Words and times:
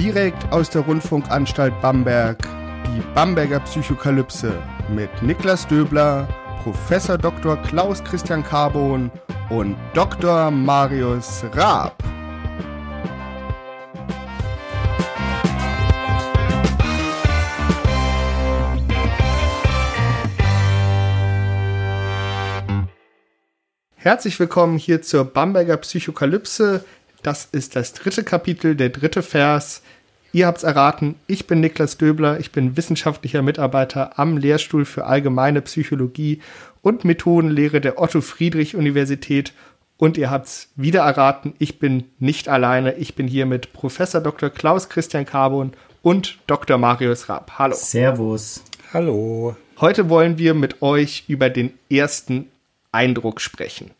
direkt 0.00 0.50
aus 0.50 0.70
der 0.70 0.80
Rundfunkanstalt 0.80 1.78
Bamberg, 1.82 2.38
die 2.86 3.02
Bamberger 3.14 3.60
Psychokalypse 3.60 4.54
mit 4.88 5.10
Niklas 5.22 5.68
Döbler, 5.68 6.26
Professor 6.62 7.18
Dr. 7.18 7.58
Klaus 7.58 8.02
Christian 8.02 8.42
Carbon 8.42 9.10
und 9.50 9.76
Dr. 9.92 10.50
Marius 10.50 11.44
Raab. 11.52 12.02
Herzlich 23.96 24.40
willkommen 24.40 24.78
hier 24.78 25.02
zur 25.02 25.26
Bamberger 25.26 25.76
Psychokalypse. 25.76 26.86
Das 27.22 27.48
ist 27.52 27.76
das 27.76 27.92
dritte 27.92 28.24
Kapitel, 28.24 28.74
der 28.74 28.88
dritte 28.88 29.22
Vers. 29.22 29.82
Ihr 30.32 30.46
habt's 30.46 30.62
erraten, 30.62 31.16
ich 31.26 31.46
bin 31.46 31.60
Niklas 31.60 31.98
Döbler, 31.98 32.38
ich 32.38 32.52
bin 32.52 32.76
wissenschaftlicher 32.76 33.42
Mitarbeiter 33.42 34.18
am 34.18 34.36
Lehrstuhl 34.36 34.84
für 34.84 35.04
allgemeine 35.04 35.60
Psychologie 35.60 36.40
und 36.82 37.04
Methodenlehre 37.04 37.80
der 37.80 38.00
Otto 38.00 38.20
Friedrich 38.20 38.76
Universität 38.76 39.52
und 39.96 40.16
ihr 40.16 40.30
habt's 40.30 40.68
wieder 40.76 41.00
erraten, 41.00 41.54
ich 41.58 41.78
bin 41.78 42.04
nicht 42.20 42.48
alleine, 42.48 42.94
ich 42.94 43.16
bin 43.16 43.26
hier 43.26 43.44
mit 43.44 43.72
Professor 43.72 44.20
Dr. 44.20 44.50
Klaus 44.50 44.88
Christian 44.88 45.26
Carbon 45.26 45.72
und 46.00 46.38
Dr. 46.46 46.78
Marius 46.78 47.28
Raab. 47.28 47.52
Hallo. 47.58 47.74
Servus. 47.74 48.62
Hallo. 48.94 49.56
Heute 49.80 50.08
wollen 50.08 50.38
wir 50.38 50.54
mit 50.54 50.80
euch 50.80 51.24
über 51.28 51.50
den 51.50 51.72
ersten 51.90 52.48
Eindruck 52.92 53.40
sprechen. 53.40 53.90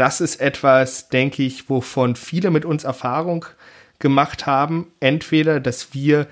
Das 0.00 0.22
ist 0.22 0.40
etwas, 0.40 1.10
denke 1.10 1.42
ich, 1.42 1.68
wovon 1.68 2.16
viele 2.16 2.50
mit 2.50 2.64
uns 2.64 2.84
Erfahrung 2.84 3.44
gemacht 3.98 4.46
haben. 4.46 4.90
Entweder, 4.98 5.60
dass 5.60 5.92
wir 5.92 6.26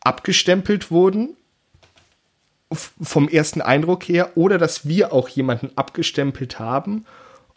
abgestempelt 0.00 0.90
wurden 0.90 1.36
vom 2.72 3.28
ersten 3.28 3.60
Eindruck 3.60 4.02
her 4.08 4.36
oder 4.36 4.58
dass 4.58 4.88
wir 4.88 5.12
auch 5.12 5.28
jemanden 5.28 5.70
abgestempelt 5.76 6.58
haben. 6.58 7.06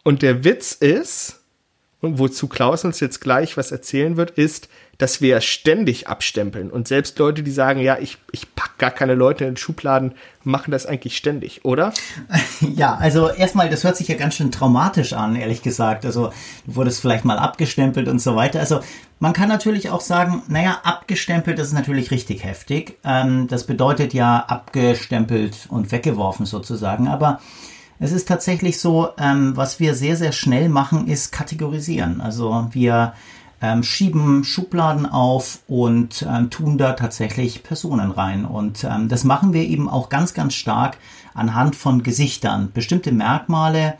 Und 0.04 0.22
der 0.22 0.44
Witz 0.44 0.74
ist, 0.74 1.37
und 2.00 2.18
wozu 2.18 2.46
Klaus 2.46 2.84
uns 2.84 3.00
jetzt 3.00 3.20
gleich 3.20 3.56
was 3.56 3.72
erzählen 3.72 4.16
wird, 4.16 4.30
ist, 4.30 4.68
dass 4.98 5.20
wir 5.20 5.40
ständig 5.40 6.08
abstempeln. 6.08 6.70
Und 6.70 6.88
selbst 6.88 7.18
Leute, 7.18 7.42
die 7.42 7.50
sagen, 7.50 7.80
ja, 7.80 7.98
ich, 7.98 8.18
ich 8.32 8.54
pack 8.54 8.78
gar 8.78 8.90
keine 8.90 9.14
Leute 9.14 9.44
in 9.44 9.50
den 9.50 9.56
Schubladen, 9.56 10.14
machen 10.42 10.72
das 10.72 10.86
eigentlich 10.86 11.16
ständig, 11.16 11.64
oder? 11.64 11.92
Ja, 12.74 12.96
also 12.96 13.28
erstmal, 13.28 13.68
das 13.70 13.84
hört 13.84 13.96
sich 13.96 14.08
ja 14.08 14.16
ganz 14.16 14.34
schön 14.34 14.50
traumatisch 14.50 15.12
an, 15.12 15.36
ehrlich 15.36 15.62
gesagt. 15.62 16.04
Also 16.04 16.32
du 16.66 16.76
wurdest 16.76 17.00
vielleicht 17.00 17.24
mal 17.24 17.38
abgestempelt 17.38 18.08
und 18.08 18.20
so 18.20 18.34
weiter. 18.34 18.58
Also 18.58 18.80
man 19.20 19.32
kann 19.32 19.48
natürlich 19.48 19.90
auch 19.90 20.00
sagen, 20.00 20.42
naja, 20.48 20.80
abgestempelt, 20.82 21.58
das 21.58 21.68
ist 21.68 21.74
natürlich 21.74 22.10
richtig 22.10 22.44
heftig. 22.44 22.98
Ähm, 23.04 23.46
das 23.48 23.64
bedeutet 23.64 24.12
ja 24.12 24.38
abgestempelt 24.40 25.66
und 25.68 25.92
weggeworfen 25.92 26.46
sozusagen. 26.46 27.06
Aber 27.08 27.40
es 28.00 28.12
ist 28.12 28.28
tatsächlich 28.28 28.80
so, 28.80 29.08
ähm, 29.18 29.56
was 29.56 29.80
wir 29.80 29.94
sehr, 29.94 30.16
sehr 30.16 30.32
schnell 30.32 30.68
machen, 30.68 31.08
ist 31.08 31.32
kategorisieren. 31.32 32.20
Also 32.20 32.68
wir 32.70 33.14
ähm, 33.60 33.82
schieben 33.82 34.44
Schubladen 34.44 35.06
auf 35.06 35.60
und 35.66 36.24
ähm, 36.28 36.50
tun 36.50 36.78
da 36.78 36.92
tatsächlich 36.92 37.62
Personen 37.64 38.10
rein. 38.10 38.44
Und 38.44 38.84
ähm, 38.84 39.08
das 39.08 39.24
machen 39.24 39.52
wir 39.52 39.62
eben 39.62 39.88
auch 39.88 40.08
ganz, 40.08 40.32
ganz 40.32 40.54
stark 40.54 40.98
anhand 41.34 41.74
von 41.74 42.02
Gesichtern. 42.02 42.70
Bestimmte 42.72 43.10
Merkmale 43.10 43.98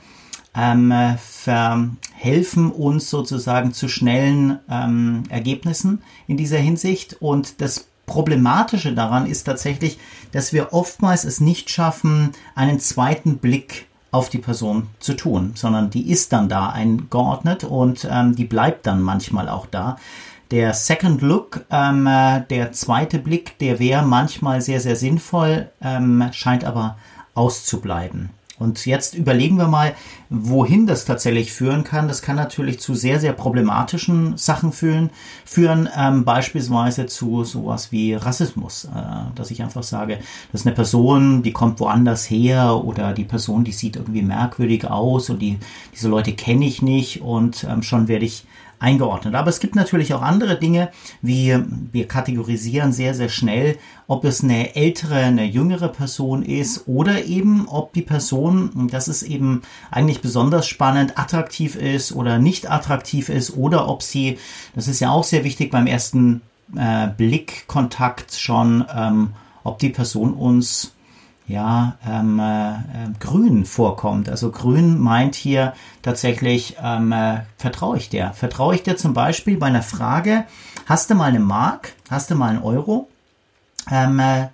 ähm, 0.57 0.93
verhelfen 1.19 2.71
uns 2.71 3.11
sozusagen 3.11 3.73
zu 3.73 3.89
schnellen 3.89 4.59
ähm, 4.71 5.25
Ergebnissen 5.29 6.03
in 6.29 6.37
dieser 6.37 6.59
Hinsicht. 6.59 7.17
Und 7.21 7.61
das 7.61 7.89
Problematische 8.07 8.95
daran 8.95 9.27
ist 9.27 9.45
tatsächlich, 9.45 9.99
dass 10.33 10.53
wir 10.53 10.73
oftmals 10.73 11.25
es 11.25 11.41
nicht 11.41 11.69
schaffen, 11.69 12.31
einen 12.55 12.81
zweiten 12.81 13.39
Blick 13.39 13.88
auf 14.11 14.29
die 14.31 14.39
Person 14.39 14.89
zu 14.99 15.15
tun, 15.15 15.53
sondern 15.55 15.91
die 15.91 16.11
ist 16.11 16.33
dann 16.33 16.49
da 16.49 16.71
eingeordnet 16.71 17.65
und 17.65 18.09
ähm, 18.11 18.35
die 18.35 18.45
bleibt 18.45 18.87
dann 18.87 19.03
manchmal 19.03 19.49
auch 19.49 19.67
da. 19.67 19.97
Der 20.51 20.73
Second 20.73 21.21
Look, 21.21 21.65
ähm, 21.71 22.07
äh, 22.07 22.41
der 22.49 22.73
zweite 22.73 23.19
Blick, 23.19 23.59
der 23.59 23.79
wäre 23.79 24.03
manchmal 24.03 24.63
sehr, 24.63 24.81
sehr 24.81 24.97
sinnvoll, 24.97 25.71
ähm, 25.83 26.29
scheint 26.33 26.65
aber 26.65 26.97
auszubleiben. 27.35 28.31
Und 28.59 28.85
jetzt 28.87 29.15
überlegen 29.15 29.57
wir 29.57 29.69
mal, 29.69 29.95
wohin 30.31 30.87
das 30.87 31.05
tatsächlich 31.05 31.53
führen 31.53 31.85
kann. 31.85 32.09
Das 32.09 32.23
kann 32.23 32.37
natürlich 32.37 32.81
zu 32.81 32.95
sehr, 32.95 33.21
sehr 33.21 33.33
problematischen 33.33 34.37
Sachen 34.37 34.73
führen, 34.73 35.11
führen 35.45 35.89
ähm, 35.97 36.25
beispielsweise 36.25 37.07
zu 37.07 37.45
sowas 37.45 37.93
wie 37.93 38.15
Rassismus, 38.15 38.85
äh, 38.85 38.89
dass 39.35 39.51
ich 39.51 39.63
einfach 39.63 39.83
sage, 39.83 40.19
das 40.53 40.63
ist 40.63 40.67
eine 40.67 40.75
Person, 40.75 41.43
die 41.43 41.53
kommt 41.53 41.81
woanders 41.81 42.29
her 42.29 42.85
oder 42.85 43.13
die 43.13 43.25
Person, 43.25 43.65
die 43.65 43.73
sieht 43.73 43.97
irgendwie 43.97 44.23
merkwürdig 44.23 44.87
aus 44.87 45.31
und 45.31 45.41
die, 45.41 45.59
diese 45.95 46.09
Leute 46.09 46.33
kenne 46.33 46.67
ich 46.67 46.83
nicht 46.83 47.23
und 47.23 47.65
ähm, 47.65 47.83
schon 47.83 48.09
werde 48.09 48.25
ich 48.25 48.45
eingeordnet. 48.79 49.35
Aber 49.35 49.51
es 49.51 49.61
gibt 49.61 49.75
natürlich 49.75 50.15
auch 50.15 50.23
andere 50.23 50.59
Dinge, 50.59 50.91
wie 51.23 51.57
wir 51.93 52.07
kategorisieren 52.07 52.93
sehr, 52.93 53.15
sehr 53.15 53.29
schnell, 53.29 53.79
ob 54.07 54.25
es 54.25 54.43
eine 54.43 54.77
ältere, 54.77 55.17
eine 55.17 55.45
jüngere 55.45 55.89
Person 55.89 56.43
ist 56.43 56.87
oder 56.87 57.25
eben, 57.25 57.67
ob 57.69 57.93
die 57.93 58.03
Person, 58.03 58.89
das 58.91 59.09
ist 59.09 59.23
eben 59.23 59.63
eigentlich 59.91 60.21
besonders 60.21 60.67
spannend, 60.67 61.19
attraktiv 61.19 61.77
ist 61.77 62.13
oder 62.13 62.39
nicht 62.39 62.71
attraktiv 62.71 63.29
ist 63.29 63.57
oder 63.57 63.89
ob 63.89 64.03
sie, 64.03 64.39
das 64.75 64.89
ist 64.89 65.01
ja 65.01 65.11
auch 65.11 65.25
sehr 65.25 65.45
wichtig 65.45 65.71
beim 65.71 65.87
ersten 65.87 66.43
äh, 66.77 67.09
Blickkontakt 67.09 68.35
schon, 68.35 68.85
ähm, 68.95 69.31
ob 69.65 69.79
die 69.79 69.91
Person 69.91 70.35
uns 70.35 70.93
ja, 71.49 71.97
ähm, 72.07 72.39
äh, 72.39 72.71
äh, 72.73 72.77
grün 73.19 73.65
vorkommt. 73.65 74.29
Also 74.29 74.51
grün 74.51 74.99
meint 74.99 75.35
hier 75.35 75.73
tatsächlich, 76.03 76.77
ähm, 76.83 77.11
äh, 77.11 77.41
vertraue 77.57 77.97
ich 77.97 78.11
dir? 78.11 78.33
Vertraue 78.35 78.75
ich 78.75 78.83
dir 78.83 78.97
zum 78.97 79.15
Beispiel 79.15 79.57
bei 79.57 79.67
einer 79.67 79.83
Frage, 79.83 80.45
hast 80.87 81.11
du 81.11 81.15
mal 81.15 81.25
eine 81.25 81.41
Mark, 81.41 81.95
hast 82.11 82.31
du 82.31 82.35
mal 82.35 82.51
einen 82.51 82.63
Euro? 82.63 83.09
Ähm, 83.91 84.21
äh, 84.21 84.49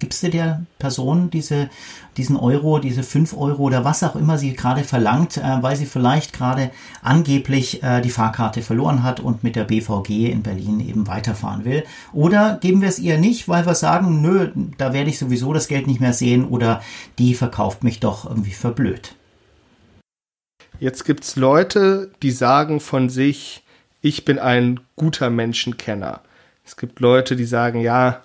gibst 0.00 0.22
du 0.24 0.30
der 0.30 0.62
Person 0.78 1.30
diese, 1.30 1.70
diesen 2.16 2.36
Euro, 2.36 2.80
diese 2.80 3.04
fünf 3.04 3.36
Euro 3.36 3.62
oder 3.62 3.84
was 3.84 4.02
auch 4.02 4.16
immer 4.16 4.38
sie 4.38 4.54
gerade 4.54 4.82
verlangt, 4.82 5.36
äh, 5.36 5.62
weil 5.62 5.76
sie 5.76 5.86
vielleicht 5.86 6.32
gerade 6.32 6.70
angeblich 7.02 7.82
äh, 7.82 8.00
die 8.00 8.10
Fahrkarte 8.10 8.62
verloren 8.62 9.04
hat 9.04 9.20
und 9.20 9.44
mit 9.44 9.54
der 9.54 9.64
BVG 9.64 10.30
in 10.30 10.42
Berlin 10.42 10.80
eben 10.80 11.06
weiterfahren 11.06 11.64
will. 11.64 11.84
Oder 12.12 12.58
geben 12.60 12.80
wir 12.80 12.88
es 12.88 12.98
ihr 12.98 13.18
nicht, 13.18 13.48
weil 13.48 13.66
wir 13.66 13.74
sagen, 13.74 14.20
nö, 14.20 14.50
da 14.78 14.92
werde 14.92 15.10
ich 15.10 15.18
sowieso 15.18 15.52
das 15.52 15.68
Geld 15.68 15.86
nicht 15.86 16.00
mehr 16.00 16.12
sehen 16.12 16.44
oder 16.44 16.82
die 17.18 17.34
verkauft 17.34 17.84
mich 17.84 18.00
doch 18.00 18.24
irgendwie 18.24 18.52
verblöd. 18.52 19.14
Jetzt 20.80 21.04
gibt 21.04 21.24
es 21.24 21.36
Leute, 21.36 22.10
die 22.22 22.30
sagen 22.30 22.80
von 22.80 23.10
sich, 23.10 23.62
ich 24.00 24.24
bin 24.24 24.38
ein 24.38 24.80
guter 24.96 25.28
Menschenkenner. 25.28 26.22
Es 26.64 26.76
gibt 26.76 27.00
Leute, 27.00 27.36
die 27.36 27.44
sagen, 27.44 27.80
ja, 27.80 28.22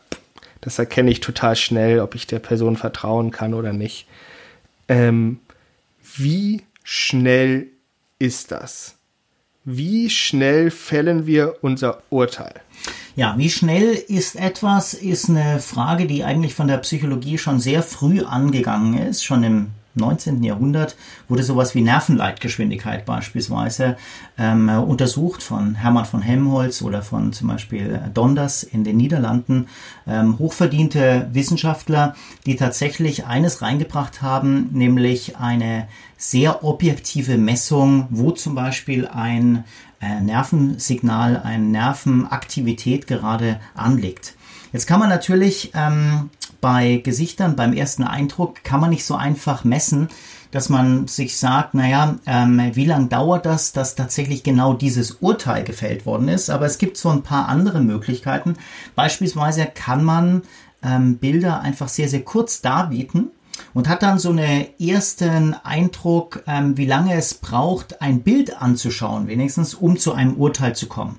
das 0.65 0.79
erkenne 0.79 1.11
ich 1.11 1.19
total 1.19 1.55
schnell, 1.55 1.99
ob 1.99 2.15
ich 2.15 2.25
der 2.25 2.39
Person 2.39 2.75
vertrauen 2.75 3.29
kann 3.29 3.53
oder 3.53 3.71
nicht. 3.71 4.07
Ähm, 4.87 5.39
wie 6.17 6.63
schnell 6.83 7.67
ist 8.17 8.51
das? 8.51 8.95
Wie 9.63 10.09
schnell 10.09 10.71
fällen 10.71 11.27
wir 11.27 11.57
unser 11.61 12.01
Urteil? 12.09 12.53
Ja, 13.15 13.35
wie 13.37 13.49
schnell 13.49 13.93
ist 13.93 14.35
etwas, 14.35 14.95
ist 14.95 15.29
eine 15.29 15.59
Frage, 15.59 16.07
die 16.07 16.23
eigentlich 16.23 16.55
von 16.55 16.67
der 16.67 16.77
Psychologie 16.79 17.37
schon 17.37 17.59
sehr 17.59 17.83
früh 17.83 18.23
angegangen 18.23 18.97
ist, 18.97 19.23
schon 19.23 19.43
im 19.43 19.67
19. 19.95 20.43
Jahrhundert 20.43 20.95
wurde 21.27 21.43
sowas 21.43 21.75
wie 21.75 21.81
Nervenleitgeschwindigkeit 21.81 23.05
beispielsweise 23.05 23.97
ähm, 24.37 24.69
untersucht 24.69 25.43
von 25.43 25.75
Hermann 25.75 26.05
von 26.05 26.21
Helmholtz 26.21 26.81
oder 26.81 27.01
von 27.01 27.33
zum 27.33 27.47
Beispiel 27.47 28.01
Donders 28.13 28.63
in 28.63 28.83
den 28.83 28.97
Niederlanden. 28.97 29.67
Ähm, 30.07 30.37
hochverdiente 30.39 31.29
Wissenschaftler, 31.31 32.15
die 32.45 32.55
tatsächlich 32.55 33.25
eines 33.25 33.61
reingebracht 33.61 34.21
haben, 34.21 34.69
nämlich 34.71 35.37
eine 35.37 35.87
sehr 36.17 36.63
objektive 36.63 37.37
Messung, 37.37 38.07
wo 38.09 38.31
zum 38.31 38.55
Beispiel 38.55 39.07
ein 39.07 39.63
äh, 40.01 40.21
Nervensignal, 40.21 41.41
eine 41.43 41.63
Nervenaktivität 41.63 43.07
gerade 43.07 43.59
anliegt. 43.73 44.35
Jetzt 44.71 44.87
kann 44.87 44.99
man 44.99 45.09
natürlich 45.09 45.71
ähm, 45.73 46.29
bei 46.61 46.97
Gesichtern, 46.97 47.55
beim 47.55 47.73
ersten 47.73 48.03
Eindruck, 48.03 48.63
kann 48.63 48.79
man 48.79 48.89
nicht 48.89 49.05
so 49.05 49.15
einfach 49.15 49.63
messen, 49.63 50.09
dass 50.51 50.69
man 50.69 51.07
sich 51.07 51.37
sagt, 51.37 51.73
naja, 51.73 52.15
ähm, 52.25 52.71
wie 52.73 52.85
lange 52.85 53.07
dauert 53.07 53.45
das, 53.45 53.73
dass 53.73 53.95
tatsächlich 53.95 54.43
genau 54.43 54.73
dieses 54.73 55.11
Urteil 55.19 55.63
gefällt 55.63 56.05
worden 56.05 56.29
ist. 56.29 56.49
Aber 56.49 56.65
es 56.65 56.77
gibt 56.77 56.97
so 56.97 57.09
ein 57.09 57.23
paar 57.23 57.49
andere 57.49 57.81
Möglichkeiten. 57.81 58.55
Beispielsweise 58.95 59.65
kann 59.65 60.03
man 60.03 60.43
ähm, 60.81 61.17
Bilder 61.17 61.61
einfach 61.61 61.89
sehr, 61.89 62.07
sehr 62.07 62.21
kurz 62.21 62.61
darbieten 62.61 63.31
und 63.73 63.89
hat 63.89 64.03
dann 64.03 64.19
so 64.19 64.29
einen 64.29 64.67
ersten 64.79 65.53
Eindruck, 65.53 66.43
ähm, 66.47 66.77
wie 66.77 66.85
lange 66.85 67.15
es 67.15 67.33
braucht, 67.33 68.01
ein 68.01 68.21
Bild 68.21 68.61
anzuschauen, 68.61 69.27
wenigstens, 69.27 69.73
um 69.73 69.97
zu 69.97 70.13
einem 70.13 70.35
Urteil 70.35 70.75
zu 70.75 70.87
kommen. 70.87 71.17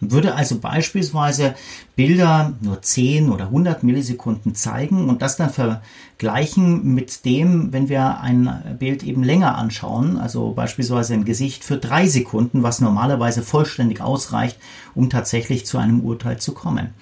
Würde 0.00 0.34
also 0.34 0.58
beispielsweise 0.58 1.54
Bilder 1.94 2.54
nur 2.62 2.80
10 2.80 3.30
oder 3.30 3.46
100 3.46 3.82
Millisekunden 3.82 4.54
zeigen 4.54 5.10
und 5.10 5.20
das 5.20 5.36
dann 5.36 5.50
vergleichen 5.50 6.94
mit 6.94 7.26
dem, 7.26 7.72
wenn 7.72 7.90
wir 7.90 8.20
ein 8.20 8.76
Bild 8.78 9.02
eben 9.02 9.22
länger 9.22 9.58
anschauen, 9.58 10.18
also 10.18 10.52
beispielsweise 10.52 11.12
ein 11.12 11.26
Gesicht 11.26 11.64
für 11.64 11.76
drei 11.76 12.06
Sekunden, 12.06 12.62
was 12.62 12.80
normalerweise 12.80 13.42
vollständig 13.42 14.00
ausreicht, 14.00 14.58
um 14.94 15.10
tatsächlich 15.10 15.66
zu 15.66 15.76
einem 15.76 16.00
Urteil 16.00 16.38
zu 16.38 16.52
kommen. 16.52 16.94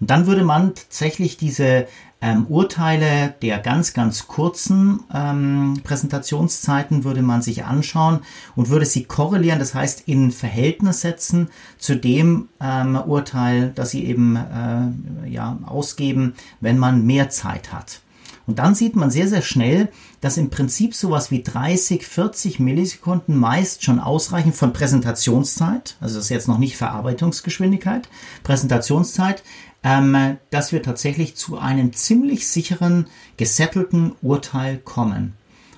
Und 0.00 0.10
dann 0.10 0.26
würde 0.26 0.44
man 0.44 0.74
tatsächlich 0.74 1.36
diese 1.36 1.86
ähm, 2.20 2.46
Urteile 2.46 3.34
der 3.42 3.58
ganz, 3.58 3.92
ganz 3.92 4.26
kurzen 4.26 5.00
ähm, 5.12 5.80
Präsentationszeiten 5.84 7.04
würde 7.04 7.22
man 7.22 7.42
sich 7.42 7.64
anschauen 7.64 8.20
und 8.54 8.70
würde 8.70 8.86
sie 8.86 9.04
korrelieren, 9.04 9.58
das 9.58 9.74
heißt 9.74 10.04
in 10.06 10.30
Verhältnis 10.30 11.02
setzen 11.02 11.48
zu 11.78 11.96
dem 11.96 12.48
ähm, 12.60 12.96
Urteil, 12.96 13.72
das 13.74 13.90
sie 13.90 14.06
eben 14.06 14.36
äh, 14.36 15.28
ja, 15.28 15.58
ausgeben, 15.66 16.34
wenn 16.60 16.78
man 16.78 17.04
mehr 17.04 17.28
Zeit 17.28 17.72
hat. 17.72 18.00
Und 18.46 18.60
dann 18.60 18.76
sieht 18.76 18.94
man 18.94 19.10
sehr, 19.10 19.26
sehr 19.26 19.42
schnell, 19.42 19.88
dass 20.20 20.36
im 20.36 20.50
Prinzip 20.50 20.94
sowas 20.94 21.30
wie 21.30 21.42
30, 21.42 22.06
40 22.06 22.60
Millisekunden 22.60 23.36
meist 23.36 23.82
schon 23.82 23.98
ausreichen 23.98 24.52
von 24.52 24.72
Präsentationszeit, 24.72 25.96
also 26.00 26.14
das 26.14 26.24
ist 26.26 26.30
jetzt 26.30 26.48
noch 26.48 26.58
nicht 26.58 26.76
Verarbeitungsgeschwindigkeit, 26.76 28.08
Präsentationszeit, 28.44 29.42
ähm, 29.86 30.38
dass 30.50 30.72
wir 30.72 30.82
tatsächlich 30.82 31.36
zu 31.36 31.58
einem 31.58 31.92
ziemlich 31.92 32.48
sicheren, 32.48 33.06
gesettelten 33.36 34.16
Urteil 34.20 34.78
kommen. 34.78 35.34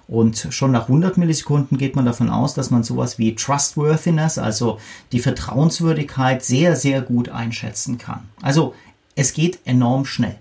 Und 0.07 0.49
schon 0.49 0.73
nach 0.73 0.85
100 0.85 1.19
Millisekunden 1.19 1.77
geht 1.77 1.95
man 1.95 2.07
davon 2.07 2.31
aus, 2.31 2.55
dass 2.55 2.71
man 2.71 2.83
sowas 2.83 3.19
wie 3.19 3.35
Trustworthiness, 3.35 4.39
also 4.39 4.81
die 5.13 5.21
Vertrauenswürdigkeit, 5.21 6.43
sehr, 6.43 6.75
sehr 6.75 7.03
gut 7.03 7.29
einschätzen 7.29 7.99
kann. 7.99 8.31
Also 8.41 8.75
es 9.15 9.35
geht 9.35 9.59
enorm 9.67 10.07
schnell. 10.07 10.39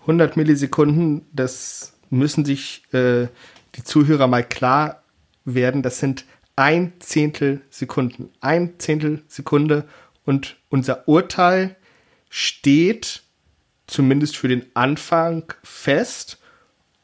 100 0.00 0.38
Millisekunden, 0.38 1.26
das 1.34 1.92
müssen 2.08 2.46
sich 2.46 2.82
äh, 2.94 3.26
die 3.74 3.84
Zuhörer 3.84 4.26
mal 4.26 4.42
klar 4.44 5.02
werden. 5.44 5.82
Das 5.82 5.98
sind 5.98 6.24
ein 6.54 6.94
Zehntel 6.98 7.60
Sekunden. 7.68 8.30
Ein 8.40 8.78
Zehntel 8.78 9.22
Sekunde 9.28 9.84
und 10.24 10.56
unser 10.70 11.06
Urteil 11.06 11.76
steht 12.28 13.22
zumindest 13.86 14.36
für 14.36 14.48
den 14.48 14.66
Anfang 14.74 15.52
fest 15.62 16.38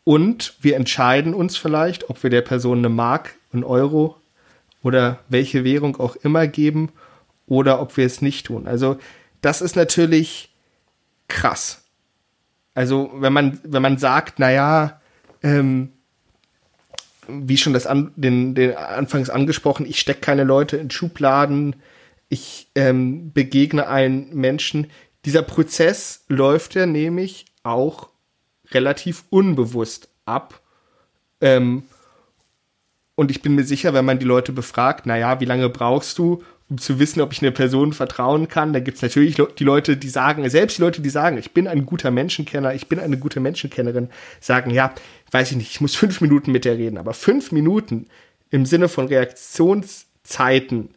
und 0.05 0.55
wir 0.61 0.77
entscheiden 0.77 1.35
uns 1.35 1.57
vielleicht, 1.57 2.11
ob 2.11 2.23
wir 2.23 2.31
der 2.31 2.43
Person 2.43 2.79
eine 2.79 2.89
Mark, 2.89 3.37
einen 3.53 3.65
Euro 3.65 4.21
oder 4.83 5.21
welche 5.29 5.65
Währung 5.65 5.97
auch 5.97 6.17
immer 6.17 6.47
geben 6.47 6.91
oder 7.47 7.81
ob 7.81 7.97
wir 7.97 8.07
es 8.07 8.21
nicht 8.21 8.47
tun. 8.47 8.67
Also 8.67 8.99
das 9.41 9.63
ist 9.63 9.77
natürlich 9.77 10.53
krass. 11.29 11.85
Also 12.75 13.11
wenn 13.15 13.33
man, 13.33 13.61
wenn 13.65 13.83
man 13.83 13.99
sagt, 13.99 14.39
naja, 14.39 15.01
ähm, 15.43 15.93
wie 17.29 17.57
schon 17.57 17.73
das 17.73 17.87
an, 17.87 18.13
den, 18.17 18.55
den 18.55 18.75
anfangs 18.77 19.31
angesprochen, 19.31 19.87
ich 19.87 20.01
stecke 20.01 20.21
keine 20.21 20.45
Leute 20.45 20.77
in 20.77 20.91
Schubladen, 20.91 21.77
ich 22.29 22.69
ähm, 22.75 23.33
begegne 23.33 23.87
allen 23.87 24.35
Menschen, 24.35 24.89
dieser 25.25 25.43
Prozess 25.43 26.25
läuft 26.29 26.75
ja 26.75 26.87
nämlich 26.87 27.47
auch 27.63 28.09
relativ 28.71 29.25
unbewusst 29.31 30.09
ab. 30.25 30.61
Ähm, 31.41 31.85
und 33.15 33.31
ich 33.31 33.43
bin 33.43 33.55
mir 33.55 33.65
sicher, 33.65 33.95
wenn 33.95 34.05
man 34.05 34.19
die 34.19 34.25
Leute 34.25 34.53
befragt, 34.53 35.07
naja, 35.07 35.41
wie 35.41 35.45
lange 35.45 35.69
brauchst 35.69 36.19
du, 36.19 36.43
um 36.69 36.79
zu 36.79 36.99
wissen, 36.99 37.21
ob 37.21 37.33
ich 37.33 37.43
einer 37.43 37.51
Person 37.51 37.93
vertrauen 37.93 38.49
kann, 38.49 38.73
da 38.73 38.81
gibt 38.81 38.97
es 38.97 39.03
natürlich 39.03 39.37
die 39.59 39.65
Leute, 39.65 39.97
die 39.99 40.09
sagen, 40.09 40.49
selbst 40.49 40.79
die 40.79 40.83
Leute, 40.83 41.03
die 41.03 41.11
sagen, 41.11 41.37
ich 41.37 41.53
bin 41.53 41.69
ein 41.69 41.85
guter 41.85 42.11
Menschenkenner, 42.11 42.75
ich 42.75 42.89
bin 42.89 42.99
eine 42.99 43.19
gute 43.19 43.41
Menschenkennerin, 43.41 44.09
sagen, 44.41 44.71
ja, 44.71 44.95
weiß 45.31 45.51
ich 45.51 45.59
nicht, 45.59 45.71
ich 45.71 45.81
muss 45.83 45.95
fünf 45.95 46.23
Minuten 46.23 46.51
mit 46.51 46.65
der 46.65 46.79
reden, 46.79 46.97
aber 46.97 47.13
fünf 47.13 47.53
Minuten 47.53 48.07
im 48.51 48.65
Sinne 48.65 48.89
von 48.89 49.07
Reaktionszeiten 49.07 50.95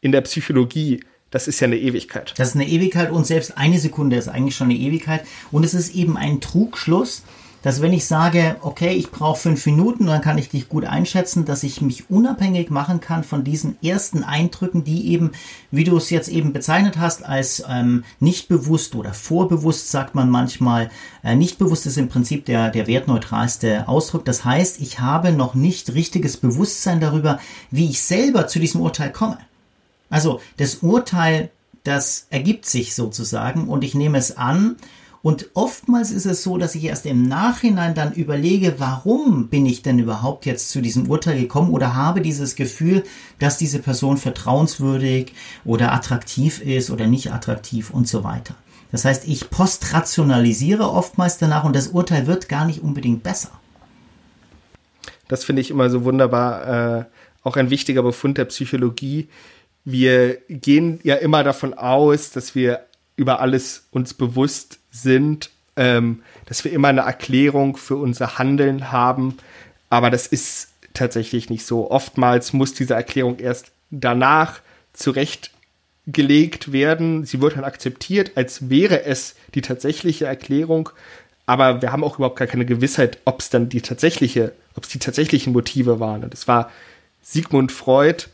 in 0.00 0.12
der 0.12 0.20
Psychologie 0.20 1.00
das 1.30 1.48
ist 1.48 1.60
ja 1.60 1.66
eine 1.66 1.76
Ewigkeit. 1.76 2.34
Das 2.36 2.48
ist 2.48 2.54
eine 2.54 2.68
Ewigkeit 2.68 3.10
und 3.10 3.26
selbst 3.26 3.58
eine 3.58 3.78
Sekunde 3.78 4.16
ist 4.16 4.28
eigentlich 4.28 4.56
schon 4.56 4.70
eine 4.70 4.78
Ewigkeit. 4.78 5.24
Und 5.50 5.64
es 5.64 5.74
ist 5.74 5.94
eben 5.94 6.16
ein 6.16 6.40
Trugschluss, 6.40 7.22
dass 7.62 7.82
wenn 7.82 7.92
ich 7.92 8.06
sage, 8.06 8.56
okay, 8.60 8.92
ich 8.92 9.10
brauche 9.10 9.40
fünf 9.40 9.66
Minuten, 9.66 10.06
dann 10.06 10.20
kann 10.20 10.38
ich 10.38 10.48
dich 10.48 10.68
gut 10.68 10.84
einschätzen, 10.84 11.44
dass 11.44 11.64
ich 11.64 11.80
mich 11.80 12.08
unabhängig 12.08 12.70
machen 12.70 13.00
kann 13.00 13.24
von 13.24 13.42
diesen 13.42 13.76
ersten 13.82 14.22
Eindrücken, 14.22 14.84
die 14.84 15.08
eben, 15.08 15.32
wie 15.70 15.84
du 15.84 15.96
es 15.96 16.08
jetzt 16.10 16.28
eben 16.28 16.52
bezeichnet 16.52 16.98
hast, 16.98 17.24
als 17.24 17.64
ähm, 17.68 18.04
nicht 18.20 18.48
bewusst 18.48 18.94
oder 18.94 19.12
vorbewusst, 19.12 19.90
sagt 19.90 20.14
man 20.14 20.30
manchmal. 20.30 20.88
Äh, 21.24 21.34
nicht 21.34 21.58
bewusst 21.58 21.84
ist 21.86 21.98
im 21.98 22.08
Prinzip 22.08 22.44
der, 22.46 22.70
der 22.70 22.86
wertneutralste 22.86 23.88
Ausdruck. 23.88 24.24
Das 24.24 24.44
heißt, 24.44 24.80
ich 24.80 25.00
habe 25.00 25.32
noch 25.32 25.54
nicht 25.54 25.92
richtiges 25.94 26.36
Bewusstsein 26.36 27.00
darüber, 27.00 27.40
wie 27.70 27.90
ich 27.90 28.00
selber 28.00 28.46
zu 28.46 28.60
diesem 28.60 28.80
Urteil 28.80 29.10
komme. 29.10 29.38
Also 30.10 30.40
das 30.56 30.76
Urteil, 30.76 31.50
das 31.84 32.26
ergibt 32.30 32.66
sich 32.66 32.94
sozusagen 32.94 33.68
und 33.68 33.84
ich 33.84 33.94
nehme 33.94 34.18
es 34.18 34.36
an. 34.36 34.76
Und 35.20 35.50
oftmals 35.54 36.12
ist 36.12 36.26
es 36.26 36.44
so, 36.44 36.58
dass 36.58 36.76
ich 36.76 36.84
erst 36.84 37.04
im 37.04 37.26
Nachhinein 37.26 37.94
dann 37.94 38.12
überlege, 38.12 38.76
warum 38.78 39.48
bin 39.48 39.66
ich 39.66 39.82
denn 39.82 39.98
überhaupt 39.98 40.46
jetzt 40.46 40.70
zu 40.70 40.80
diesem 40.80 41.10
Urteil 41.10 41.40
gekommen 41.40 41.72
oder 41.72 41.94
habe 41.94 42.20
dieses 42.20 42.54
Gefühl, 42.54 43.02
dass 43.40 43.58
diese 43.58 43.80
Person 43.80 44.16
vertrauenswürdig 44.16 45.34
oder 45.64 45.92
attraktiv 45.92 46.60
ist 46.60 46.90
oder 46.90 47.08
nicht 47.08 47.32
attraktiv 47.32 47.90
und 47.90 48.06
so 48.06 48.22
weiter. 48.22 48.54
Das 48.92 49.04
heißt, 49.04 49.26
ich 49.26 49.50
postrationalisiere 49.50 50.88
oftmals 50.90 51.38
danach 51.38 51.64
und 51.64 51.76
das 51.76 51.88
Urteil 51.88 52.26
wird 52.26 52.48
gar 52.48 52.64
nicht 52.64 52.82
unbedingt 52.82 53.22
besser. 53.22 53.50
Das 55.26 55.44
finde 55.44 55.60
ich 55.60 55.70
immer 55.70 55.90
so 55.90 56.04
wunderbar, 56.04 57.00
äh, 57.00 57.04
auch 57.42 57.56
ein 57.56 57.70
wichtiger 57.70 58.02
Befund 58.02 58.38
der 58.38 58.46
Psychologie 58.46 59.28
wir 59.90 60.36
gehen 60.50 61.00
ja 61.02 61.14
immer 61.14 61.42
davon 61.44 61.72
aus, 61.72 62.30
dass 62.30 62.54
wir 62.54 62.84
über 63.16 63.40
alles 63.40 63.86
uns 63.90 64.12
bewusst 64.12 64.80
sind, 64.90 65.48
ähm, 65.76 66.22
dass 66.44 66.62
wir 66.62 66.72
immer 66.72 66.88
eine 66.88 67.00
Erklärung 67.00 67.78
für 67.78 67.96
unser 67.96 68.38
Handeln 68.38 68.92
haben. 68.92 69.38
Aber 69.88 70.10
das 70.10 70.26
ist 70.26 70.72
tatsächlich 70.92 71.48
nicht 71.48 71.64
so. 71.64 71.90
Oftmals 71.90 72.52
muss 72.52 72.74
diese 72.74 72.92
Erklärung 72.92 73.38
erst 73.38 73.72
danach 73.90 74.60
zurechtgelegt 74.92 76.70
werden. 76.70 77.24
Sie 77.24 77.40
wird 77.40 77.56
dann 77.56 77.64
akzeptiert, 77.64 78.32
als 78.34 78.68
wäre 78.68 79.04
es 79.04 79.36
die 79.54 79.62
tatsächliche 79.62 80.26
Erklärung. 80.26 80.90
Aber 81.46 81.80
wir 81.80 81.92
haben 81.92 82.04
auch 82.04 82.16
überhaupt 82.18 82.38
gar 82.38 82.46
keine 82.46 82.66
Gewissheit, 82.66 83.20
ob 83.24 83.40
es 83.40 83.48
dann 83.48 83.70
die 83.70 83.80
tatsächliche, 83.80 84.52
ob 84.74 84.84
es 84.84 84.90
die 84.90 84.98
tatsächlichen 84.98 85.54
Motive 85.54 85.98
waren. 85.98 86.24
Und 86.24 86.34
es 86.34 86.46
war 86.46 86.70
Sigmund 87.22 87.72
Freud, 87.72 88.26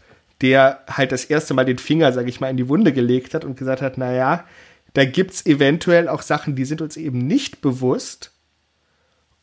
der 0.44 0.80
halt 0.86 1.10
das 1.10 1.24
erste 1.24 1.54
Mal 1.54 1.64
den 1.64 1.78
Finger, 1.78 2.12
sage 2.12 2.28
ich 2.28 2.38
mal, 2.38 2.50
in 2.50 2.58
die 2.58 2.68
Wunde 2.68 2.92
gelegt 2.92 3.32
hat 3.32 3.46
und 3.46 3.56
gesagt 3.56 3.80
hat, 3.80 3.96
naja, 3.96 4.44
da 4.92 5.06
gibt 5.06 5.32
es 5.32 5.46
eventuell 5.46 6.06
auch 6.06 6.20
Sachen, 6.20 6.54
die 6.54 6.66
sind 6.66 6.82
uns 6.82 6.98
eben 6.98 7.26
nicht 7.26 7.62
bewusst 7.62 8.30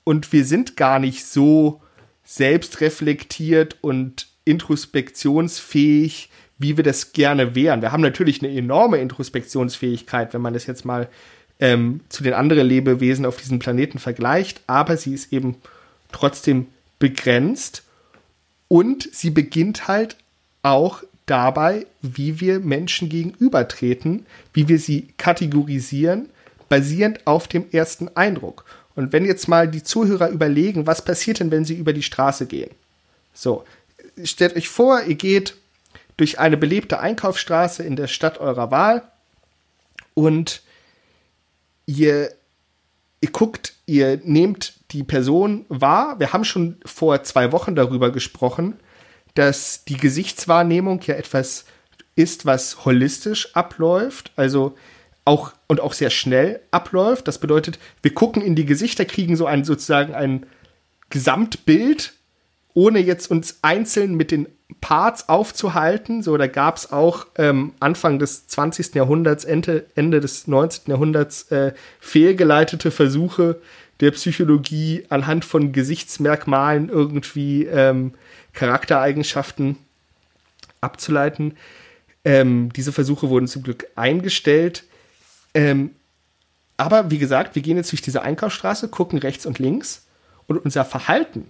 und 0.03 0.31
wir 0.31 0.45
sind 0.45 0.77
gar 0.77 0.99
nicht 0.99 1.25
so 1.25 1.81
selbstreflektiert 2.23 3.77
und 3.81 4.27
introspektionsfähig, 4.45 6.29
wie 6.59 6.77
wir 6.77 6.83
das 6.83 7.13
gerne 7.13 7.55
wären. 7.55 7.81
Wir 7.81 7.91
haben 7.91 8.01
natürlich 8.01 8.43
eine 8.43 8.55
enorme 8.55 8.99
Introspektionsfähigkeit, 8.99 10.35
wenn 10.35 10.41
man 10.41 10.53
das 10.53 10.67
jetzt 10.67 10.85
mal 10.85 11.09
ähm, 11.59 12.01
zu 12.09 12.21
den 12.21 12.33
anderen 12.33 12.67
Lebewesen 12.67 13.25
auf 13.25 13.37
diesem 13.37 13.57
Planeten 13.57 13.97
vergleicht, 13.97 14.61
aber 14.67 14.97
sie 14.97 15.15
ist 15.15 15.33
eben 15.33 15.55
trotzdem 16.11 16.67
begrenzt 16.99 17.85
und 18.67 19.09
sie 19.11 19.31
beginnt 19.31 19.87
halt 19.87 20.17
auch 20.63 21.03
dabei, 21.25 21.85
wie 22.01 22.39
wir 22.39 22.59
Menschen 22.59 23.09
gegenübertreten, 23.09 24.25
wie 24.53 24.67
wir 24.67 24.79
sie 24.79 25.07
kategorisieren, 25.17 26.29
basierend 26.69 27.25
auf 27.25 27.47
dem 27.47 27.65
ersten 27.71 28.09
Eindruck. 28.15 28.65
Und 28.95 29.13
wenn 29.13 29.25
jetzt 29.25 29.47
mal 29.47 29.67
die 29.67 29.83
Zuhörer 29.83 30.29
überlegen, 30.29 30.87
was 30.87 31.03
passiert 31.03 31.39
denn, 31.39 31.51
wenn 31.51 31.65
sie 31.65 31.75
über 31.75 31.93
die 31.93 32.03
Straße 32.03 32.45
gehen? 32.45 32.71
So, 33.33 33.63
stellt 34.23 34.55
euch 34.55 34.67
vor, 34.67 35.03
ihr 35.03 35.15
geht 35.15 35.55
durch 36.17 36.39
eine 36.39 36.57
belebte 36.57 36.99
Einkaufsstraße 36.99 37.83
in 37.83 37.95
der 37.95 38.07
Stadt 38.07 38.39
eurer 38.39 38.69
Wahl 38.71 39.03
und 40.13 40.61
ihr, 41.85 42.31
ihr 43.21 43.31
guckt, 43.31 43.73
ihr 43.85 44.19
nehmt 44.23 44.73
die 44.91 45.03
Person 45.03 45.65
wahr. 45.69 46.19
Wir 46.19 46.33
haben 46.33 46.43
schon 46.43 46.77
vor 46.85 47.23
zwei 47.23 47.51
Wochen 47.51 47.75
darüber 47.75 48.11
gesprochen, 48.11 48.79
dass 49.33 49.85
die 49.85 49.97
Gesichtswahrnehmung 49.97 51.01
ja 51.05 51.15
etwas 51.15 51.65
ist, 52.15 52.45
was 52.45 52.85
holistisch 52.85 53.55
abläuft, 53.55 54.31
also 54.35 54.75
auch 55.23 55.53
und 55.67 55.79
auch 55.79 55.93
sehr 55.93 56.09
schnell 56.09 56.61
abläuft. 56.71 57.27
Das 57.27 57.39
bedeutet, 57.39 57.79
wir 58.01 58.13
gucken 58.13 58.41
in 58.41 58.55
die 58.55 58.65
Gesichter, 58.65 59.05
kriegen 59.05 59.35
so 59.35 59.45
ein 59.45 59.63
sozusagen 59.63 60.13
ein 60.13 60.45
Gesamtbild 61.09 62.13
ohne 62.73 62.99
jetzt 62.99 63.29
uns 63.29 63.59
einzeln 63.61 64.15
mit 64.15 64.31
den 64.31 64.47
Parts 64.79 65.29
aufzuhalten. 65.29 66.23
So, 66.23 66.37
da 66.37 66.47
gab 66.47 66.77
es 66.77 66.91
auch 66.91 67.27
ähm, 67.37 67.73
Anfang 67.79 68.19
des 68.19 68.47
20. 68.47 68.95
Jahrhunderts, 68.95 69.43
Ende, 69.43 69.85
Ende 69.95 70.21
des 70.21 70.47
19. 70.47 70.89
Jahrhunderts 70.91 71.51
äh, 71.51 71.73
fehlgeleitete 71.99 72.91
Versuche 72.91 73.59
der 73.99 74.11
Psychologie 74.11 75.05
anhand 75.09 75.45
von 75.45 75.73
Gesichtsmerkmalen 75.73 76.89
irgendwie 76.89 77.65
ähm, 77.65 78.13
Charaktereigenschaften 78.53 79.77
abzuleiten. 80.81 81.57
Ähm, 82.23 82.71
diese 82.73 82.91
Versuche 82.91 83.29
wurden 83.29 83.47
zum 83.47 83.63
Glück 83.63 83.87
eingestellt. 83.95 84.83
Ähm, 85.53 85.91
aber 86.77 87.11
wie 87.11 87.17
gesagt, 87.17 87.55
wir 87.55 87.61
gehen 87.61 87.77
jetzt 87.77 87.91
durch 87.91 88.01
diese 88.01 88.23
Einkaufsstraße, 88.23 88.87
gucken 88.87 89.19
rechts 89.19 89.45
und 89.45 89.59
links 89.59 90.05
und 90.47 90.57
unser 90.57 90.85
Verhalten 90.85 91.49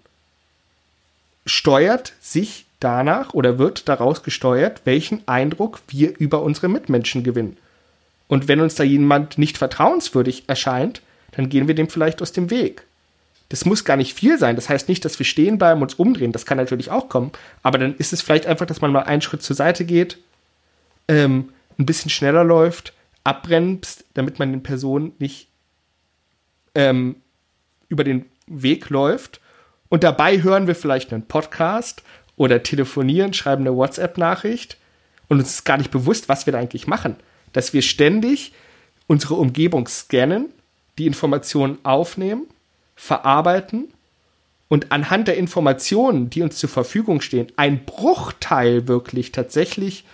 steuert 1.45 2.13
sich 2.21 2.65
danach 2.79 3.33
oder 3.33 3.57
wird 3.57 3.87
daraus 3.87 4.23
gesteuert, 4.23 4.81
welchen 4.85 5.27
Eindruck 5.27 5.81
wir 5.87 6.17
über 6.17 6.41
unsere 6.41 6.67
Mitmenschen 6.67 7.23
gewinnen. 7.23 7.57
Und 8.27 8.47
wenn 8.47 8.61
uns 8.61 8.75
da 8.75 8.83
jemand 8.83 9.37
nicht 9.37 9.57
vertrauenswürdig 9.57 10.45
erscheint, 10.47 11.01
dann 11.31 11.49
gehen 11.49 11.67
wir 11.67 11.75
dem 11.75 11.89
vielleicht 11.89 12.21
aus 12.21 12.31
dem 12.31 12.49
Weg. 12.49 12.83
Das 13.51 13.65
muss 13.65 13.83
gar 13.83 13.97
nicht 13.97 14.13
viel 14.13 14.37
sein. 14.37 14.55
Das 14.55 14.69
heißt 14.69 14.87
nicht, 14.87 15.03
dass 15.03 15.19
wir 15.19 15.25
stehen 15.25 15.57
bleiben, 15.57 15.81
uns 15.81 15.95
umdrehen. 15.95 16.31
Das 16.31 16.45
kann 16.45 16.57
natürlich 16.57 16.89
auch 16.89 17.09
kommen. 17.09 17.33
Aber 17.63 17.77
dann 17.77 17.95
ist 17.95 18.13
es 18.13 18.21
vielleicht 18.21 18.45
einfach, 18.45 18.65
dass 18.65 18.79
man 18.79 18.93
mal 18.93 19.01
einen 19.01 19.21
Schritt 19.21 19.43
zur 19.43 19.57
Seite 19.57 19.83
geht, 19.83 20.19
ähm, 21.09 21.49
ein 21.77 21.85
bisschen 21.85 22.09
schneller 22.09 22.45
läuft, 22.45 22.93
abbremst, 23.25 24.05
damit 24.13 24.39
man 24.39 24.51
den 24.51 24.63
Personen 24.63 25.11
nicht 25.19 25.49
ähm, 26.75 27.17
über 27.89 28.05
den 28.05 28.25
Weg 28.47 28.89
läuft. 28.89 29.41
Und 29.89 30.05
dabei 30.05 30.41
hören 30.41 30.67
wir 30.67 30.75
vielleicht 30.75 31.11
einen 31.11 31.27
Podcast 31.27 32.03
oder 32.37 32.63
telefonieren, 32.63 33.33
schreiben 33.33 33.63
eine 33.63 33.75
WhatsApp-Nachricht 33.75 34.77
und 35.27 35.39
uns 35.39 35.49
ist 35.49 35.65
gar 35.65 35.77
nicht 35.77 35.91
bewusst, 35.91 36.29
was 36.29 36.45
wir 36.45 36.53
da 36.53 36.59
eigentlich 36.59 36.87
machen. 36.87 37.17
Dass 37.51 37.73
wir 37.73 37.81
ständig 37.81 38.53
unsere 39.07 39.33
Umgebung 39.33 39.89
scannen, 39.89 40.53
die 40.97 41.05
Informationen 41.05 41.79
aufnehmen, 41.83 42.47
verarbeiten 43.01 43.87
und 44.67 44.91
anhand 44.91 45.27
der 45.27 45.35
Informationen, 45.35 46.29
die 46.29 46.43
uns 46.43 46.57
zur 46.57 46.69
Verfügung 46.69 47.21
stehen, 47.21 47.47
ein 47.57 47.83
Bruchteil 47.83 48.87
wirklich 48.87 49.31
tatsächlich 49.31 50.05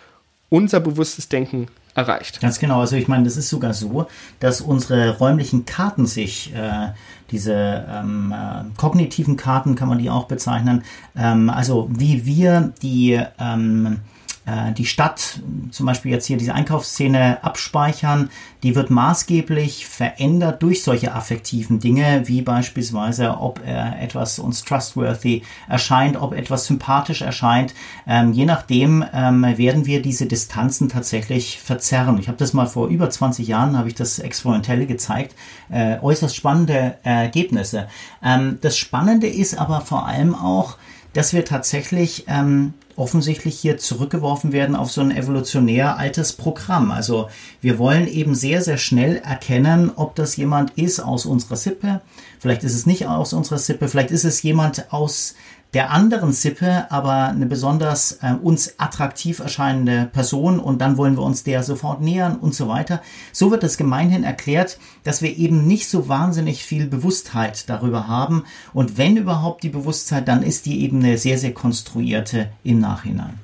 unser 0.48 0.79
bewusstes 0.79 1.27
Denken 1.27 1.67
erreicht. 1.96 2.39
Ganz 2.39 2.60
genau. 2.60 2.79
Also 2.79 2.96
ich 2.96 3.10
meine, 3.10 3.25
das 3.25 3.36
ist 3.36 3.50
sogar 3.50 3.74
so, 3.74 4.08
dass 4.39 4.62
unsere 4.62 5.17
räumlichen 5.17 5.65
Karten 5.65 6.06
sich, 6.06 6.56
äh, 6.56 6.94
diese 7.29 7.86
ähm, 7.89 8.34
äh, 8.34 8.63
kognitiven 8.77 9.36
Karten 9.36 9.75
kann 9.75 9.89
man 9.89 10.00
die 10.00 10.10
auch 10.10 10.25
bezeichnen, 10.25 10.84
ähm, 11.17 11.50
also 11.50 11.89
wie 11.91 12.25
wir 12.25 12.72
die 12.82 13.22
ähm, 13.38 14.00
äh, 14.48 14.72
die 14.72 14.86
Stadt, 14.86 15.39
zum 15.72 15.86
Beispiel 15.86 16.12
jetzt 16.12 16.25
hier 16.25 16.38
diese 16.38 16.54
Einkaufsszene 16.54 17.44
abspeichern, 17.44 18.30
die 18.63 18.75
wird 18.75 18.89
maßgeblich 18.89 19.86
verändert 19.86 20.63
durch 20.63 20.84
solche 20.84 21.13
affektiven 21.13 21.80
Dinge, 21.80 22.24
wie 22.27 22.42
beispielsweise, 22.42 23.38
ob 23.39 23.60
äh, 23.66 24.04
etwas 24.04 24.39
uns 24.39 24.63
trustworthy 24.63 25.44
erscheint, 25.68 26.16
ob 26.16 26.34
etwas 26.34 26.66
sympathisch 26.66 27.22
erscheint. 27.22 27.74
Ähm, 28.08 28.32
je 28.32 28.46
nachdem 28.46 29.04
ähm, 29.13 29.44
werden 29.58 29.86
wir 29.86 30.01
diese 30.01 30.25
Distanzen 30.25 30.88
tatsächlich 30.88 31.60
verzerren. 31.60 32.18
Ich 32.18 32.30
habe 32.30 32.38
das 32.38 32.54
mal 32.54 32.68
vor 32.68 32.88
über 32.88 33.10
20 33.10 33.48
Jahren, 33.48 33.77
habe 33.77 33.89
ich 33.89 33.96
das 33.96 34.18
experimentelle 34.18 34.88
gezeigt. 34.88 35.36
Äh, 35.70 36.00
äußerst 36.00 36.36
spannende 36.36 36.96
Ergebnisse. 37.04 37.88
Ähm, 38.24 38.60
das 38.62 38.77
Spannende 38.77 39.27
ist 39.27 39.60
aber 39.60 39.82
vor 39.82 40.08
allem 40.08 40.34
auch, 40.34 40.77
dass 41.13 41.34
wir 41.34 41.44
tatsächlich 41.44 42.25
ähm, 42.27 42.74
offensichtlich 42.98 43.58
hier 43.58 43.77
zurückgeworfen 43.77 44.51
werden 44.51 44.75
auf 44.75 44.92
so 44.92 45.01
ein 45.01 45.16
evolutionär 45.16 45.98
altes 45.98 46.34
Programm. 46.34 46.92
Also 46.92 47.30
wir 47.62 47.77
wollen 47.77 48.08
eben 48.08 48.36
sehr, 48.36 48.62
sehr 48.62 48.77
schnell 48.77 49.18
erkennen, 49.18 49.92
ob 49.96 50.16
das 50.16 50.36
jemand 50.36 50.72
ist 50.72 51.00
aus 51.00 51.25
unserer 51.25 51.56
Sippe. 51.56 52.01
Vielleicht 52.39 52.63
ist 52.63 52.74
es 52.74 52.86
nicht 52.86 53.08
aus 53.08 53.34
unserer 53.34 53.60
Sippe, 53.60 53.88
vielleicht 53.88 54.12
ist 54.12 54.25
es 54.25 54.42
jemand 54.42 54.92
aus 54.92 55.36
der 55.74 55.92
anderen 55.92 56.32
Sippe 56.32 56.90
aber 56.92 57.28
eine 57.28 57.46
besonders 57.46 58.20
äh, 58.22 58.34
uns 58.42 58.80
attraktiv 58.80 59.40
erscheinende 59.40 60.10
Person 60.12 60.60
und 60.60 60.80
dann 60.80 60.98
wollen 60.98 61.18
wir 61.18 61.24
uns 61.24 61.44
der 61.44 61.64
sofort 61.64 62.02
nähern 62.02 62.38
und 62.38 62.56
so 62.56 62.68
weiter. 62.68 63.02
So 63.34 63.52
wird 63.52 63.64
es 63.64 63.78
gemeinhin 63.78 64.24
erklärt, 64.24 64.80
dass 65.04 65.22
wir 65.22 65.38
eben 65.38 65.68
nicht 65.68 65.90
so 65.90 66.08
wahnsinnig 66.08 66.64
viel 66.64 66.88
Bewusstheit 66.88 67.70
darüber 67.70 68.08
haben 68.08 68.44
und 68.74 68.98
wenn 68.98 69.18
überhaupt 69.18 69.64
die 69.64 69.70
Bewusstheit, 69.70 70.28
dann 70.28 70.44
ist 70.44 70.66
die 70.66 70.84
eben 70.84 71.04
eine 71.04 71.18
sehr, 71.18 71.38
sehr 71.38 71.54
konstruierte 71.54 72.50
im 72.64 72.80
Nachhinein. 72.80 73.40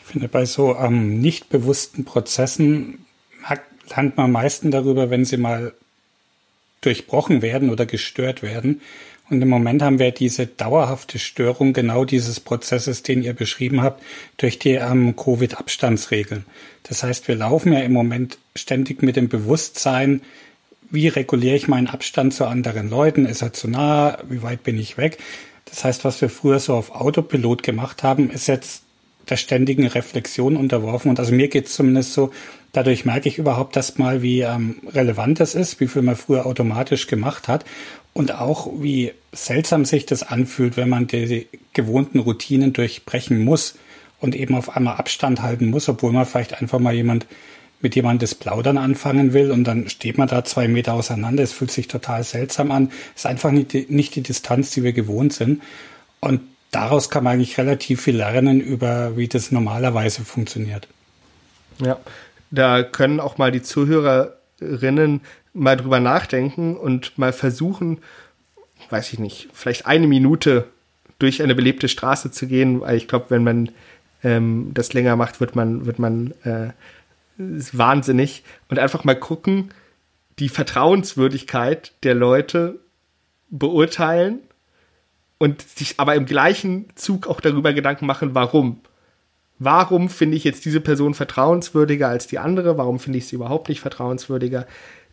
Ich 0.00 0.12
finde, 0.12 0.28
bei 0.28 0.44
so 0.44 0.76
ähm, 0.76 1.20
nicht 1.20 1.48
bewussten 1.48 2.04
Prozessen 2.04 3.04
lernt 3.90 4.16
man 4.16 4.26
am 4.26 4.32
meisten 4.32 4.70
darüber, 4.70 5.10
wenn 5.10 5.24
sie 5.24 5.36
mal 5.36 5.72
durchbrochen 6.80 7.42
werden 7.42 7.70
oder 7.70 7.86
gestört 7.86 8.42
werden. 8.42 8.80
Und 9.30 9.40
im 9.40 9.48
Moment 9.48 9.82
haben 9.82 9.98
wir 9.98 10.10
diese 10.10 10.46
dauerhafte 10.46 11.18
Störung 11.18 11.72
genau 11.72 12.04
dieses 12.04 12.40
Prozesses, 12.40 13.02
den 13.02 13.22
ihr 13.22 13.32
beschrieben 13.32 13.82
habt, 13.82 14.02
durch 14.36 14.58
die 14.58 14.72
ähm, 14.72 15.16
Covid-Abstandsregeln. 15.16 16.44
Das 16.82 17.02
heißt, 17.02 17.26
wir 17.28 17.34
laufen 17.34 17.72
ja 17.72 17.80
im 17.80 17.92
Moment 17.92 18.38
ständig 18.54 19.02
mit 19.02 19.16
dem 19.16 19.28
Bewusstsein, 19.28 20.20
wie 20.90 21.08
reguliere 21.08 21.56
ich 21.56 21.68
meinen 21.68 21.88
Abstand 21.88 22.34
zu 22.34 22.46
anderen 22.46 22.90
Leuten? 22.90 23.26
Ist 23.26 23.42
er 23.42 23.52
zu 23.52 23.68
nah? 23.68 24.18
Wie 24.28 24.42
weit 24.42 24.62
bin 24.62 24.78
ich 24.78 24.96
weg? 24.96 25.18
Das 25.64 25.84
heißt, 25.84 26.04
was 26.04 26.20
wir 26.20 26.28
früher 26.28 26.60
so 26.60 26.74
auf 26.74 26.92
Autopilot 26.92 27.62
gemacht 27.62 28.02
haben, 28.02 28.30
ist 28.30 28.46
jetzt 28.46 28.82
der 29.28 29.36
ständigen 29.36 29.86
Reflexion 29.86 30.56
unterworfen. 30.56 31.08
Und 31.08 31.18
also 31.18 31.32
mir 31.32 31.48
geht 31.48 31.66
es 31.66 31.74
zumindest 31.74 32.12
so, 32.12 32.30
dadurch 32.74 33.04
merke 33.04 33.28
ich 33.28 33.38
überhaupt 33.38 33.76
erst 33.76 33.98
mal, 33.98 34.20
wie 34.20 34.40
ähm, 34.40 34.76
relevant 34.92 35.40
das 35.40 35.54
ist, 35.54 35.80
wie 35.80 35.88
viel 35.88 36.02
man 36.02 36.16
früher 36.16 36.44
automatisch 36.44 37.06
gemacht 37.06 37.48
hat. 37.48 37.64
Und 38.12 38.32
auch, 38.32 38.70
wie 38.76 39.12
seltsam 39.32 39.84
sich 39.84 40.06
das 40.06 40.22
anfühlt, 40.22 40.76
wenn 40.76 40.88
man 40.88 41.06
die 41.06 41.48
gewohnten 41.72 42.18
Routinen 42.18 42.72
durchbrechen 42.72 43.42
muss 43.42 43.76
und 44.20 44.36
eben 44.36 44.54
auf 44.54 44.76
einmal 44.76 44.96
Abstand 44.96 45.42
halten 45.42 45.70
muss, 45.70 45.88
obwohl 45.88 46.12
man 46.12 46.26
vielleicht 46.26 46.60
einfach 46.60 46.78
mal 46.78 46.94
jemand 46.94 47.26
mit 47.80 47.96
jemandem 47.96 48.20
das 48.20 48.34
Plaudern 48.34 48.78
anfangen 48.78 49.32
will 49.32 49.50
und 49.50 49.64
dann 49.64 49.88
steht 49.88 50.16
man 50.16 50.28
da 50.28 50.44
zwei 50.44 50.68
Meter 50.68 50.94
auseinander. 50.94 51.42
Es 51.42 51.52
fühlt 51.52 51.70
sich 51.70 51.86
total 51.86 52.24
seltsam 52.24 52.70
an. 52.70 52.90
Es 53.14 53.22
ist 53.22 53.26
einfach 53.26 53.50
nicht 53.50 53.72
die, 53.72 53.86
nicht 53.88 54.14
die 54.14 54.22
Distanz, 54.22 54.70
die 54.70 54.82
wir 54.82 54.92
gewohnt 54.92 55.32
sind. 55.32 55.62
Und 56.20 56.40
daraus 56.70 57.10
kann 57.10 57.24
man 57.24 57.34
eigentlich 57.34 57.58
relativ 57.58 58.02
viel 58.02 58.16
lernen 58.16 58.60
über, 58.60 59.16
wie 59.16 59.28
das 59.28 59.52
normalerweise 59.52 60.24
funktioniert. 60.24 60.88
Ja, 61.78 61.98
da 62.54 62.82
können 62.82 63.20
auch 63.20 63.38
mal 63.38 63.50
die 63.50 63.62
Zuhörerinnen 63.62 65.20
mal 65.52 65.76
drüber 65.76 66.00
nachdenken 66.00 66.76
und 66.76 67.16
mal 67.18 67.32
versuchen, 67.32 67.98
weiß 68.90 69.12
ich 69.12 69.18
nicht, 69.18 69.48
vielleicht 69.52 69.86
eine 69.86 70.06
Minute 70.06 70.66
durch 71.18 71.42
eine 71.42 71.54
belebte 71.54 71.88
Straße 71.88 72.30
zu 72.30 72.46
gehen, 72.46 72.80
weil 72.80 72.96
ich 72.96 73.08
glaube, 73.08 73.26
wenn 73.28 73.44
man 73.44 73.70
ähm, 74.22 74.72
das 74.74 74.92
länger 74.92 75.16
macht, 75.16 75.40
wird 75.40 75.54
man, 75.54 75.86
wird 75.86 75.98
man 75.98 76.34
äh, 76.42 76.70
wahnsinnig 77.36 78.42
und 78.68 78.78
einfach 78.78 79.04
mal 79.04 79.18
gucken, 79.18 79.70
die 80.38 80.48
Vertrauenswürdigkeit 80.48 81.92
der 82.02 82.14
Leute 82.14 82.80
beurteilen 83.50 84.40
und 85.38 85.62
sich 85.62 86.00
aber 86.00 86.14
im 86.14 86.26
gleichen 86.26 86.86
Zug 86.96 87.26
auch 87.26 87.40
darüber 87.40 87.72
Gedanken 87.72 88.06
machen, 88.06 88.34
warum. 88.34 88.80
Warum 89.58 90.08
finde 90.08 90.36
ich 90.36 90.44
jetzt 90.44 90.64
diese 90.64 90.80
Person 90.80 91.14
vertrauenswürdiger 91.14 92.08
als 92.08 92.26
die 92.26 92.38
andere? 92.38 92.76
Warum 92.76 92.98
finde 92.98 93.18
ich 93.18 93.26
sie 93.26 93.36
überhaupt 93.36 93.68
nicht 93.68 93.80
vertrauenswürdiger? 93.80 94.66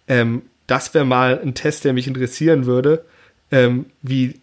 Ähm, 0.07 0.43
das 0.67 0.93
wäre 0.93 1.05
mal 1.05 1.39
ein 1.41 1.53
Test, 1.53 1.83
der 1.83 1.93
mich 1.93 2.07
interessieren 2.07 2.65
würde, 2.65 3.05
ähm, 3.51 3.85
wie 4.01 4.39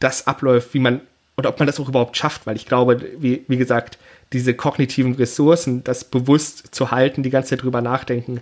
das 0.00 0.26
abläuft, 0.26 0.74
wie 0.74 0.80
man 0.80 1.00
und 1.36 1.46
ob 1.46 1.58
man 1.58 1.66
das 1.66 1.80
auch 1.80 1.88
überhaupt 1.88 2.16
schafft, 2.16 2.46
weil 2.46 2.56
ich 2.56 2.66
glaube, 2.66 3.00
wie, 3.18 3.44
wie 3.48 3.56
gesagt, 3.56 3.98
diese 4.32 4.54
kognitiven 4.54 5.14
Ressourcen, 5.14 5.82
das 5.82 6.04
bewusst 6.04 6.74
zu 6.74 6.90
halten, 6.90 7.22
die 7.22 7.30
ganze 7.30 7.50
Zeit 7.50 7.62
drüber 7.62 7.80
nachdenken, 7.80 8.40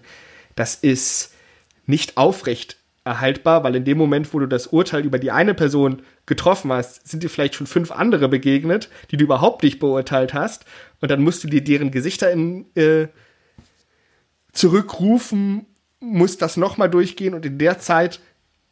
das 0.56 0.74
ist 0.74 1.32
nicht 1.86 2.16
aufrecht 2.16 2.76
erhaltbar, 3.10 3.64
weil 3.64 3.76
in 3.76 3.84
dem 3.84 3.98
Moment, 3.98 4.32
wo 4.32 4.38
du 4.38 4.46
das 4.46 4.68
Urteil 4.68 5.04
über 5.04 5.18
die 5.18 5.30
eine 5.30 5.54
Person 5.54 6.02
getroffen 6.26 6.72
hast, 6.72 7.06
sind 7.08 7.22
dir 7.22 7.30
vielleicht 7.30 7.54
schon 7.54 7.66
fünf 7.66 7.90
andere 7.90 8.28
begegnet, 8.28 8.88
die 9.10 9.16
du 9.16 9.24
überhaupt 9.24 9.62
nicht 9.62 9.78
beurteilt 9.78 10.32
hast. 10.32 10.64
Und 11.00 11.10
dann 11.10 11.22
musst 11.22 11.42
du 11.44 11.48
dir 11.48 11.62
deren 11.62 11.90
Gesichter 11.90 12.30
in, 12.30 12.66
äh, 12.76 13.08
zurückrufen 14.52 15.66
muss 16.00 16.38
das 16.38 16.56
nochmal 16.56 16.88
durchgehen 16.88 17.34
und 17.34 17.44
in 17.44 17.58
der 17.58 17.78
Zeit, 17.78 18.20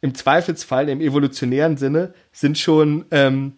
im 0.01 0.15
Zweifelsfall, 0.15 0.89
im 0.89 0.99
evolutionären 0.99 1.77
Sinne, 1.77 2.13
sind 2.31 2.57
schon 2.57 3.05
ähm, 3.11 3.53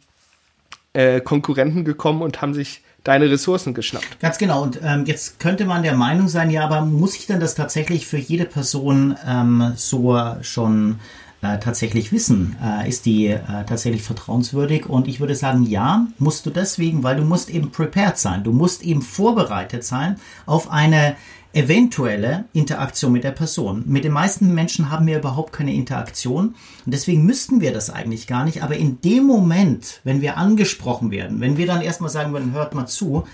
äh, 0.93 1.21
Konkurrenten 1.21 1.85
gekommen 1.85 2.21
und 2.21 2.41
haben 2.41 2.53
sich 2.53 2.83
deine 3.03 3.29
Ressourcen 3.29 3.73
geschnappt. 3.73 4.19
Ganz 4.19 4.37
genau. 4.37 4.61
Und 4.61 4.79
ähm, 4.83 5.05
jetzt 5.05 5.39
könnte 5.39 5.65
man 5.65 5.83
der 5.83 5.95
Meinung 5.95 6.27
sein, 6.27 6.49
ja, 6.49 6.63
aber 6.63 6.81
muss 6.81 7.15
ich 7.15 7.27
denn 7.27 7.39
das 7.39 7.55
tatsächlich 7.55 8.05
für 8.05 8.17
jede 8.17 8.45
Person 8.45 9.15
ähm, 9.27 9.73
so 9.75 10.17
schon 10.41 10.99
äh, 11.41 11.57
tatsächlich 11.57 12.11
wissen? 12.11 12.55
Äh, 12.63 12.87
ist 12.87 13.05
die 13.05 13.27
äh, 13.27 13.39
tatsächlich 13.67 14.03
vertrauenswürdig? 14.03 14.85
Und 14.87 15.07
ich 15.07 15.19
würde 15.19 15.35
sagen, 15.35 15.63
ja, 15.63 16.05
musst 16.19 16.45
du 16.45 16.51
deswegen, 16.51 17.03
weil 17.03 17.15
du 17.15 17.23
musst 17.23 17.49
eben 17.49 17.71
prepared 17.71 18.17
sein. 18.17 18.43
Du 18.43 18.51
musst 18.51 18.83
eben 18.83 19.01
vorbereitet 19.01 19.83
sein 19.83 20.17
auf 20.45 20.69
eine 20.69 21.15
eventuelle 21.53 22.45
Interaktion 22.53 23.11
mit 23.11 23.23
der 23.23 23.31
Person. 23.31 23.83
Mit 23.85 24.03
den 24.03 24.13
meisten 24.13 24.53
Menschen 24.53 24.89
haben 24.89 25.07
wir 25.07 25.19
überhaupt 25.19 25.51
keine 25.53 25.73
Interaktion 25.73 26.55
und 26.85 26.93
deswegen 26.93 27.25
müssten 27.25 27.61
wir 27.61 27.73
das 27.73 27.89
eigentlich 27.89 28.27
gar 28.27 28.45
nicht. 28.45 28.63
Aber 28.63 28.77
in 28.77 29.01
dem 29.01 29.25
Moment, 29.25 29.99
wenn 30.03 30.21
wir 30.21 30.37
angesprochen 30.37 31.11
werden, 31.11 31.41
wenn 31.41 31.57
wir 31.57 31.67
dann 31.67 31.81
erstmal 31.81 32.09
sagen 32.09 32.31
würden, 32.31 32.53
hört 32.53 32.73
mal 32.73 32.87
zu, 32.87 33.25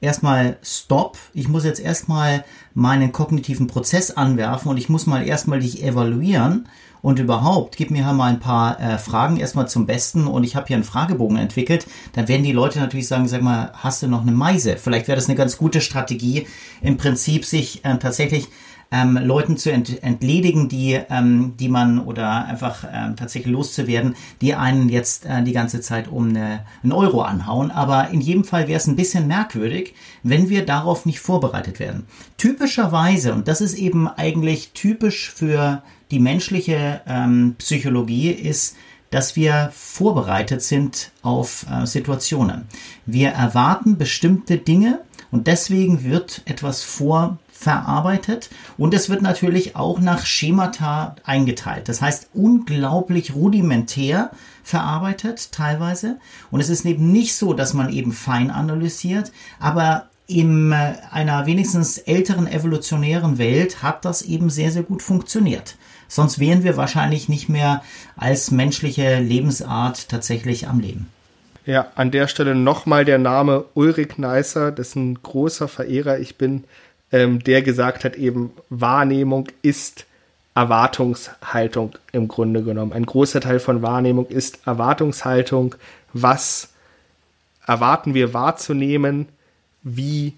erstmal 0.00 0.58
Stopp, 0.62 1.16
ich 1.32 1.48
muss 1.48 1.64
jetzt 1.64 1.80
erstmal 1.80 2.44
meinen 2.74 3.12
kognitiven 3.12 3.68
Prozess 3.68 4.10
anwerfen 4.10 4.68
und 4.70 4.76
ich 4.76 4.88
muss 4.88 5.06
mal 5.06 5.26
erstmal 5.26 5.60
dich 5.60 5.82
evaluieren 5.82 6.68
und 7.02 7.18
überhaupt, 7.18 7.76
gib 7.76 7.90
mir 7.90 8.10
mal 8.12 8.30
ein 8.30 8.40
paar 8.40 8.80
äh, 8.80 8.96
Fragen 8.96 9.36
erstmal 9.36 9.68
zum 9.68 9.86
Besten 9.86 10.26
und 10.26 10.44
ich 10.44 10.56
habe 10.56 10.68
hier 10.68 10.76
einen 10.76 10.84
Fragebogen 10.84 11.36
entwickelt, 11.36 11.86
dann 12.14 12.28
werden 12.28 12.44
die 12.44 12.52
Leute 12.52 12.78
natürlich 12.78 13.08
sagen, 13.08 13.28
sag 13.28 13.42
mal, 13.42 13.72
hast 13.74 14.02
du 14.02 14.08
noch 14.08 14.22
eine 14.22 14.32
Meise? 14.32 14.76
Vielleicht 14.76 15.08
wäre 15.08 15.16
das 15.16 15.28
eine 15.28 15.36
ganz 15.36 15.58
gute 15.58 15.80
Strategie, 15.80 16.46
im 16.80 16.96
Prinzip 16.96 17.44
sich 17.44 17.84
äh, 17.84 17.98
tatsächlich 17.98 18.48
ähm, 18.92 19.16
Leuten 19.16 19.56
zu 19.56 19.72
ent 19.72 20.02
entledigen, 20.02 20.68
die, 20.68 21.00
ähm, 21.08 21.54
die 21.58 21.68
man 21.68 21.98
oder 21.98 22.44
einfach 22.44 22.84
ähm, 22.92 23.16
tatsächlich 23.16 23.52
loszuwerden, 23.52 24.14
die 24.40 24.54
einen 24.54 24.88
jetzt 24.90 25.24
äh, 25.24 25.42
die 25.42 25.52
ganze 25.52 25.80
Zeit 25.80 26.08
um 26.08 26.28
eine, 26.28 26.60
einen 26.82 26.92
Euro 26.92 27.22
anhauen. 27.22 27.70
Aber 27.70 28.10
in 28.10 28.20
jedem 28.20 28.44
Fall 28.44 28.68
wäre 28.68 28.76
es 28.76 28.86
ein 28.86 28.96
bisschen 28.96 29.26
merkwürdig, 29.26 29.94
wenn 30.22 30.50
wir 30.50 30.66
darauf 30.66 31.06
nicht 31.06 31.20
vorbereitet 31.20 31.80
werden. 31.80 32.06
Typischerweise, 32.36 33.32
und 33.32 33.48
das 33.48 33.62
ist 33.62 33.74
eben 33.74 34.08
eigentlich 34.08 34.72
typisch 34.72 35.30
für 35.30 35.82
die 36.12 36.20
menschliche 36.20 37.00
ähm, 37.08 37.56
Psychologie, 37.58 38.30
ist, 38.30 38.76
dass 39.10 39.34
wir 39.34 39.70
vorbereitet 39.74 40.62
sind 40.62 41.10
auf 41.22 41.66
äh, 41.70 41.86
Situationen. 41.86 42.66
Wir 43.04 43.30
erwarten 43.30 43.98
bestimmte 43.98 44.58
Dinge 44.58 45.00
und 45.30 45.46
deswegen 45.46 46.04
wird 46.04 46.42
etwas 46.44 46.82
vor 46.82 47.38
verarbeitet 47.50 48.50
und 48.76 48.92
es 48.92 49.08
wird 49.08 49.22
natürlich 49.22 49.76
auch 49.76 50.00
nach 50.00 50.26
Schemata 50.26 51.14
eingeteilt. 51.24 51.88
Das 51.88 52.02
heißt, 52.02 52.30
unglaublich 52.34 53.34
rudimentär 53.34 54.32
verarbeitet 54.64 55.52
teilweise. 55.52 56.18
Und 56.50 56.60
es 56.60 56.68
ist 56.68 56.84
eben 56.84 57.12
nicht 57.12 57.36
so, 57.36 57.52
dass 57.52 57.72
man 57.72 57.92
eben 57.92 58.12
fein 58.12 58.50
analysiert, 58.50 59.30
aber 59.60 60.08
in 60.26 60.72
äh, 60.72 60.94
einer 61.10 61.46
wenigstens 61.46 61.98
älteren 61.98 62.46
evolutionären 62.46 63.38
Welt 63.38 63.82
hat 63.82 64.04
das 64.04 64.22
eben 64.22 64.50
sehr, 64.50 64.70
sehr 64.70 64.82
gut 64.82 65.02
funktioniert. 65.02 65.76
Sonst 66.12 66.38
wären 66.38 66.62
wir 66.62 66.76
wahrscheinlich 66.76 67.30
nicht 67.30 67.48
mehr 67.48 67.82
als 68.16 68.50
menschliche 68.50 69.18
Lebensart 69.18 70.10
tatsächlich 70.10 70.68
am 70.68 70.78
Leben. 70.78 71.08
Ja, 71.64 71.86
an 71.94 72.10
der 72.10 72.28
Stelle 72.28 72.54
nochmal 72.54 73.04
der 73.04 73.18
Name 73.18 73.64
Ulrich 73.74 74.18
Neisser, 74.18 74.72
dessen 74.72 75.22
großer 75.22 75.68
Verehrer 75.68 76.18
ich 76.18 76.36
bin 76.36 76.64
ähm, 77.12 77.44
der 77.44 77.62
gesagt 77.62 78.04
hat, 78.04 78.16
eben 78.16 78.50
Wahrnehmung 78.70 79.48
ist 79.60 80.06
Erwartungshaltung 80.54 81.92
im 82.12 82.28
Grunde 82.28 82.62
genommen. 82.62 82.92
Ein 82.92 83.06
großer 83.06 83.40
Teil 83.40 83.60
von 83.60 83.82
Wahrnehmung 83.82 84.26
ist 84.26 84.66
Erwartungshaltung. 84.66 85.74
Was 86.12 86.70
erwarten 87.66 88.14
wir 88.14 88.34
wahrzunehmen? 88.34 89.28
Wie 89.82 90.34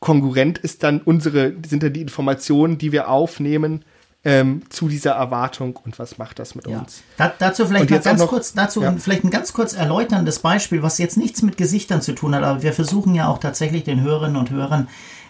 kongruent 0.00 0.58
ist 0.58 0.82
dann 0.82 1.00
unsere, 1.00 1.54
sind 1.66 1.82
dann 1.82 1.92
die 1.92 2.02
Informationen, 2.02 2.78
die 2.78 2.92
wir 2.92 3.08
aufnehmen 3.08 3.84
ähm, 4.24 4.62
zu 4.70 4.88
dieser 4.88 5.12
Erwartung 5.12 5.76
und 5.84 5.98
was 5.98 6.18
macht 6.18 6.38
das 6.38 6.54
mit 6.54 6.66
ja. 6.66 6.78
uns? 6.78 7.02
Da, 7.16 7.32
dazu 7.38 7.66
vielleicht 7.66 7.90
mal 7.90 8.00
ganz 8.00 8.20
noch, 8.20 8.28
kurz, 8.28 8.52
dazu 8.52 8.82
ja. 8.82 8.92
vielleicht 8.98 9.24
ein 9.24 9.30
ganz 9.30 9.52
kurz 9.52 9.72
erläuterndes 9.72 10.40
Beispiel, 10.40 10.82
was 10.82 10.98
jetzt 10.98 11.16
nichts 11.16 11.42
mit 11.42 11.56
Gesichtern 11.56 12.02
zu 12.02 12.12
tun 12.12 12.34
hat, 12.34 12.42
aber 12.42 12.62
wir 12.62 12.72
versuchen 12.72 13.14
ja 13.14 13.28
auch 13.28 13.38
tatsächlich 13.38 13.84
den 13.84 14.00
Hörerinnen 14.00 14.36
und 14.36 14.50
Hörern 14.50 14.88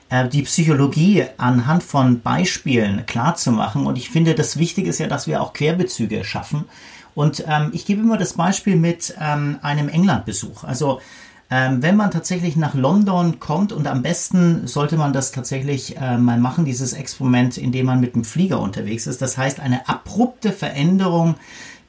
äh, 0.09 0.29
die 0.29 0.43
Psychologie 0.43 1.25
anhand 1.37 1.83
von 1.83 2.21
Beispielen 2.21 3.07
klar 3.07 3.35
zu 3.35 3.51
machen. 3.53 3.87
Und 3.87 3.99
ich 3.99 4.11
finde, 4.11 4.35
das 4.35 4.57
Wichtige 4.57 4.89
ist 4.89 4.99
ja, 4.99 5.09
dass 5.09 5.27
wir 5.27 5.43
auch 5.43 5.53
Querbezüge 5.53 6.25
schaffen. 6.25 6.67
Und 7.15 7.45
ähm, 7.49 7.71
ich 7.73 7.87
gebe 7.87 8.03
immer 8.03 8.19
das 8.19 8.35
Beispiel 8.35 8.77
mit 8.77 9.15
ähm, 9.21 9.59
einem 9.63 9.89
Englandbesuch. 9.89 10.65
Also 10.65 11.01
ähm, 11.49 11.83
wenn 11.83 11.97
man 11.97 12.11
tatsächlich 12.11 12.57
nach 12.57 12.75
London 12.75 13.39
kommt 13.39 13.73
und 13.73 13.87
am 13.87 14.03
besten 14.03 14.67
sollte 14.67 14.97
man 14.97 15.13
das 15.13 15.31
tatsächlich 15.31 15.97
äh, 15.97 16.19
mal 16.19 16.39
machen, 16.39 16.65
dieses 16.65 16.93
Experiment, 16.93 17.57
indem 17.57 17.87
man 17.87 18.01
mit 18.01 18.15
dem 18.15 18.25
Flieger 18.25 18.61
unterwegs 18.61 19.07
ist. 19.07 19.23
Das 19.23 19.39
heißt, 19.39 19.61
eine 19.61 19.89
abrupte 19.89 20.53
Veränderung 20.53 21.37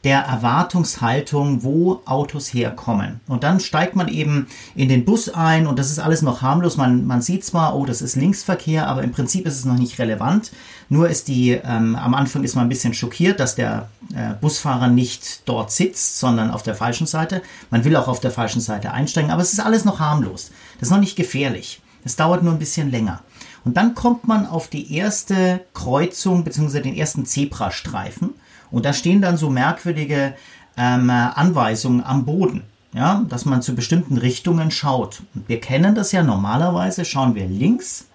der 0.03 0.19
Erwartungshaltung, 0.21 1.63
wo 1.63 2.01
Autos 2.05 2.53
herkommen. 2.53 3.19
Und 3.27 3.43
dann 3.43 3.59
steigt 3.59 3.95
man 3.95 4.07
eben 4.07 4.47
in 4.75 4.89
den 4.89 5.05
Bus 5.05 5.29
ein 5.29 5.67
und 5.67 5.79
das 5.79 5.89
ist 5.89 5.99
alles 5.99 6.21
noch 6.21 6.41
harmlos. 6.41 6.77
Man, 6.77 7.05
man 7.05 7.21
sieht 7.21 7.43
zwar, 7.43 7.75
oh, 7.75 7.85
das 7.85 8.01
ist 8.01 8.15
Linksverkehr, 8.15 8.87
aber 8.87 9.03
im 9.03 9.11
Prinzip 9.11 9.45
ist 9.45 9.55
es 9.55 9.65
noch 9.65 9.77
nicht 9.77 9.99
relevant. 9.99 10.51
Nur 10.89 11.09
ist 11.09 11.27
die, 11.27 11.51
ähm, 11.51 11.95
am 11.95 12.13
Anfang 12.13 12.43
ist 12.43 12.55
man 12.55 12.65
ein 12.65 12.69
bisschen 12.69 12.93
schockiert, 12.93 13.39
dass 13.39 13.55
der 13.55 13.89
äh, 14.13 14.33
Busfahrer 14.39 14.87
nicht 14.87 15.47
dort 15.47 15.71
sitzt, 15.71 16.19
sondern 16.19 16.51
auf 16.51 16.63
der 16.63 16.75
falschen 16.75 17.07
Seite. 17.07 17.41
Man 17.69 17.83
will 17.83 17.95
auch 17.95 18.07
auf 18.07 18.19
der 18.19 18.31
falschen 18.31 18.61
Seite 18.61 18.93
einsteigen, 18.93 19.31
aber 19.31 19.41
es 19.41 19.53
ist 19.53 19.59
alles 19.59 19.83
noch 19.83 19.99
harmlos. 19.99 20.51
Das 20.79 20.89
ist 20.89 20.93
noch 20.93 20.99
nicht 20.99 21.15
gefährlich. 21.15 21.81
Es 22.05 22.15
dauert 22.15 22.43
nur 22.43 22.53
ein 22.53 22.59
bisschen 22.59 22.91
länger. 22.91 23.21
Und 23.65 23.75
dann 23.75 23.95
kommt 23.95 24.27
man 24.27 24.45
auf 24.45 24.69
die 24.69 24.95
erste 24.95 25.59
Kreuzung 25.73 26.45
bzw. 26.45 26.79
den 26.79 26.95
ersten 26.95 27.25
Zebrastreifen. 27.25 28.33
Und 28.71 28.85
da 28.85 28.93
stehen 28.93 29.21
dann 29.21 29.37
so 29.37 29.49
merkwürdige 29.49 30.33
ähm, 30.77 31.09
Anweisungen 31.09 32.03
am 32.03 32.25
Boden, 32.25 32.63
ja, 32.93 33.25
dass 33.29 33.45
man 33.45 33.61
zu 33.61 33.75
bestimmten 33.75 34.17
Richtungen 34.17 34.71
schaut. 34.71 35.21
Und 35.33 35.47
wir 35.49 35.59
kennen 35.59 35.95
das 35.95 36.11
ja 36.11 36.23
normalerweise, 36.23 37.05
schauen 37.05 37.35
wir 37.35 37.45
links, 37.47 38.07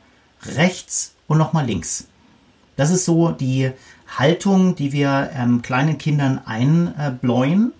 rechts 0.45 1.15
und 1.27 1.39
nochmal 1.39 1.67
links. 1.67 2.07
Das 2.77 2.91
ist 2.91 3.05
so 3.05 3.31
die 3.31 3.71
Haltung, 4.19 4.75
die 4.75 4.93
wir 4.93 5.31
ähm, 5.35 5.63
kleinen 5.63 5.99
Kindern 5.99 6.41
einbläuen. 6.45 7.73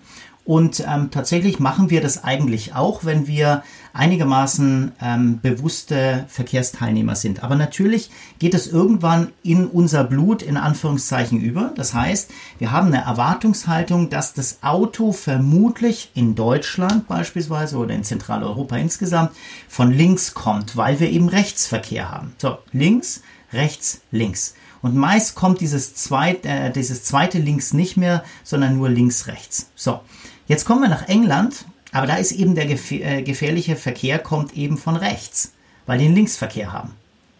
Und 0.45 0.83
ähm, 0.85 1.09
tatsächlich 1.09 1.59
machen 1.59 1.89
wir 1.89 2.01
das 2.01 2.23
eigentlich 2.23 2.75
auch, 2.75 3.05
wenn 3.05 3.27
wir 3.27 3.63
einigermaßen 3.93 4.91
ähm, 4.99 5.39
bewusste 5.39 6.25
Verkehrsteilnehmer 6.27 7.15
sind. 7.15 7.43
Aber 7.43 7.55
natürlich 7.55 8.09
geht 8.39 8.55
es 8.55 8.67
irgendwann 8.67 9.31
in 9.43 9.67
unser 9.67 10.03
Blut 10.03 10.41
in 10.41 10.57
Anführungszeichen 10.57 11.39
über. 11.39 11.71
Das 11.75 11.93
heißt, 11.93 12.31
wir 12.57 12.71
haben 12.71 12.87
eine 12.87 13.03
Erwartungshaltung, 13.03 14.09
dass 14.09 14.33
das 14.33 14.63
Auto 14.63 15.11
vermutlich 15.11 16.11
in 16.15 16.33
Deutschland 16.33 17.07
beispielsweise 17.07 17.77
oder 17.77 17.93
in 17.93 18.03
Zentraleuropa 18.03 18.77
insgesamt 18.77 19.31
von 19.69 19.91
links 19.91 20.33
kommt, 20.33 20.75
weil 20.75 20.99
wir 20.99 21.11
eben 21.11 21.29
Rechtsverkehr 21.29 22.09
haben. 22.09 22.33
So, 22.39 22.57
links, 22.71 23.21
rechts, 23.53 24.01
links. 24.09 24.55
Und 24.81 24.95
meist 24.95 25.35
kommt 25.35 25.61
dieses 25.61 25.93
zweite, 25.93 26.49
äh, 26.49 26.71
dieses 26.71 27.03
zweite 27.03 27.37
links 27.37 27.73
nicht 27.73 27.95
mehr, 27.95 28.23
sondern 28.43 28.75
nur 28.75 28.89
links, 28.89 29.27
rechts. 29.27 29.69
So. 29.75 30.01
Jetzt 30.45 30.65
kommen 30.65 30.81
wir 30.81 30.89
nach 30.89 31.07
England, 31.07 31.65
aber 31.93 32.07
da 32.07 32.15
ist 32.15 32.31
eben 32.31 32.55
der 32.55 32.69
äh, 32.69 33.21
gefährliche 33.21 33.75
Verkehr 33.75 34.19
kommt 34.19 34.57
eben 34.57 34.77
von 34.77 34.95
rechts, 34.95 35.53
weil 35.85 35.99
die 35.99 36.05
einen 36.05 36.15
Linksverkehr 36.15 36.73
haben. 36.73 36.91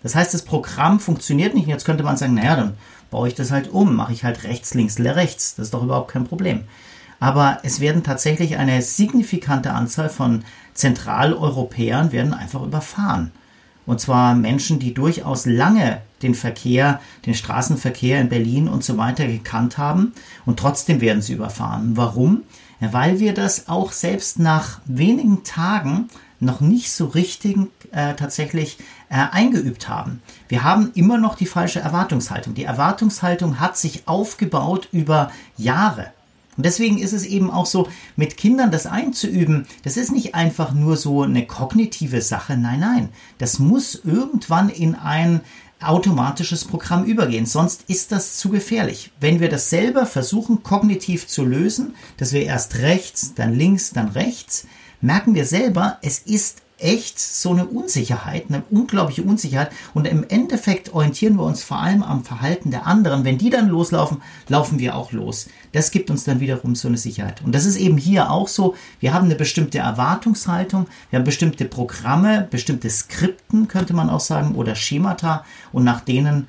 Das 0.03 0.15
heißt, 0.15 0.33
das 0.33 0.43
Programm 0.43 0.99
funktioniert 0.99 1.55
nicht. 1.55 1.67
Jetzt 1.67 1.85
könnte 1.85 2.03
man 2.03 2.17
sagen, 2.17 2.35
naja, 2.35 2.55
dann 2.55 2.77
baue 3.09 3.27
ich 3.27 3.35
das 3.35 3.51
halt 3.51 3.71
um, 3.71 3.95
mache 3.95 4.13
ich 4.13 4.23
halt 4.23 4.43
rechts, 4.43 4.73
links, 4.73 4.99
rechts. 4.99 5.55
Das 5.55 5.67
ist 5.67 5.73
doch 5.73 5.83
überhaupt 5.83 6.11
kein 6.11 6.25
Problem. 6.25 6.65
Aber 7.19 7.59
es 7.63 7.79
werden 7.79 8.03
tatsächlich 8.03 8.57
eine 8.57 8.81
signifikante 8.81 9.71
Anzahl 9.71 10.09
von 10.09 10.43
Zentraleuropäern 10.73 12.11
werden 12.11 12.33
einfach 12.33 12.61
überfahren. 12.63 13.31
Und 13.85 13.99
zwar 13.99 14.35
Menschen, 14.35 14.79
die 14.79 14.93
durchaus 14.93 15.45
lange 15.45 16.01
den 16.21 16.35
Verkehr, 16.35 17.01
den 17.25 17.33
Straßenverkehr 17.33 18.21
in 18.21 18.29
Berlin 18.29 18.67
und 18.67 18.83
so 18.83 18.97
weiter 18.97 19.27
gekannt 19.27 19.77
haben 19.77 20.13
und 20.45 20.59
trotzdem 20.59 21.01
werden 21.01 21.21
sie 21.21 21.33
überfahren. 21.33 21.95
Warum? 21.95 22.43
Weil 22.91 23.19
wir 23.19 23.33
das 23.33 23.67
auch 23.67 23.91
selbst 23.91 24.39
nach 24.39 24.81
wenigen 24.85 25.43
Tagen 25.43 26.09
noch 26.39 26.59
nicht 26.59 26.91
so 26.91 27.05
richtig 27.05 27.57
äh, 27.91 28.15
tatsächlich 28.15 28.77
äh, 29.09 29.15
eingeübt 29.31 29.87
haben. 29.87 30.21
Wir 30.49 30.63
haben 30.63 30.91
immer 30.93 31.17
noch 31.17 31.35
die 31.35 31.45
falsche 31.45 31.79
Erwartungshaltung. 31.79 32.53
Die 32.53 32.65
Erwartungshaltung 32.65 33.59
hat 33.59 33.77
sich 33.77 34.07
aufgebaut 34.07 34.89
über 34.91 35.31
Jahre. 35.57 36.11
Und 36.55 36.65
deswegen 36.65 36.99
ist 36.99 37.13
es 37.13 37.25
eben 37.25 37.49
auch 37.49 37.65
so, 37.65 37.87
mit 38.15 38.37
Kindern 38.37 38.69
das 38.69 38.85
einzuüben, 38.85 39.65
das 39.83 39.97
ist 39.97 40.11
nicht 40.11 40.35
einfach 40.35 40.71
nur 40.73 40.97
so 40.97 41.23
eine 41.23 41.47
kognitive 41.47 42.21
Sache. 42.21 42.57
Nein, 42.57 42.79
nein. 42.79 43.09
Das 43.39 43.57
muss 43.57 43.95
irgendwann 43.95 44.69
in 44.69 44.95
ein 44.95 45.41
automatisches 45.83 46.65
Programm 46.65 47.03
übergehen. 47.05 47.45
Sonst 47.45 47.83
ist 47.87 48.11
das 48.11 48.37
zu 48.37 48.49
gefährlich. 48.49 49.11
Wenn 49.19 49.39
wir 49.39 49.49
das 49.49 49.69
selber 49.69 50.05
versuchen, 50.05 50.63
kognitiv 50.63 51.27
zu 51.27 51.45
lösen, 51.45 51.95
dass 52.17 52.33
wir 52.33 52.43
erst 52.43 52.79
rechts, 52.79 53.33
dann 53.35 53.53
links, 53.53 53.91
dann 53.91 54.09
rechts, 54.09 54.67
merken 55.01 55.35
wir 55.35 55.45
selber, 55.45 55.99
es 56.01 56.19
ist 56.19 56.62
echt 56.83 57.19
so 57.19 57.51
eine 57.51 57.65
Unsicherheit, 57.65 58.45
eine 58.49 58.63
unglaubliche 58.69 59.23
Unsicherheit. 59.23 59.71
Und 59.93 60.05
im 60.05 60.25
Endeffekt 60.27 60.93
orientieren 60.93 61.35
wir 61.35 61.43
uns 61.43 61.63
vor 61.63 61.79
allem 61.79 62.03
am 62.03 62.23
Verhalten 62.23 62.71
der 62.71 62.85
anderen. 62.85 63.23
Wenn 63.23 63.37
die 63.37 63.49
dann 63.49 63.69
loslaufen, 63.69 64.21
laufen 64.49 64.79
wir 64.79 64.95
auch 64.95 65.11
los. 65.11 65.47
Das 65.71 65.91
gibt 65.91 66.09
uns 66.09 66.23
dann 66.23 66.39
wiederum 66.39 66.75
so 66.75 66.87
eine 66.87 66.97
Sicherheit. 66.97 67.41
Und 67.43 67.55
das 67.55 67.65
ist 67.65 67.77
eben 67.77 67.97
hier 67.97 68.29
auch 68.29 68.47
so. 68.47 68.75
Wir 68.99 69.13
haben 69.13 69.25
eine 69.25 69.35
bestimmte 69.35 69.79
Erwartungshaltung, 69.79 70.87
wir 71.09 71.19
haben 71.19 71.25
bestimmte 71.25 71.65
Programme, 71.65 72.47
bestimmte 72.51 72.89
Skripten, 72.89 73.67
könnte 73.67 73.93
man 73.93 74.09
auch 74.09 74.19
sagen, 74.19 74.55
oder 74.55 74.75
Schemata. 74.75 75.45
Und 75.71 75.83
nach 75.83 76.01
denen 76.01 76.47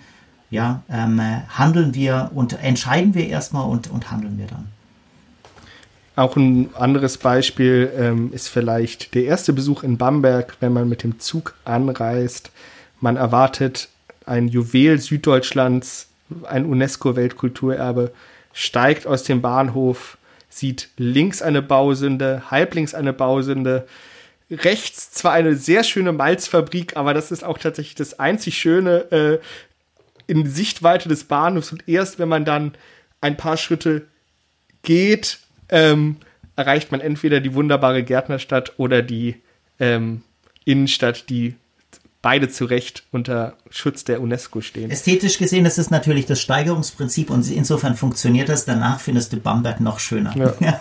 ja, 0.51 0.83
ähm, 0.88 1.20
handeln 1.49 1.94
wir 1.94 2.31
und 2.35 2.53
entscheiden 2.62 3.14
wir 3.14 3.29
erstmal 3.29 3.68
und, 3.68 3.90
und 3.90 4.11
handeln 4.11 4.38
wir 4.38 4.47
dann. 4.47 4.73
Auch 6.16 6.37
ein 6.37 6.70
anderes 6.74 7.18
Beispiel 7.18 7.92
ähm, 7.96 8.33
ist 8.33 8.48
vielleicht 8.48 9.14
der 9.14 9.24
erste 9.24 9.53
Besuch 9.53 9.83
in 9.83 9.98
Bamberg, 9.98 10.57
wenn 10.61 10.72
man 10.72 10.88
mit 10.88 11.03
dem 11.03 11.18
Zug 11.18 11.55
anreist. 11.64 12.53
Man 13.00 13.16
erwartet 13.16 13.88
ein 14.24 14.46
Juwel 14.46 14.98
Süddeutschlands, 15.00 16.09
ein 16.44 16.66
UNESCO-Weltkulturerbe, 16.66 18.12
steigt 18.53 19.07
aus 19.07 19.24
dem 19.24 19.42
Bahnhof, 19.42 20.16
sieht 20.48 20.88
links 20.96 21.42
eine 21.42 21.62
Bausünde, 21.62 22.50
halblinks 22.50 22.94
eine 22.94 23.12
Bausünde, 23.12 23.87
rechts 24.50 25.11
zwar 25.11 25.33
eine 25.33 25.57
sehr 25.57 25.83
schöne 25.83 26.12
Malzfabrik, 26.12 26.96
aber 26.96 27.12
das 27.12 27.33
ist 27.33 27.42
auch 27.42 27.59
tatsächlich 27.59 27.96
das 27.96 28.20
einzig 28.20 28.57
Schöne 28.57 29.11
äh, 29.11 29.38
in 30.27 30.46
Sichtweite 30.46 31.09
des 31.09 31.24
Bahnhofs 31.24 31.72
und 31.72 31.88
erst 31.88 32.20
wenn 32.20 32.29
man 32.29 32.44
dann 32.44 32.74
ein 33.20 33.37
paar 33.37 33.57
Schritte 33.57 34.07
geht, 34.83 35.38
ähm, 35.68 36.16
erreicht 36.57 36.92
man 36.92 37.00
entweder 37.00 37.40
die 37.40 37.55
wunderbare 37.55 38.03
Gärtnerstadt 38.03 38.74
oder 38.79 39.03
die 39.03 39.37
ähm, 39.81 40.22
Innenstadt, 40.64 41.29
die 41.29 41.57
beide 42.24 42.48
zu 42.48 42.64
Recht 42.64 43.03
unter 43.12 43.53
Schutz 43.68 44.03
der 44.05 44.22
UNESCO 44.22 44.62
stehen. 44.62 44.90
Ästhetisch 44.90 45.37
gesehen 45.37 45.66
ist 45.66 45.77
es 45.77 45.90
natürlich 45.90 46.24
das 46.24 46.40
Steigerungsprinzip 46.40 47.29
und 47.29 47.46
insofern 47.50 47.96
funktioniert 47.96 48.48
das. 48.48 48.64
Danach 48.64 48.98
findest 48.98 49.35
du 49.35 49.37
Bamberg 49.37 49.79
noch 49.81 49.98
schöner. 49.98 50.35
Ja. 50.35 50.81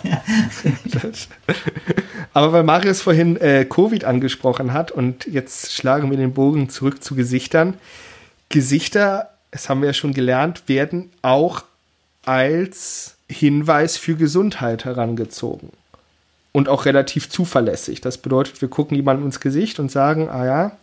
Aber 2.32 2.52
weil 2.52 2.62
Marius 2.62 3.02
vorhin 3.02 3.36
äh, 3.36 3.66
Covid 3.68 4.04
angesprochen 4.04 4.72
hat 4.72 4.90
und 4.90 5.26
jetzt 5.26 5.72
schlagen 5.72 6.10
wir 6.10 6.16
den 6.16 6.32
Bogen 6.32 6.70
zurück 6.70 7.04
zu 7.04 7.14
Gesichtern. 7.14 7.74
Gesichter, 8.48 9.28
das 9.50 9.68
haben 9.68 9.82
wir 9.82 9.88
ja 9.88 9.94
schon 9.94 10.14
gelernt, 10.14 10.62
werden 10.66 11.10
auch 11.20 11.64
als 12.24 13.13
Hinweis 13.28 13.96
für 13.96 14.16
Gesundheit 14.16 14.84
herangezogen. 14.84 15.70
Und 16.52 16.68
auch 16.68 16.84
relativ 16.84 17.28
zuverlässig. 17.28 18.00
Das 18.00 18.18
bedeutet, 18.18 18.60
wir 18.60 18.68
gucken 18.68 18.96
jemandem 18.96 19.26
ins 19.26 19.40
Gesicht 19.40 19.80
und 19.80 19.90
sagen, 19.90 20.28
ah 20.28 20.44
ja, 20.44 20.76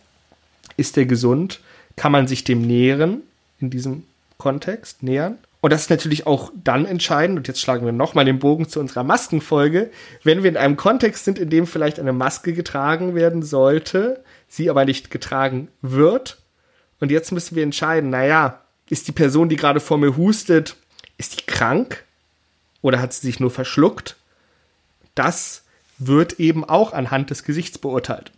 ist 0.76 0.96
der 0.96 1.06
gesund? 1.06 1.60
Kann 1.96 2.12
man 2.12 2.26
sich 2.26 2.44
dem 2.44 2.62
nähern 2.62 3.22
in 3.58 3.70
diesem 3.70 4.04
Kontext, 4.38 5.02
nähern? 5.02 5.38
Und 5.62 5.72
das 5.72 5.82
ist 5.82 5.90
natürlich 5.90 6.26
auch 6.26 6.50
dann 6.62 6.84
entscheidend, 6.84 7.38
und 7.38 7.46
jetzt 7.46 7.60
schlagen 7.60 7.86
wir 7.86 7.92
nochmal 7.92 8.24
den 8.24 8.40
Bogen 8.40 8.68
zu 8.68 8.80
unserer 8.80 9.04
Maskenfolge, 9.04 9.90
wenn 10.24 10.42
wir 10.42 10.50
in 10.50 10.56
einem 10.56 10.76
Kontext 10.76 11.24
sind, 11.24 11.38
in 11.38 11.50
dem 11.50 11.68
vielleicht 11.68 12.00
eine 12.00 12.12
Maske 12.12 12.52
getragen 12.52 13.14
werden 13.14 13.42
sollte, 13.42 14.24
sie 14.48 14.68
aber 14.68 14.84
nicht 14.84 15.12
getragen 15.12 15.68
wird. 15.80 16.38
Und 16.98 17.12
jetzt 17.12 17.30
müssen 17.30 17.54
wir 17.54 17.62
entscheiden, 17.62 18.10
naja, 18.10 18.60
ist 18.90 19.06
die 19.06 19.12
Person, 19.12 19.48
die 19.48 19.56
gerade 19.56 19.78
vor 19.78 19.98
mir 19.98 20.16
hustet, 20.16 20.76
ist 21.16 21.38
die 21.40 21.46
krank? 21.46 22.04
Oder 22.82 23.00
hat 23.00 23.12
sie 23.12 23.26
sich 23.26 23.40
nur 23.40 23.50
verschluckt? 23.50 24.16
Das 25.14 25.62
wird 25.98 26.34
eben 26.40 26.64
auch 26.64 26.92
anhand 26.92 27.30
des 27.30 27.44
Gesichts 27.44 27.78
beurteilt. 27.78 28.32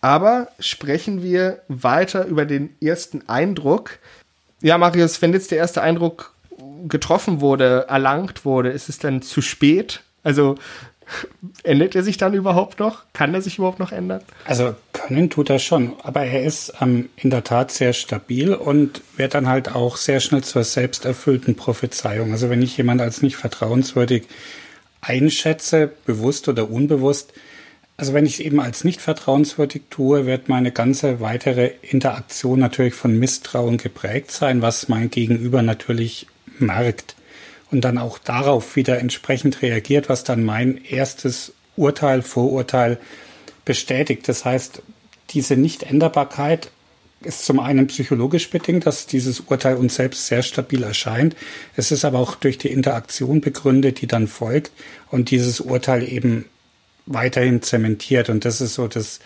Aber 0.00 0.48
sprechen 0.60 1.22
wir 1.22 1.62
weiter 1.68 2.26
über 2.26 2.44
den 2.44 2.74
ersten 2.80 3.28
Eindruck. 3.28 3.98
Ja, 4.60 4.78
Marius, 4.78 5.20
wenn 5.22 5.32
jetzt 5.32 5.50
der 5.50 5.58
erste 5.58 5.82
Eindruck 5.82 6.32
getroffen 6.86 7.40
wurde, 7.40 7.86
erlangt 7.88 8.44
wurde, 8.44 8.70
ist 8.70 8.88
es 8.88 8.98
dann 8.98 9.22
zu 9.22 9.42
spät? 9.42 10.02
Also 10.22 10.56
Ändert 11.62 11.94
er 11.94 12.02
sich 12.02 12.16
dann 12.16 12.34
überhaupt 12.34 12.78
noch? 12.78 13.04
Kann 13.12 13.34
er 13.34 13.42
sich 13.42 13.58
überhaupt 13.58 13.78
noch 13.78 13.92
ändern? 13.92 14.22
Also 14.44 14.74
können 14.92 15.30
tut 15.30 15.50
er 15.50 15.58
schon, 15.58 15.94
aber 16.02 16.24
er 16.24 16.44
ist 16.44 16.74
ähm, 16.80 17.08
in 17.16 17.30
der 17.30 17.44
Tat 17.44 17.70
sehr 17.70 17.92
stabil 17.92 18.54
und 18.54 19.02
wird 19.16 19.34
dann 19.34 19.48
halt 19.48 19.74
auch 19.74 19.96
sehr 19.96 20.20
schnell 20.20 20.42
zur 20.42 20.64
selbsterfüllten 20.64 21.54
Prophezeiung. 21.54 22.32
Also 22.32 22.50
wenn 22.50 22.62
ich 22.62 22.76
jemand 22.76 23.00
als 23.00 23.22
nicht 23.22 23.36
vertrauenswürdig 23.36 24.24
einschätze, 25.00 25.90
bewusst 26.04 26.48
oder 26.48 26.70
unbewusst, 26.70 27.32
also 27.98 28.12
wenn 28.12 28.26
ich 28.26 28.34
es 28.34 28.40
eben 28.40 28.60
als 28.60 28.84
nicht 28.84 29.00
vertrauenswürdig 29.00 29.82
tue, 29.88 30.26
wird 30.26 30.48
meine 30.48 30.70
ganze 30.70 31.20
weitere 31.20 31.72
Interaktion 31.82 32.58
natürlich 32.58 32.94
von 32.94 33.18
Misstrauen 33.18 33.78
geprägt 33.78 34.32
sein, 34.32 34.60
was 34.60 34.88
mein 34.88 35.10
Gegenüber 35.10 35.62
natürlich 35.62 36.26
merkt 36.58 37.15
und 37.70 37.82
dann 37.82 37.98
auch 37.98 38.18
darauf 38.18 38.76
wieder 38.76 38.98
entsprechend 38.98 39.62
reagiert, 39.62 40.08
was 40.08 40.24
dann 40.24 40.44
mein 40.44 40.82
erstes 40.84 41.52
Urteil, 41.76 42.22
Vorurteil 42.22 42.98
bestätigt. 43.64 44.28
Das 44.28 44.44
heißt, 44.44 44.82
diese 45.30 45.56
Nichtänderbarkeit 45.56 46.70
ist 47.22 47.44
zum 47.44 47.60
einen 47.60 47.86
psychologisch 47.88 48.50
bedingt, 48.50 48.86
dass 48.86 49.06
dieses 49.06 49.40
Urteil 49.40 49.76
uns 49.76 49.96
selbst 49.96 50.26
sehr 50.26 50.42
stabil 50.42 50.82
erscheint. 50.82 51.34
Es 51.74 51.90
ist 51.90 52.04
aber 52.04 52.18
auch 52.18 52.36
durch 52.36 52.58
die 52.58 52.70
Interaktion 52.70 53.40
begründet, 53.40 54.00
die 54.00 54.06
dann 54.06 54.28
folgt 54.28 54.70
und 55.10 55.30
dieses 55.30 55.60
Urteil 55.60 56.08
eben 56.08 56.44
weiterhin 57.06 57.62
zementiert. 57.62 58.28
Und 58.28 58.44
das 58.44 58.60
ist 58.60 58.74
so 58.74 58.86
das 58.86 59.20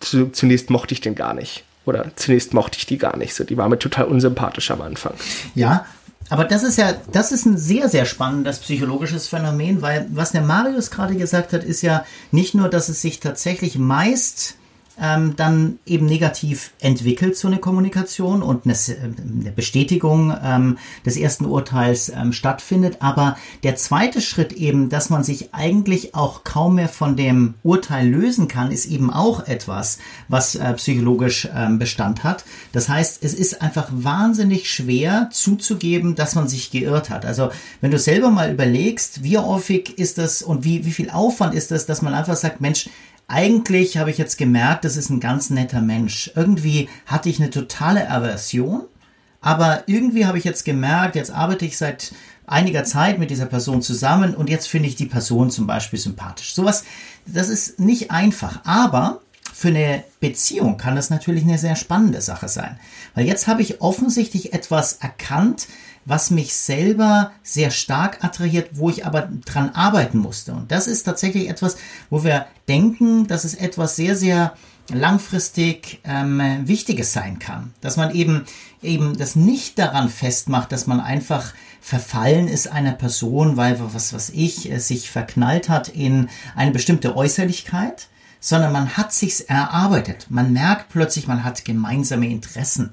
zu, 0.00 0.30
zunächst 0.30 0.70
mochte 0.70 0.94
ich 0.94 1.00
den 1.00 1.14
gar 1.14 1.34
nicht. 1.34 1.64
Oder 1.84 2.14
zunächst 2.16 2.52
mochte 2.52 2.78
ich 2.78 2.86
die 2.86 2.98
gar 2.98 3.16
nicht. 3.16 3.34
So, 3.34 3.44
die 3.44 3.56
war 3.56 3.68
mir 3.68 3.78
total 3.78 4.04
unsympathisch 4.04 4.70
am 4.70 4.82
Anfang. 4.82 5.14
Ja, 5.54 5.86
aber 6.30 6.44
das 6.44 6.62
ist 6.62 6.76
ja, 6.76 6.92
das 7.12 7.32
ist 7.32 7.46
ein 7.46 7.56
sehr, 7.56 7.88
sehr 7.88 8.04
spannendes 8.04 8.58
psychologisches 8.58 9.28
Phänomen, 9.28 9.80
weil 9.80 10.06
was 10.10 10.32
der 10.32 10.42
Marius 10.42 10.90
gerade 10.90 11.16
gesagt 11.16 11.52
hat, 11.52 11.64
ist 11.64 11.82
ja 11.82 12.04
nicht 12.30 12.54
nur, 12.54 12.68
dass 12.68 12.90
es 12.90 13.00
sich 13.00 13.20
tatsächlich 13.20 13.78
meist 13.78 14.56
ähm, 15.00 15.34
dann 15.36 15.78
eben 15.86 16.06
negativ 16.06 16.72
entwickelt, 16.80 17.36
so 17.36 17.48
eine 17.48 17.58
Kommunikation 17.58 18.42
und 18.42 18.64
eine, 18.64 18.74
eine 19.02 19.52
Bestätigung 19.52 20.34
ähm, 20.42 20.78
des 21.04 21.16
ersten 21.16 21.46
Urteils 21.46 22.08
ähm, 22.08 22.32
stattfindet. 22.32 22.98
Aber 23.00 23.36
der 23.62 23.76
zweite 23.76 24.20
Schritt 24.20 24.52
eben, 24.52 24.88
dass 24.88 25.10
man 25.10 25.24
sich 25.24 25.54
eigentlich 25.54 26.14
auch 26.14 26.44
kaum 26.44 26.76
mehr 26.76 26.88
von 26.88 27.16
dem 27.16 27.54
Urteil 27.62 28.08
lösen 28.08 28.48
kann, 28.48 28.72
ist 28.72 28.86
eben 28.86 29.12
auch 29.12 29.46
etwas, 29.46 29.98
was 30.28 30.54
äh, 30.54 30.72
psychologisch 30.74 31.48
ähm, 31.54 31.78
Bestand 31.78 32.24
hat. 32.24 32.44
Das 32.72 32.88
heißt, 32.88 33.22
es 33.22 33.34
ist 33.34 33.62
einfach 33.62 33.88
wahnsinnig 33.90 34.70
schwer 34.70 35.28
zuzugeben, 35.32 36.14
dass 36.14 36.34
man 36.34 36.48
sich 36.48 36.70
geirrt 36.70 37.10
hat. 37.10 37.24
Also 37.24 37.50
wenn 37.80 37.90
du 37.90 37.98
selber 37.98 38.30
mal 38.30 38.52
überlegst, 38.52 39.22
wie 39.22 39.38
häufig 39.38 39.98
ist 39.98 40.18
das 40.18 40.42
und 40.42 40.64
wie, 40.64 40.84
wie 40.84 40.90
viel 40.90 41.10
Aufwand 41.10 41.54
ist 41.54 41.70
das, 41.70 41.86
dass 41.86 42.02
man 42.02 42.14
einfach 42.14 42.36
sagt, 42.36 42.60
Mensch, 42.60 42.88
eigentlich 43.28 43.98
habe 43.98 44.10
ich 44.10 44.18
jetzt 44.18 44.38
gemerkt, 44.38 44.84
das 44.84 44.96
ist 44.96 45.10
ein 45.10 45.20
ganz 45.20 45.50
netter 45.50 45.82
Mensch. 45.82 46.32
Irgendwie 46.34 46.88
hatte 47.06 47.28
ich 47.28 47.40
eine 47.40 47.50
totale 47.50 48.10
Aversion, 48.10 48.84
aber 49.40 49.84
irgendwie 49.86 50.26
habe 50.26 50.38
ich 50.38 50.44
jetzt 50.44 50.64
gemerkt, 50.64 51.14
jetzt 51.14 51.30
arbeite 51.30 51.66
ich 51.66 51.76
seit 51.76 52.12
einiger 52.46 52.84
Zeit 52.84 53.18
mit 53.18 53.30
dieser 53.30 53.46
Person 53.46 53.82
zusammen 53.82 54.34
und 54.34 54.48
jetzt 54.48 54.66
finde 54.66 54.88
ich 54.88 54.96
die 54.96 55.06
Person 55.06 55.50
zum 55.50 55.66
Beispiel 55.66 55.98
sympathisch. 55.98 56.54
Sowas, 56.54 56.84
das 57.26 57.50
ist 57.50 57.78
nicht 57.78 58.10
einfach, 58.10 58.64
aber 58.64 59.20
für 59.52 59.68
eine 59.68 60.04
Beziehung 60.20 60.78
kann 60.78 60.96
das 60.96 61.10
natürlich 61.10 61.42
eine 61.42 61.58
sehr 61.58 61.76
spannende 61.76 62.22
Sache 62.22 62.48
sein. 62.48 62.78
Weil 63.14 63.26
jetzt 63.26 63.46
habe 63.46 63.60
ich 63.60 63.80
offensichtlich 63.82 64.54
etwas 64.54 64.94
erkannt, 64.94 65.68
was 66.04 66.30
mich 66.30 66.54
selber 66.54 67.32
sehr 67.42 67.70
stark 67.70 68.24
attrahiert, 68.24 68.70
wo 68.72 68.90
ich 68.90 69.04
aber 69.04 69.28
dran 69.44 69.70
arbeiten 69.70 70.18
musste. 70.18 70.52
Und 70.52 70.70
das 70.70 70.86
ist 70.86 71.04
tatsächlich 71.04 71.48
etwas, 71.48 71.76
wo 72.10 72.24
wir 72.24 72.46
denken, 72.68 73.26
dass 73.26 73.44
es 73.44 73.54
etwas 73.54 73.96
sehr, 73.96 74.16
sehr 74.16 74.54
langfristig 74.90 76.00
ähm, 76.04 76.40
Wichtiges 76.64 77.12
sein 77.12 77.38
kann. 77.38 77.74
Dass 77.80 77.96
man 77.96 78.14
eben 78.14 78.44
eben 78.82 79.16
das 79.18 79.36
nicht 79.36 79.78
daran 79.78 80.08
festmacht, 80.08 80.72
dass 80.72 80.86
man 80.86 81.00
einfach 81.00 81.52
verfallen 81.80 82.48
ist 82.48 82.68
einer 82.68 82.92
Person, 82.92 83.56
weil 83.56 83.78
was 83.78 84.12
was 84.12 84.30
ich 84.30 84.70
äh, 84.70 84.78
sich 84.78 85.10
verknallt 85.10 85.68
hat 85.68 85.88
in 85.88 86.28
eine 86.56 86.70
bestimmte 86.70 87.16
Äußerlichkeit, 87.16 88.08
sondern 88.40 88.72
man 88.72 88.96
hat 88.96 89.12
sich's 89.12 89.40
erarbeitet. 89.40 90.26
Man 90.30 90.52
merkt 90.52 90.88
plötzlich, 90.90 91.26
man 91.26 91.44
hat 91.44 91.64
gemeinsame 91.64 92.28
Interessen. 92.28 92.92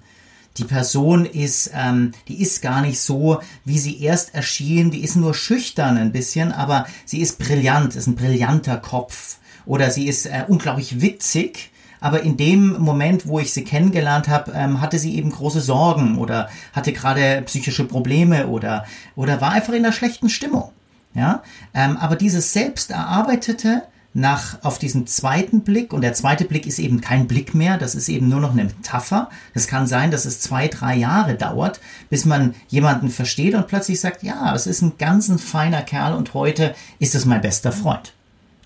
Die 0.57 0.63
Person 0.63 1.25
ist, 1.25 1.71
ähm, 1.73 2.11
die 2.27 2.41
ist 2.41 2.61
gar 2.61 2.81
nicht 2.81 2.99
so, 2.99 3.39
wie 3.65 3.79
sie 3.79 4.01
erst 4.01 4.33
erschien. 4.33 4.91
Die 4.91 5.03
ist 5.03 5.15
nur 5.15 5.33
schüchtern 5.33 5.97
ein 5.97 6.11
bisschen, 6.11 6.51
aber 6.51 6.85
sie 7.05 7.21
ist 7.21 7.39
brillant, 7.39 7.95
ist 7.95 8.07
ein 8.07 8.15
brillanter 8.15 8.77
Kopf. 8.77 9.37
Oder 9.65 9.91
sie 9.91 10.07
ist 10.07 10.25
äh, 10.25 10.45
unglaublich 10.47 11.01
witzig 11.01 11.71
aber 12.05 12.21
in 12.21 12.37
dem 12.37 12.77
Moment, 12.79 13.27
wo 13.27 13.39
ich 13.39 13.51
sie 13.51 13.63
kennengelernt 13.63 14.27
habe, 14.27 14.51
ähm, 14.53 14.79
hatte 14.79 14.99
sie 14.99 15.15
eben 15.15 15.31
große 15.31 15.59
Sorgen 15.59 16.19
oder 16.19 16.49
hatte 16.71 16.93
gerade 16.93 17.41
psychische 17.47 17.83
Probleme 17.85 18.45
oder, 18.45 18.85
oder 19.15 19.41
war 19.41 19.53
einfach 19.53 19.73
in 19.73 19.83
einer 19.83 19.91
schlechten 19.91 20.29
Stimmung. 20.29 20.71
Ja, 21.15 21.41
ähm, 21.73 21.97
aber 21.97 22.15
dieses 22.15 22.53
selbst 22.53 22.91
erarbeitete 22.91 23.83
nach 24.15 24.63
auf 24.63 24.79
diesen 24.79 25.05
zweiten 25.05 25.61
Blick 25.61 25.93
und 25.93 26.01
der 26.01 26.13
zweite 26.13 26.45
Blick 26.45 26.65
ist 26.65 26.79
eben 26.79 27.01
kein 27.01 27.27
Blick 27.27 27.53
mehr, 27.53 27.77
das 27.77 27.93
ist 27.93 28.09
eben 28.09 28.29
nur 28.29 28.39
noch 28.39 28.53
eine 28.53 28.63
Metapher. 28.63 29.29
Es 29.53 29.67
kann 29.67 29.85
sein, 29.85 30.09
dass 30.09 30.25
es 30.25 30.39
zwei, 30.39 30.67
drei 30.67 30.95
Jahre 30.95 31.35
dauert, 31.35 31.79
bis 32.09 32.25
man 32.25 32.55
jemanden 32.69 33.09
versteht 33.09 33.53
und 33.53 33.67
plötzlich 33.67 33.99
sagt, 33.99 34.23
ja, 34.23 34.55
es 34.55 34.65
ist 34.65 34.81
ein 34.81 34.93
ganz 34.97 35.27
ein 35.27 35.37
feiner 35.37 35.83
Kerl 35.83 36.15
und 36.15 36.33
heute 36.33 36.73
ist 36.97 37.13
es 37.13 37.25
mein 37.25 37.41
bester 37.41 37.71
Freund. 37.71 38.13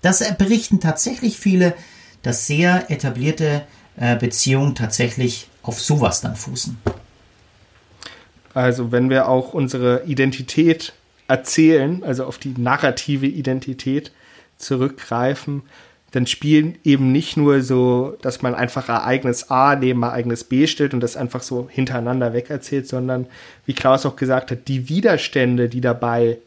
Das 0.00 0.22
berichten 0.38 0.80
tatsächlich 0.80 1.38
viele 1.38 1.74
dass 2.22 2.46
sehr 2.46 2.90
etablierte 2.90 3.62
äh, 3.96 4.16
Beziehungen 4.16 4.74
tatsächlich 4.74 5.48
auf 5.62 5.80
sowas 5.80 6.20
dann 6.20 6.36
fußen. 6.36 6.76
Also 8.52 8.92
wenn 8.92 9.10
wir 9.10 9.28
auch 9.28 9.54
unsere 9.54 10.04
Identität 10.06 10.92
erzählen, 11.28 12.02
also 12.02 12.24
auf 12.24 12.38
die 12.38 12.54
narrative 12.56 13.26
Identität 13.26 14.10
zurückgreifen, 14.60 15.62
dann 16.12 16.26
spielen 16.26 16.76
eben 16.84 17.12
nicht 17.12 17.36
nur 17.36 17.62
so, 17.62 18.16
dass 18.20 18.42
man 18.42 18.54
einfach 18.54 18.88
Ereignis 18.88 19.50
A 19.50 19.76
neben 19.76 20.02
Ereignis 20.02 20.44
B 20.44 20.66
stellt 20.66 20.92
und 20.92 21.00
das 21.00 21.16
einfach 21.16 21.42
so 21.42 21.68
hintereinander 21.70 22.32
wegerzählt, 22.32 22.88
sondern 22.88 23.26
wie 23.64 23.74
Klaus 23.74 24.04
auch 24.06 24.16
gesagt 24.16 24.50
hat, 24.50 24.66
die 24.68 24.88
Widerstände, 24.88 25.68
die 25.68 25.80
dabei 25.80 26.38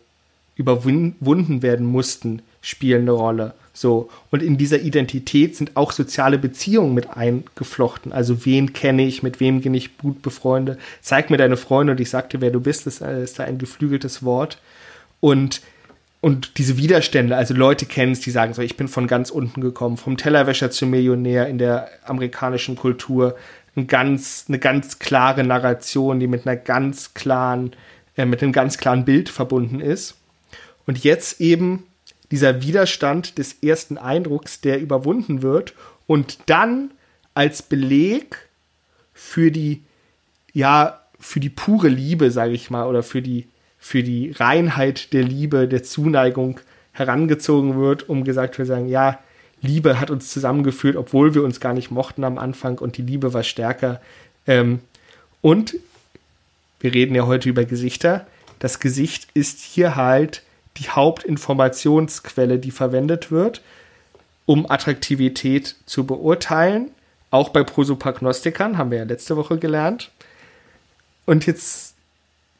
überwunden 0.55 1.61
werden 1.61 1.85
mussten, 1.85 2.41
spielen 2.61 3.03
eine 3.03 3.11
Rolle. 3.11 3.53
So. 3.73 4.09
Und 4.29 4.43
in 4.43 4.57
dieser 4.57 4.81
Identität 4.81 5.55
sind 5.55 5.75
auch 5.75 5.91
soziale 5.91 6.37
Beziehungen 6.37 6.93
mit 6.93 7.09
eingeflochten. 7.09 8.11
Also 8.11 8.45
wen 8.45 8.73
kenne 8.73 9.05
ich, 9.05 9.23
mit 9.23 9.39
wem 9.39 9.61
bin 9.61 9.73
ich 9.73 9.97
gut 9.97 10.21
befreundet. 10.21 10.79
Zeig 11.01 11.29
mir 11.29 11.37
deine 11.37 11.57
Freunde 11.57 11.91
und 11.91 11.99
ich 11.99 12.09
sagte, 12.09 12.39
wer 12.39 12.51
du 12.51 12.59
bist, 12.59 12.85
das 12.85 13.01
ist 13.01 13.39
da 13.39 13.45
ein 13.45 13.57
geflügeltes 13.57 14.23
Wort. 14.23 14.59
Und, 15.19 15.61
und 16.23 16.57
diese 16.57 16.77
Widerstände, 16.77 17.35
also 17.35 17.53
Leute 17.53 17.85
kennen 17.85 18.13
es, 18.13 18.21
die 18.21 18.31
sagen 18.31 18.53
so, 18.53 18.61
ich 18.61 18.77
bin 18.77 18.87
von 18.87 19.07
ganz 19.07 19.29
unten 19.29 19.59
gekommen, 19.59 19.97
vom 19.97 20.15
Tellerwäscher 20.15 20.71
zum 20.71 20.89
Millionär 20.89 21.49
in 21.49 21.57
der 21.57 21.89
amerikanischen 22.05 22.77
Kultur. 22.77 23.35
Ein 23.75 23.87
ganz, 23.87 24.45
eine 24.47 24.57
ganz 24.57 24.99
klare 24.99 25.43
Narration, 25.43 26.21
die 26.21 26.27
mit 26.27 26.47
einer 26.47 26.55
ganz 26.55 27.13
klaren, 27.13 27.75
äh, 28.15 28.23
mit 28.23 28.41
einem 28.41 28.53
ganz 28.53 28.77
klaren 28.77 29.03
Bild 29.03 29.27
verbunden 29.27 29.81
ist. 29.81 30.15
Und 30.85 31.03
jetzt 31.03 31.41
eben 31.41 31.87
dieser 32.31 32.61
Widerstand 32.61 33.37
des 33.37 33.57
ersten 33.61 33.97
Eindrucks, 33.97 34.61
der 34.61 34.79
überwunden 34.79 35.41
wird 35.41 35.73
und 36.07 36.37
dann 36.45 36.91
als 37.33 37.61
Beleg 37.63 38.47
für 39.13 39.51
die, 39.51 39.83
ja, 40.53 41.01
für 41.19 41.41
die 41.41 41.49
pure 41.49 41.89
Liebe, 41.89 42.31
sage 42.31 42.53
ich 42.53 42.69
mal, 42.69 42.87
oder 42.87 43.03
für 43.03 43.21
die, 43.21 43.49
für 43.83 44.01
die 44.01 44.31
Reinheit 44.31 45.11
der 45.11 45.23
Liebe, 45.23 45.67
der 45.67 45.83
Zuneigung 45.83 46.61
herangezogen 46.93 47.77
wird, 47.77 48.07
um 48.07 48.23
gesagt 48.23 48.55
zu 48.55 48.65
sagen, 48.65 48.87
ja, 48.87 49.19
Liebe 49.61 49.99
hat 49.99 50.09
uns 50.09 50.29
zusammengeführt, 50.29 50.95
obwohl 50.95 51.35
wir 51.35 51.43
uns 51.43 51.59
gar 51.59 51.73
nicht 51.73 51.91
mochten 51.91 52.23
am 52.23 52.37
Anfang 52.37 52.79
und 52.79 52.95
die 52.95 53.01
Liebe 53.01 53.33
war 53.33 53.43
stärker. 53.43 53.99
Ähm, 54.47 54.79
und 55.41 55.75
wir 56.79 56.93
reden 56.93 57.13
ja 57.13 57.27
heute 57.27 57.49
über 57.49 57.65
Gesichter. 57.65 58.25
Das 58.59 58.79
Gesicht 58.79 59.27
ist 59.33 59.59
hier 59.59 59.97
halt 59.97 60.43
die 60.77 60.89
Hauptinformationsquelle, 60.89 62.59
die 62.59 62.71
verwendet 62.71 63.31
wird, 63.31 63.61
um 64.45 64.71
Attraktivität 64.71 65.75
zu 65.85 66.05
beurteilen. 66.05 66.89
Auch 67.31 67.49
bei 67.49 67.63
Prosopagnostikern, 67.65 68.77
haben 68.77 68.91
wir 68.91 68.99
ja 68.99 69.03
letzte 69.03 69.35
Woche 69.35 69.57
gelernt. 69.57 70.09
Und 71.25 71.45
jetzt 71.45 71.92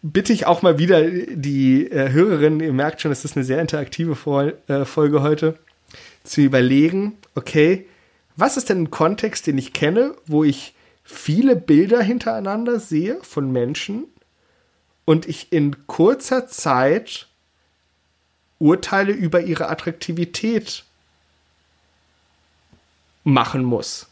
bitte 0.04 0.34
ich 0.34 0.46
auch 0.46 0.62
mal 0.62 0.78
wieder 0.78 1.10
die 1.10 1.89
äh, 1.89 2.12
Hörerinnen, 2.12 2.60
ihr 2.60 2.74
merkt 2.74 3.02
schon, 3.02 3.12
es 3.12 3.26
ist 3.26 3.36
eine 3.36 3.46
sehr 3.46 3.62
interaktive 3.62 4.16
Vol 4.16 4.58
äh, 4.68 4.86
Folge 4.86 5.24
heute, 5.24 5.58
zu 6.24 6.42
überlegen, 6.42 7.18
okay, 7.36 7.88
was 8.36 8.58
ist 8.58 8.70
denn 8.70 8.84
ein 8.84 8.92
Kontext, 8.92 9.48
den 9.48 9.58
ich 9.58 9.74
kenne, 9.74 10.13
wo 10.26 10.44
ich 10.44 10.74
viele 11.04 11.56
Bilder 11.56 12.02
hintereinander 12.02 12.80
sehe 12.80 13.18
von 13.24 13.52
Menschen 13.52 14.06
und 15.06 15.28
ich 15.28 15.52
in 15.52 15.88
kurzer 15.88 16.48
Zeit 16.48 17.28
Urteile 18.60 19.12
über 19.12 19.42
ihre 19.42 19.70
Attraktivität 19.70 20.84
machen 23.24 23.63
muss. 23.63 24.08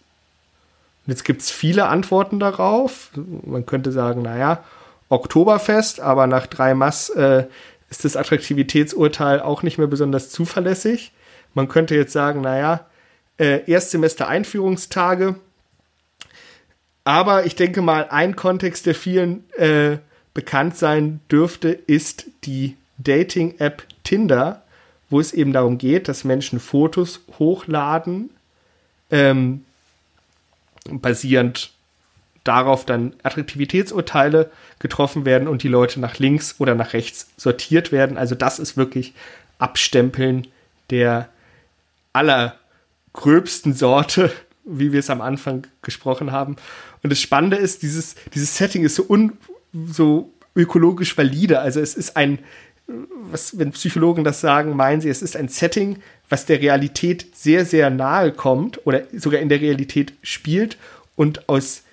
Und 1.05 1.11
jetzt 1.11 1.23
gibt 1.23 1.41
es 1.41 1.51
viele 1.51 1.87
Antworten 1.87 2.39
darauf. 2.39 3.11
Man 3.15 3.65
könnte 3.65 3.91
sagen, 3.91 4.21
naja, 4.21 4.63
Oktoberfest, 5.11 5.99
aber 5.99 6.25
nach 6.25 6.47
drei 6.47 6.73
Mass 6.73 7.09
äh, 7.09 7.45
ist 7.89 8.05
das 8.05 8.15
Attraktivitätsurteil 8.15 9.41
auch 9.41 9.61
nicht 9.61 9.77
mehr 9.77 9.87
besonders 9.87 10.29
zuverlässig. 10.29 11.11
Man 11.53 11.67
könnte 11.67 11.95
jetzt 11.95 12.13
sagen, 12.13 12.41
naja, 12.41 12.85
äh, 13.37 13.69
Erstsemester 13.69 14.29
Einführungstage. 14.29 15.35
Aber 17.03 17.45
ich 17.45 17.55
denke 17.55 17.81
mal, 17.81 18.07
ein 18.09 18.35
Kontext, 18.37 18.85
der 18.85 18.95
vielen 18.95 19.49
äh, 19.53 19.97
bekannt 20.33 20.77
sein 20.77 21.19
dürfte, 21.29 21.69
ist 21.69 22.27
die 22.45 22.77
Dating-App 22.99 23.83
Tinder, 24.03 24.63
wo 25.09 25.19
es 25.19 25.33
eben 25.33 25.51
darum 25.51 25.77
geht, 25.77 26.07
dass 26.07 26.23
Menschen 26.23 26.61
Fotos 26.61 27.19
hochladen, 27.37 28.29
ähm, 29.09 29.65
basierend 30.89 31.73
darauf 32.43 32.85
dann 32.85 33.13
Attraktivitätsurteile 33.23 34.51
getroffen 34.79 35.25
werden 35.25 35.47
und 35.47 35.63
die 35.63 35.67
Leute 35.67 35.99
nach 35.99 36.17
links 36.19 36.55
oder 36.59 36.75
nach 36.75 36.93
rechts 36.93 37.29
sortiert 37.37 37.91
werden. 37.91 38.17
Also 38.17 38.35
das 38.35 38.59
ist 38.59 38.77
wirklich 38.77 39.13
Abstempeln 39.59 40.47
der 40.89 41.29
allergröbsten 42.13 43.73
Sorte, 43.73 44.31
wie 44.63 44.91
wir 44.91 44.99
es 44.99 45.09
am 45.09 45.21
Anfang 45.21 45.67
gesprochen 45.81 46.31
haben. 46.31 46.55
Und 47.03 47.09
das 47.11 47.19
Spannende 47.19 47.57
ist, 47.57 47.81
dieses, 47.83 48.15
dieses 48.33 48.55
Setting 48.57 48.83
ist 48.83 48.95
so, 48.95 49.05
un, 49.07 49.37
so 49.73 50.31
ökologisch 50.55 51.17
valide. 51.17 51.59
Also 51.59 51.79
es 51.79 51.95
ist 51.95 52.17
ein 52.17 52.39
was, 53.31 53.57
wenn 53.57 53.71
Psychologen 53.71 54.23
das 54.23 54.41
sagen, 54.41 54.75
meinen 54.75 55.01
sie, 55.01 55.09
es 55.09 55.21
ist 55.21 55.35
ein 55.35 55.47
Setting, 55.47 55.97
was 56.29 56.45
der 56.45 56.61
Realität 56.61 57.27
sehr, 57.35 57.65
sehr 57.65 57.89
nahe 57.89 58.31
kommt 58.31 58.85
oder 58.85 59.03
sogar 59.13 59.39
in 59.41 59.49
der 59.49 59.61
Realität 59.61 60.13
spielt 60.21 60.77
und 61.15 61.49
aus 61.49 61.83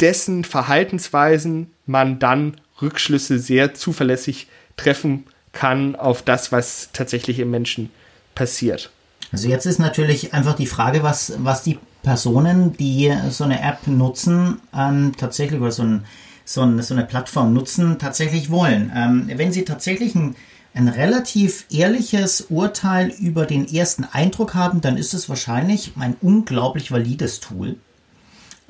dessen 0.00 0.44
Verhaltensweisen 0.44 1.70
man 1.86 2.18
dann 2.18 2.56
Rückschlüsse 2.82 3.38
sehr 3.38 3.74
zuverlässig 3.74 4.48
treffen 4.76 5.24
kann 5.52 5.94
auf 5.94 6.22
das, 6.22 6.50
was 6.50 6.90
tatsächlich 6.92 7.38
im 7.38 7.50
Menschen 7.50 7.90
passiert. 8.34 8.90
Also 9.30 9.48
jetzt 9.48 9.66
ist 9.66 9.78
natürlich 9.78 10.34
einfach 10.34 10.54
die 10.54 10.66
Frage, 10.66 11.02
was, 11.02 11.34
was 11.38 11.62
die 11.62 11.78
Personen, 12.02 12.76
die 12.76 13.12
so 13.30 13.44
eine 13.44 13.62
App 13.62 13.86
nutzen, 13.86 14.60
ähm, 14.76 15.12
tatsächlich 15.16 15.60
oder 15.60 15.70
so 15.70 15.82
ein 15.82 16.04
so, 16.44 16.62
ein, 16.62 16.80
so 16.82 16.94
eine 16.94 17.04
Plattform 17.04 17.52
nutzen, 17.52 17.98
tatsächlich 17.98 18.50
wollen. 18.50 18.92
Ähm, 18.94 19.30
wenn 19.34 19.52
Sie 19.52 19.64
tatsächlich 19.64 20.14
ein, 20.14 20.36
ein 20.74 20.88
relativ 20.88 21.66
ehrliches 21.70 22.42
Urteil 22.50 23.12
über 23.18 23.46
den 23.46 23.66
ersten 23.72 24.04
Eindruck 24.04 24.54
haben, 24.54 24.80
dann 24.80 24.96
ist 24.96 25.14
es 25.14 25.28
wahrscheinlich 25.28 25.92
ein 25.98 26.16
unglaublich 26.20 26.90
valides 26.90 27.40
Tool. 27.40 27.76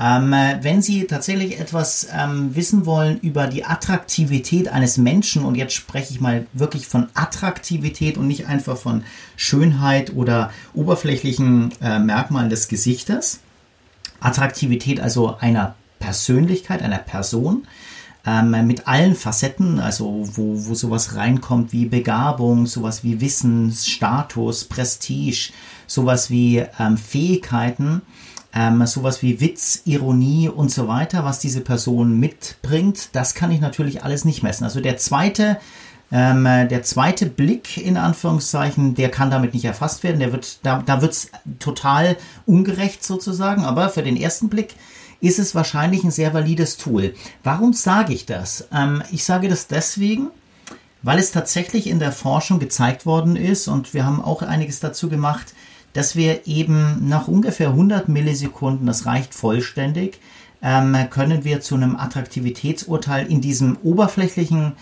Ähm, 0.01 0.33
äh, 0.33 0.59
wenn 0.63 0.83
Sie 0.83 1.05
tatsächlich 1.05 1.61
etwas 1.61 2.09
ähm, 2.13 2.57
wissen 2.57 2.85
wollen 2.85 3.21
über 3.21 3.47
die 3.47 3.65
Attraktivität 3.65 4.69
eines 4.69 4.99
Menschen, 4.99 5.45
und 5.45 5.55
jetzt 5.55 5.75
spreche 5.75 6.13
ich 6.13 6.21
mal 6.21 6.47
wirklich 6.53 6.89
von 6.89 7.09
Attraktivität 7.15 8.19
und 8.19 8.27
nicht 8.27 8.49
einfach 8.49 8.77
von 8.77 9.05
Schönheit 9.37 10.15
oder 10.15 10.51
oberflächlichen 10.75 11.73
äh, 11.81 12.01
Merkmalen 12.01 12.51
des 12.51 12.67
Gesichtes, 12.67 13.41
Attraktivität 14.19 14.99
also 14.99 15.37
einer 15.39 15.77
Persönlichkeit, 16.01 16.83
einer 16.83 16.99
Person, 16.99 17.67
ähm, 18.27 18.67
mit 18.67 18.89
allen 18.89 19.15
Facetten, 19.15 19.79
also 19.79 20.29
wo, 20.33 20.67
wo 20.67 20.75
sowas 20.75 21.15
reinkommt 21.15 21.73
wie 21.73 21.87
Begabung, 21.87 22.67
sowas 22.67 23.05
wie 23.05 23.21
Wissen, 23.21 23.71
Status, 23.71 24.65
Prestige, 24.65 25.53
sowas 25.87 26.31
wie 26.31 26.65
ähm, 26.79 26.97
Fähigkeiten, 26.97 28.03
ähm, 28.55 28.87
sowas 28.87 29.23
wie 29.23 29.41
Witz, 29.41 29.83
Ironie 29.85 30.49
und 30.49 30.71
so 30.71 30.87
weiter, 30.89 31.25
was 31.25 31.41
diese 31.41 31.61
Person 31.61 32.19
mitbringt, 32.19 33.11
das 33.13 33.35
kann 33.35 33.51
ich 33.51 33.61
natürlich 33.61 34.05
alles 34.05 34.25
nicht 34.25 34.43
messen. 34.43 34.65
Also 34.65 34.81
der 34.81 34.97
zweite 34.97 35.59
ähm, 36.13 36.45
der 36.45 36.83
zweite 36.85 37.27
Blick 37.27 37.77
in 37.77 37.97
Anführungszeichen, 37.97 38.95
der 38.95 39.11
kann 39.11 39.33
damit 39.33 39.53
nicht 39.53 39.65
erfasst 39.65 40.05
werden. 40.05 40.21
Der 40.21 40.33
wird, 40.33 40.59
da, 40.63 40.83
da 40.85 41.03
wird 41.03 41.13
es 41.13 41.31
total 41.59 42.17
ungerecht 42.47 43.03
sozusagen. 43.03 43.65
Aber 43.65 43.89
für 43.89 44.03
den 44.03 44.17
ersten 44.17 44.49
Blick 44.49 44.77
ist 45.21 45.39
es 45.39 45.55
wahrscheinlich 45.55 46.05
ein 46.05 46.11
sehr 46.11 46.35
valides 46.35 46.77
Tool. 46.77 47.15
Warum 47.43 47.73
sage 47.73 48.13
ich 48.13 48.27
das? 48.27 48.69
Ähm, 48.73 49.03
ich 49.11 49.25
sage 49.25 49.49
das 49.49 49.67
deswegen, 49.67 50.29
weil 51.03 51.19
es 51.19 51.33
tatsächlich 51.33 51.87
in 51.89 51.99
der 51.99 52.13
Forschung 52.13 52.59
gezeigt 52.59 53.07
worden 53.07 53.35
ist 53.35 53.67
und 53.67 53.93
wir 53.93 54.05
haben 54.05 54.23
auch 54.23 54.43
einiges 54.43 54.81
dazu 54.81 55.09
gemacht, 55.09 55.55
dass 55.95 56.15
wir 56.15 56.47
eben 56.47 57.09
nach 57.09 57.27
ungefähr 57.27 57.71
100 57.71 58.09
Millisekunden, 58.09 58.87
das 58.87 59.07
reicht 59.07 59.35
vollständig, 59.35 60.21
ähm, 60.63 60.97
können 61.11 61.45
wir 61.45 61.61
zu 61.61 61.75
einem 61.75 61.97
Attraktivitätsurteil 61.97 63.27
in 63.27 63.41
diesem 63.41 63.79
oberflächlichen 63.83 64.75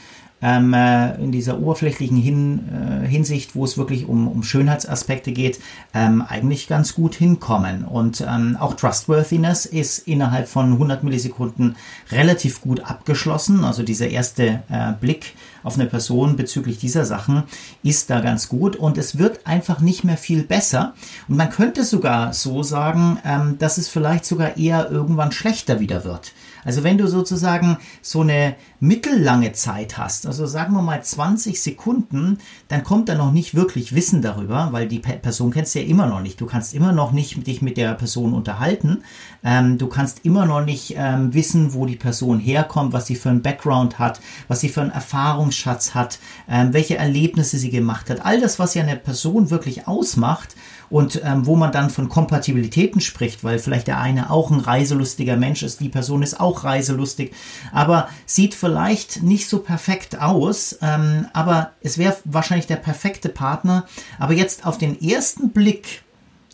ähm, 0.43 0.75
äh, 0.75 1.15
in 1.23 1.31
dieser 1.31 1.61
oberflächlichen 1.61 2.17
Hin, 2.17 2.69
äh, 2.69 3.07
Hinsicht, 3.07 3.55
wo 3.55 3.65
es 3.65 3.79
wirklich 3.79 4.07
um, 4.07 4.27
um 4.27 4.43
Schönheitsaspekte 4.43 5.33
geht, 5.33 5.61
ähm, 5.95 6.23
eigentlich 6.27 6.67
ganz 6.67 6.95
gut 6.95 7.15
hinkommen. 7.15 7.85
Und 7.85 8.25
ähm, 8.29 8.57
auch 8.59 8.75
Trustworthiness 8.75 9.67
ist 9.67 10.01
innerhalb 10.01 10.49
von 10.49 10.73
100 10.73 11.05
Millisekunden 11.05 11.77
relativ 12.11 12.61
gut 12.61 12.81
abgeschlossen. 12.81 13.65
Also 13.65 13.85
dieser 13.85 14.09
erste 14.09 14.63
äh, 14.69 14.93
Blick 15.01 15.35
auf 15.63 15.75
eine 15.75 15.87
Person 15.87 16.37
bezüglich 16.37 16.79
dieser 16.79 17.05
Sachen 17.05 17.45
ist 17.83 18.11
da 18.11 18.21
ganz 18.21 18.49
gut 18.49 18.77
und 18.77 18.99
es 18.99 19.19
wird 19.19 19.47
einfach 19.47 19.81
nicht 19.81 20.05
mehr 20.05 20.17
viel 20.17 20.43
besser. 20.43 20.95
Und 21.29 21.37
man 21.37 21.51
könnte 21.51 21.85
sogar 21.85 22.33
so 22.33 22.63
sagen, 22.63 23.19
ähm, 23.25 23.59
dass 23.59 23.79
es 23.79 23.89
vielleicht 23.89 24.25
sogar 24.25 24.57
eher 24.57 24.91
irgendwann 24.91 25.33
schlechter 25.33 25.81
wieder 25.81 26.05
wird. 26.05 26.33
Also 26.65 26.85
wenn 26.85 26.99
du 26.99 27.09
sozusagen 27.09 27.79
so 28.01 28.21
eine 28.21 28.55
mittellange 28.81 29.53
Zeit 29.53 29.99
hast, 29.99 30.27
also 30.27 30.47
sagen 30.47 30.75
wir 30.75 30.83
mal 30.83 31.03
20 31.03 31.61
Sekunden, 31.61 32.39
dann 32.69 32.85
kommt 32.85 33.09
da 33.09 33.15
noch 33.15 33.33
nicht 33.33 33.55
wirklich 33.55 33.95
Wissen 33.95 34.23
darüber, 34.23 34.69
weil 34.73 34.89
die 34.89 34.99
Person 34.99 35.51
kennst 35.51 35.75
du 35.75 35.81
ja 35.81 35.87
immer 35.87 36.07
noch 36.07 36.21
nicht. 36.21 36.41
Du 36.41 36.47
kannst 36.47 36.75
immer 36.75 36.93
noch 36.93 37.13
nicht 37.13 37.47
dich 37.47 37.63
mit 37.63 37.77
der 37.77 37.95
Person 37.95 38.33
unterhalten. 38.33 39.03
Ähm, 39.45 39.79
du 39.79 39.87
kannst 39.89 40.25
immer 40.25 40.47
noch 40.47 40.65
nicht 40.65 40.95
ähm, 40.97 41.35
wissen, 41.35 41.75
wo 41.75 41.87
die 41.87 41.97
Person 41.97 42.39
herkommt, 42.39 42.93
was 42.93 43.07
sie 43.07 43.17
für 43.17 43.31
einen 43.31 43.43
Background 43.43 43.99
hat, 43.99 44.21
was 44.49 44.61
sie 44.61 44.69
für 44.69 44.83
einen 44.83 44.91
Erfahrungsschatz 44.91 45.95
hat, 45.95 46.19
ähm, 46.49 46.73
welche 46.73 46.97
Erlebnisse 46.97 47.59
sie 47.59 47.71
gemacht 47.71 48.11
hat. 48.11 48.25
All 48.25 48.41
das, 48.41 48.59
was 48.59 48.75
ja 48.75 48.83
eine 48.83 48.97
Person 48.97 49.51
wirklich 49.51 49.89
ausmacht, 49.89 50.55
und 50.93 51.23
ähm, 51.25 51.47
wo 51.47 51.57
man 51.57 51.73
dann 51.73 51.89
von 51.89 52.11
Kompatibilitäten 52.11 53.01
spricht, 53.01 53.43
weil 53.43 53.59
vielleicht 53.59 53.87
der 53.87 53.99
eine 53.99 54.31
auch 54.31 54.51
ein 54.51 54.61
reiselustiger 54.61 55.39
Mensch 55.39 55.63
ist, 55.63 55.81
die 55.81 55.89
Person 55.89 56.23
ist 56.23 56.39
auch 56.39 56.65
reiselustig, 56.65 57.33
aber 57.73 58.11
sieht 58.27 58.55
vielleicht 58.55 59.23
nicht 59.23 59.49
so 59.49 59.61
perfekt 59.61 60.21
aus, 60.21 60.79
ähm, 60.83 61.27
aber 61.33 61.73
es 61.81 61.97
wäre 61.97 62.19
wahrscheinlich 62.27 62.67
der 62.67 62.77
perfekte 62.77 63.31
Partner. 63.31 63.87
Aber 64.19 64.35
jetzt 64.35 64.67
auf 64.67 64.77
den 64.77 65.01
ersten 65.01 65.49
Blick, 65.49 66.03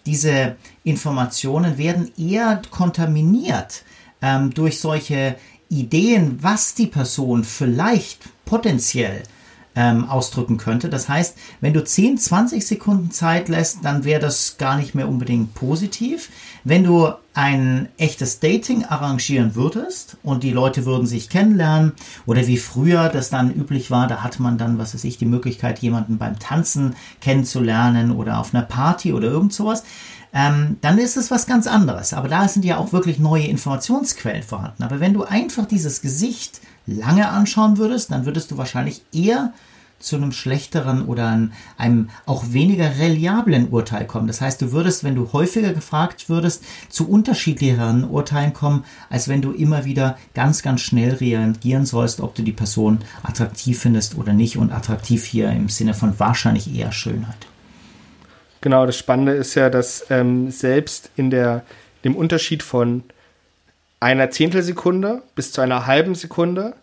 diese 0.06 0.54
Informationen 0.84 1.76
werden 1.76 2.12
eher 2.16 2.62
kontaminiert 2.70 3.82
ähm, 4.22 4.54
durch 4.54 4.78
solche 4.78 5.34
Ideen, 5.68 6.38
was 6.40 6.76
die 6.76 6.86
Person 6.86 7.42
vielleicht 7.42 8.20
potenziell 8.44 9.24
ähm, 9.78 10.10
ausdrücken 10.10 10.56
könnte. 10.56 10.88
Das 10.88 11.08
heißt, 11.08 11.36
wenn 11.60 11.72
du 11.72 11.84
10, 11.84 12.18
20 12.18 12.66
Sekunden 12.66 13.12
Zeit 13.12 13.48
lässt, 13.48 13.84
dann 13.84 14.02
wäre 14.02 14.20
das 14.20 14.58
gar 14.58 14.76
nicht 14.76 14.96
mehr 14.96 15.08
unbedingt 15.08 15.54
positiv. 15.54 16.30
Wenn 16.64 16.82
du 16.82 17.12
ein 17.32 17.88
echtes 17.96 18.40
Dating 18.40 18.84
arrangieren 18.84 19.54
würdest 19.54 20.16
und 20.24 20.42
die 20.42 20.50
Leute 20.50 20.84
würden 20.84 21.06
sich 21.06 21.30
kennenlernen 21.30 21.92
oder 22.26 22.44
wie 22.48 22.56
früher 22.56 23.08
das 23.08 23.30
dann 23.30 23.54
üblich 23.54 23.92
war, 23.92 24.08
da 24.08 24.24
hat 24.24 24.40
man 24.40 24.58
dann, 24.58 24.78
was 24.78 24.94
weiß 24.94 25.04
ich, 25.04 25.16
die 25.16 25.26
Möglichkeit, 25.26 25.78
jemanden 25.78 26.18
beim 26.18 26.40
Tanzen 26.40 26.96
kennenzulernen 27.20 28.10
oder 28.10 28.40
auf 28.40 28.52
einer 28.52 28.64
Party 28.64 29.12
oder 29.12 29.28
irgend 29.28 29.52
sowas, 29.52 29.84
ähm, 30.34 30.78
dann 30.80 30.98
ist 30.98 31.16
es 31.16 31.30
was 31.30 31.46
ganz 31.46 31.68
anderes. 31.68 32.12
Aber 32.14 32.26
da 32.26 32.48
sind 32.48 32.64
ja 32.64 32.78
auch 32.78 32.92
wirklich 32.92 33.20
neue 33.20 33.46
Informationsquellen 33.46 34.42
vorhanden. 34.42 34.82
Aber 34.82 34.98
wenn 34.98 35.14
du 35.14 35.22
einfach 35.22 35.66
dieses 35.66 36.00
Gesicht 36.02 36.60
lange 36.84 37.28
anschauen 37.28 37.78
würdest, 37.78 38.10
dann 38.10 38.26
würdest 38.26 38.50
du 38.50 38.58
wahrscheinlich 38.58 39.02
eher 39.12 39.52
zu 39.98 40.16
einem 40.16 40.32
schlechteren 40.32 41.04
oder 41.04 41.48
einem 41.76 42.10
auch 42.26 42.52
weniger 42.52 42.98
reliablen 42.98 43.68
Urteil 43.68 44.06
kommen. 44.06 44.26
Das 44.26 44.40
heißt, 44.40 44.62
du 44.62 44.72
würdest, 44.72 45.04
wenn 45.04 45.14
du 45.14 45.32
häufiger 45.32 45.72
gefragt 45.72 46.28
würdest, 46.28 46.64
zu 46.88 47.08
unterschiedlicheren 47.08 48.04
Urteilen 48.04 48.52
kommen, 48.52 48.84
als 49.10 49.28
wenn 49.28 49.42
du 49.42 49.52
immer 49.52 49.84
wieder 49.84 50.16
ganz, 50.34 50.62
ganz 50.62 50.82
schnell 50.82 51.14
reagieren 51.14 51.86
sollst, 51.86 52.20
ob 52.20 52.34
du 52.34 52.42
die 52.42 52.52
Person 52.52 52.98
attraktiv 53.22 53.80
findest 53.80 54.16
oder 54.16 54.32
nicht. 54.32 54.56
Und 54.56 54.72
attraktiv 54.72 55.24
hier 55.24 55.50
im 55.50 55.68
Sinne 55.68 55.94
von 55.94 56.18
wahrscheinlich 56.18 56.74
eher 56.74 56.92
Schönheit. 56.92 57.46
Genau, 58.60 58.86
das 58.86 58.96
Spannende 58.96 59.32
ist 59.32 59.54
ja, 59.54 59.70
dass 59.70 60.06
ähm, 60.10 60.50
selbst 60.50 61.10
in 61.16 61.30
der, 61.30 61.64
dem 62.04 62.16
Unterschied 62.16 62.62
von 62.62 63.04
einer 64.00 64.30
Zehntelsekunde 64.30 65.22
bis 65.34 65.52
zu 65.52 65.60
einer 65.60 65.86
halben 65.86 66.14
Sekunde 66.14 66.74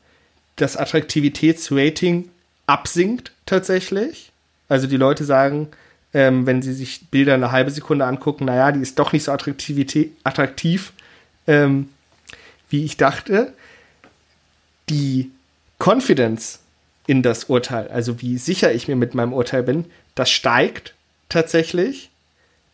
das 0.55 0.77
Attraktivitätsrating 0.77 2.29
absinkt 2.67 3.31
tatsächlich. 3.45 4.31
Also 4.67 4.87
die 4.87 4.97
Leute 4.97 5.23
sagen, 5.23 5.69
ähm, 6.13 6.45
wenn 6.45 6.61
sie 6.61 6.73
sich 6.73 7.09
Bilder 7.09 7.33
eine 7.33 7.51
halbe 7.51 7.71
Sekunde 7.71 8.05
angucken, 8.05 8.45
naja, 8.45 8.71
die 8.71 8.81
ist 8.81 8.97
doch 8.99 9.11
nicht 9.11 9.23
so 9.23 9.31
attraktiv, 9.31 10.93
ähm, 11.47 11.89
wie 12.69 12.85
ich 12.85 12.97
dachte. 12.97 13.53
Die 14.89 15.31
Confidence 15.77 16.59
in 17.07 17.21
das 17.21 17.45
Urteil, 17.45 17.87
also 17.89 18.21
wie 18.21 18.37
sicher 18.37 18.73
ich 18.73 18.87
mir 18.87 18.95
mit 18.95 19.13
meinem 19.13 19.33
Urteil 19.33 19.63
bin, 19.63 19.85
das 20.15 20.31
steigt 20.31 20.95
tatsächlich. 21.29 22.09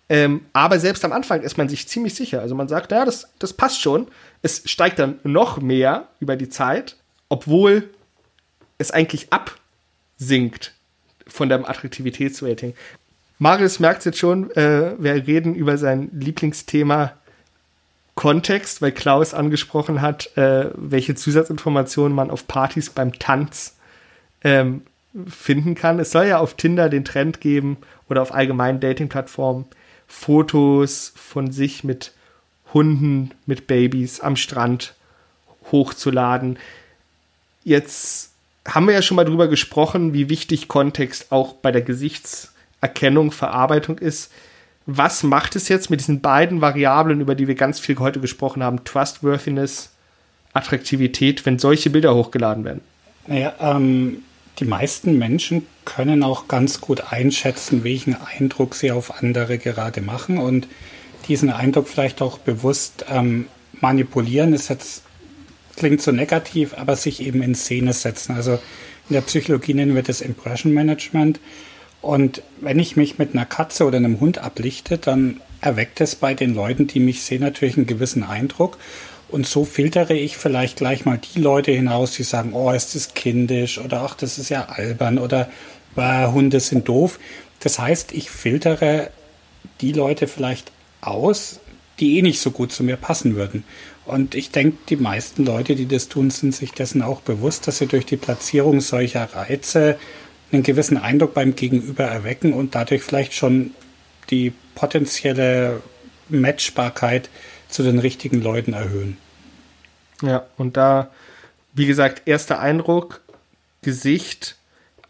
Ähm, 0.07 0.45
aber 0.53 0.79
selbst 0.79 1.03
am 1.05 1.13
Anfang 1.13 1.41
ist 1.41 1.57
man 1.57 1.69
sich 1.69 1.87
ziemlich 1.87 2.15
sicher. 2.15 2.41
Also 2.41 2.53
man 2.53 2.67
sagt, 2.67 2.91
naja, 2.91 3.05
das, 3.05 3.29
das 3.39 3.53
passt 3.53 3.81
schon. 3.81 4.07
Es 4.41 4.69
steigt 4.69 4.99
dann 4.99 5.19
noch 5.23 5.59
mehr 5.59 6.09
über 6.19 6.35
die 6.35 6.49
Zeit, 6.49 6.95
obwohl 7.29 7.89
es 8.77 8.91
eigentlich 8.91 9.31
ab 9.31 9.57
sinkt 10.21 10.73
von 11.27 11.49
deinem 11.49 11.65
Attraktivitätsrating. 11.65 12.73
Marius 13.39 13.79
merkt 13.79 14.05
jetzt 14.05 14.19
schon, 14.19 14.51
äh, 14.51 14.93
wir 14.99 15.27
reden 15.27 15.55
über 15.55 15.77
sein 15.77 16.09
Lieblingsthema 16.13 17.13
Kontext, 18.13 18.81
weil 18.81 18.91
Klaus 18.91 19.33
angesprochen 19.33 20.01
hat, 20.01 20.37
äh, 20.37 20.69
welche 20.75 21.15
Zusatzinformationen 21.15 22.13
man 22.13 22.29
auf 22.29 22.45
Partys 22.47 22.91
beim 22.91 23.17
Tanz 23.17 23.77
ähm, 24.43 24.83
finden 25.27 25.75
kann. 25.75 25.99
Es 25.99 26.11
soll 26.11 26.27
ja 26.27 26.37
auf 26.37 26.53
Tinder 26.55 26.87
den 26.89 27.03
Trend 27.03 27.41
geben 27.41 27.77
oder 28.09 28.21
auf 28.21 28.33
allgemeinen 28.33 28.79
Dating-Plattformen 28.79 29.65
Fotos 30.07 31.13
von 31.15 31.51
sich 31.51 31.83
mit 31.83 32.13
Hunden, 32.73 33.31
mit 33.45 33.65
Babys 33.65 34.19
am 34.19 34.35
Strand 34.35 34.93
hochzuladen. 35.71 36.59
Jetzt 37.63 38.30
haben 38.65 38.87
wir 38.87 38.93
ja 38.93 39.01
schon 39.01 39.15
mal 39.15 39.25
drüber 39.25 39.47
gesprochen, 39.47 40.13
wie 40.13 40.29
wichtig 40.29 40.67
Kontext 40.67 41.31
auch 41.31 41.53
bei 41.53 41.71
der 41.71 41.81
Gesichtserkennung, 41.81 43.31
Verarbeitung 43.31 43.97
ist. 43.97 44.31
Was 44.85 45.23
macht 45.23 45.55
es 45.55 45.67
jetzt 45.67 45.89
mit 45.89 45.99
diesen 45.99 46.21
beiden 46.21 46.61
Variablen, 46.61 47.21
über 47.21 47.35
die 47.35 47.47
wir 47.47 47.55
ganz 47.55 47.79
viel 47.79 47.97
heute 47.99 48.19
gesprochen 48.19 48.63
haben, 48.63 48.83
Trustworthiness, 48.83 49.91
Attraktivität, 50.53 51.45
wenn 51.45 51.59
solche 51.59 51.89
Bilder 51.89 52.15
hochgeladen 52.15 52.65
werden? 52.65 52.81
Naja, 53.27 53.53
ähm, 53.59 54.23
die 54.59 54.65
meisten 54.65 55.17
Menschen 55.17 55.65
können 55.85 56.23
auch 56.23 56.47
ganz 56.47 56.81
gut 56.81 57.11
einschätzen, 57.11 57.83
welchen 57.83 58.15
Eindruck 58.15 58.75
sie 58.75 58.91
auf 58.91 59.21
andere 59.21 59.57
gerade 59.57 60.01
machen 60.01 60.37
und 60.37 60.67
diesen 61.27 61.51
Eindruck 61.51 61.87
vielleicht 61.87 62.21
auch 62.21 62.37
bewusst 62.39 63.05
ähm, 63.09 63.47
manipulieren, 63.79 64.53
ist 64.53 64.69
jetzt 64.69 65.03
klingt 65.81 65.99
so 65.99 66.11
negativ, 66.11 66.75
aber 66.77 66.95
sich 66.95 67.23
eben 67.23 67.41
in 67.41 67.55
Szene 67.55 67.93
setzen. 67.93 68.35
Also 68.35 68.59
in 69.09 69.13
der 69.15 69.21
Psychologie 69.21 69.73
nennen 69.73 69.95
wir 69.95 70.03
das 70.03 70.21
Impression 70.21 70.71
Management. 70.73 71.39
Und 72.03 72.43
wenn 72.59 72.77
ich 72.77 72.95
mich 72.95 73.17
mit 73.17 73.33
einer 73.33 73.47
Katze 73.47 73.85
oder 73.85 73.97
einem 73.97 74.19
Hund 74.19 74.37
ablichte, 74.37 74.99
dann 74.99 75.41
erweckt 75.59 75.99
es 75.99 76.13
bei 76.13 76.35
den 76.35 76.53
Leuten, 76.53 76.85
die 76.85 76.99
mich 76.99 77.23
sehen, 77.23 77.41
natürlich 77.41 77.77
einen 77.77 77.87
gewissen 77.87 78.21
Eindruck. 78.21 78.77
Und 79.27 79.47
so 79.47 79.65
filtere 79.65 80.13
ich 80.13 80.37
vielleicht 80.37 80.77
gleich 80.77 81.03
mal 81.05 81.19
die 81.33 81.39
Leute 81.39 81.71
hinaus, 81.71 82.11
die 82.11 82.23
sagen, 82.23 82.53
oh, 82.53 82.69
ist 82.69 82.93
das 82.93 83.15
kindisch 83.15 83.79
oder 83.79 84.03
ach, 84.03 84.13
das 84.13 84.37
ist 84.37 84.49
ja 84.49 84.65
albern 84.65 85.17
oder 85.17 85.49
äh, 85.95 86.27
Hunde 86.27 86.59
sind 86.59 86.87
doof. 86.87 87.17
Das 87.59 87.79
heißt, 87.79 88.11
ich 88.11 88.29
filtere 88.29 89.09
die 89.79 89.93
Leute 89.93 90.27
vielleicht 90.27 90.71
aus, 91.01 91.59
die 91.99 92.19
eh 92.19 92.21
nicht 92.21 92.39
so 92.39 92.51
gut 92.51 92.71
zu 92.71 92.83
mir 92.83 92.97
passen 92.97 93.35
würden. 93.35 93.63
Und 94.05 94.35
ich 94.35 94.49
denke, 94.51 94.77
die 94.89 94.95
meisten 94.95 95.45
Leute, 95.45 95.75
die 95.75 95.87
das 95.87 96.09
tun, 96.09 96.31
sind 96.31 96.55
sich 96.55 96.71
dessen 96.71 97.01
auch 97.01 97.21
bewusst, 97.21 97.67
dass 97.67 97.77
sie 97.77 97.87
durch 97.87 98.05
die 98.05 98.17
Platzierung 98.17 98.81
solcher 98.81 99.25
Reize 99.33 99.97
einen 100.51 100.63
gewissen 100.63 100.97
Eindruck 100.97 101.33
beim 101.33 101.55
Gegenüber 101.55 102.05
erwecken 102.05 102.53
und 102.53 102.75
dadurch 102.75 103.03
vielleicht 103.03 103.33
schon 103.33 103.71
die 104.29 104.53
potenzielle 104.75 105.81
Matchbarkeit 106.29 107.29
zu 107.69 107.83
den 107.83 107.99
richtigen 107.99 108.41
Leuten 108.41 108.73
erhöhen. 108.73 109.17
Ja, 110.21 110.45
und 110.57 110.77
da, 110.77 111.09
wie 111.73 111.85
gesagt, 111.85 112.23
erster 112.25 112.59
Eindruck, 112.59 113.21
Gesicht, 113.81 114.57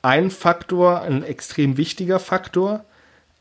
ein 0.01 0.31
Faktor, 0.31 1.01
ein 1.01 1.23
extrem 1.23 1.77
wichtiger 1.77 2.19
Faktor, 2.19 2.85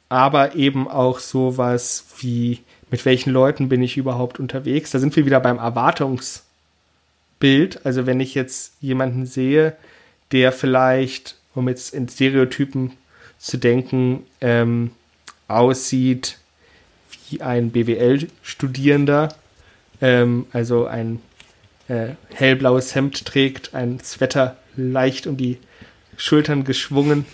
aber 0.09 0.57
eben 0.57 0.89
auch 0.89 1.19
sowas 1.21 2.05
wie, 2.19 2.61
mit 2.91 3.05
welchen 3.05 3.33
Leuten 3.33 3.69
bin 3.69 3.83
ich 3.83 3.97
überhaupt 3.97 4.41
unterwegs. 4.41 4.91
Da 4.91 4.99
sind 4.99 5.15
wir 5.17 5.27
wieder 5.27 5.41
beim 5.41 5.59
Erwartungsbild. 5.59 7.85
Also 7.85 8.07
wenn 8.07 8.21
ich 8.21 8.35
jetzt 8.35 8.75
jemanden 8.81 9.27
sehe, 9.27 9.77
der 10.33 10.53
vielleicht, 10.53 11.37
um 11.55 11.69
jetzt 11.69 11.93
in 11.95 12.09
Stereotypen 12.09 12.93
zu 13.39 13.59
denken, 13.59 14.25
ähm, 14.41 14.93
aussieht 15.49 16.39
wie 17.29 17.43
ein 17.43 17.71
BWL-Studierender, 17.71 19.35
ähm, 20.01 20.47
also 20.53 20.87
ein 20.87 21.21
äh, 21.89 22.11
hellblaues 22.33 22.95
Hemd 22.95 23.25
trägt, 23.25 23.75
ein 23.75 23.99
Sweater 24.01 24.57
leicht 24.77 25.27
um 25.27 25.37
die 25.37 25.59
Schultern 26.17 26.65
geschwungen 26.65 27.25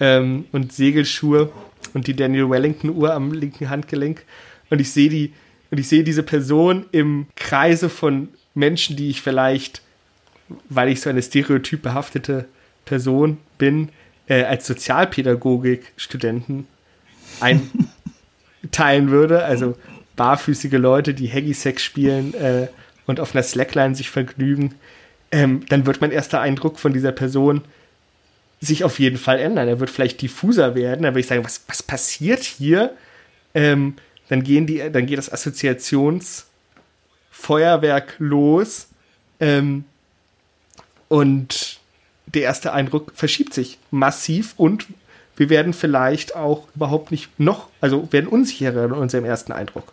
ähm, 0.00 0.46
und 0.52 0.72
Segelschuhe 0.72 1.52
und 1.94 2.06
die 2.06 2.14
Daniel 2.14 2.50
Wellington 2.50 2.90
Uhr 2.90 3.14
am 3.14 3.32
linken 3.32 3.70
Handgelenk 3.70 4.24
und 4.70 4.80
ich 4.80 4.92
sehe 4.92 5.08
die 5.08 5.32
und 5.70 5.78
ich 5.78 5.88
sehe 5.88 6.04
diese 6.04 6.22
Person 6.22 6.86
im 6.92 7.26
Kreise 7.34 7.88
von 7.88 8.28
Menschen, 8.54 8.96
die 8.96 9.10
ich 9.10 9.20
vielleicht, 9.20 9.82
weil 10.68 10.88
ich 10.88 11.00
so 11.00 11.10
eine 11.10 11.22
stereotyp 11.22 11.82
behaftete 11.82 12.46
Person 12.84 13.38
bin, 13.58 13.88
äh, 14.28 14.44
als 14.44 14.66
Sozialpädagogik-Studenten 14.66 16.66
einteilen 17.40 19.10
würde. 19.10 19.44
Also 19.44 19.76
barfüßige 20.14 20.78
Leute, 20.78 21.14
die 21.14 21.30
Haggy-Sex 21.30 21.82
spielen 21.82 22.34
äh, 22.34 22.68
und 23.06 23.20
auf 23.20 23.34
einer 23.34 23.42
Slackline 23.42 23.94
sich 23.94 24.10
vergnügen. 24.10 24.74
Ähm, 25.32 25.66
dann 25.68 25.86
wird 25.86 26.00
mein 26.00 26.12
erster 26.12 26.40
Eindruck 26.40 26.78
von 26.78 26.92
dieser 26.92 27.12
Person 27.12 27.62
sich 28.60 28.84
auf 28.84 28.98
jeden 28.98 29.18
Fall 29.18 29.38
ändern. 29.38 29.68
Er 29.68 29.80
wird 29.80 29.90
vielleicht 29.90 30.22
diffuser 30.22 30.74
werden. 30.74 31.02
Dann 31.02 31.12
würde 31.12 31.20
ich 31.20 31.26
sagen, 31.26 31.44
was, 31.44 31.62
was 31.68 31.82
passiert 31.82 32.42
hier? 32.42 32.94
Ähm, 33.54 33.96
dann, 34.28 34.42
gehen 34.42 34.66
die, 34.66 34.78
dann 34.90 35.06
geht 35.06 35.18
das 35.18 35.32
Assoziationsfeuerwerk 35.32 38.16
los. 38.18 38.88
Ähm, 39.40 39.84
und 41.08 41.80
der 42.26 42.42
erste 42.42 42.72
Eindruck 42.72 43.12
verschiebt 43.14 43.54
sich 43.54 43.78
massiv 43.90 44.54
und 44.56 44.86
wir 45.36 45.50
werden 45.50 45.72
vielleicht 45.72 46.34
auch 46.34 46.66
überhaupt 46.74 47.10
nicht 47.10 47.38
noch, 47.38 47.68
also 47.80 48.12
werden 48.12 48.26
unsicherer 48.26 48.86
in 48.86 48.92
unserem 48.92 49.24
ersten 49.24 49.52
Eindruck. 49.52 49.92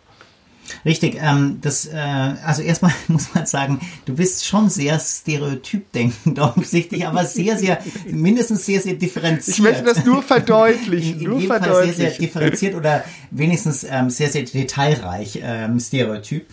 Richtig, 0.84 1.18
ähm, 1.20 1.58
das, 1.60 1.86
äh, 1.86 1.96
also 1.96 2.62
erstmal 2.62 2.92
muss 3.08 3.34
man 3.34 3.46
sagen, 3.46 3.80
du 4.06 4.14
bist 4.14 4.46
schon 4.46 4.68
sehr 4.70 4.98
stereotyp 4.98 5.92
denkend 5.92 6.38
offensichtlich, 6.40 7.06
aber 7.06 7.24
sehr, 7.24 7.58
sehr, 7.58 7.78
mindestens 8.06 8.66
sehr, 8.66 8.80
sehr 8.80 8.94
differenziert. 8.94 9.58
Ich 9.58 9.62
möchte 9.62 9.82
das 9.84 10.04
nur 10.04 10.22
verdeutlichen, 10.22 11.14
in, 11.14 11.20
in 11.20 11.28
nur 11.30 11.40
jedem 11.40 11.56
verdeutlichen. 11.56 11.86
Fall 11.86 11.94
sehr, 11.94 12.10
sehr 12.10 12.18
differenziert 12.18 12.74
oder 12.74 13.04
wenigstens 13.30 13.84
ähm, 13.88 14.10
sehr, 14.10 14.30
sehr 14.30 14.42
detailreich, 14.42 15.40
ähm, 15.42 15.80
Stereotyp. 15.80 16.46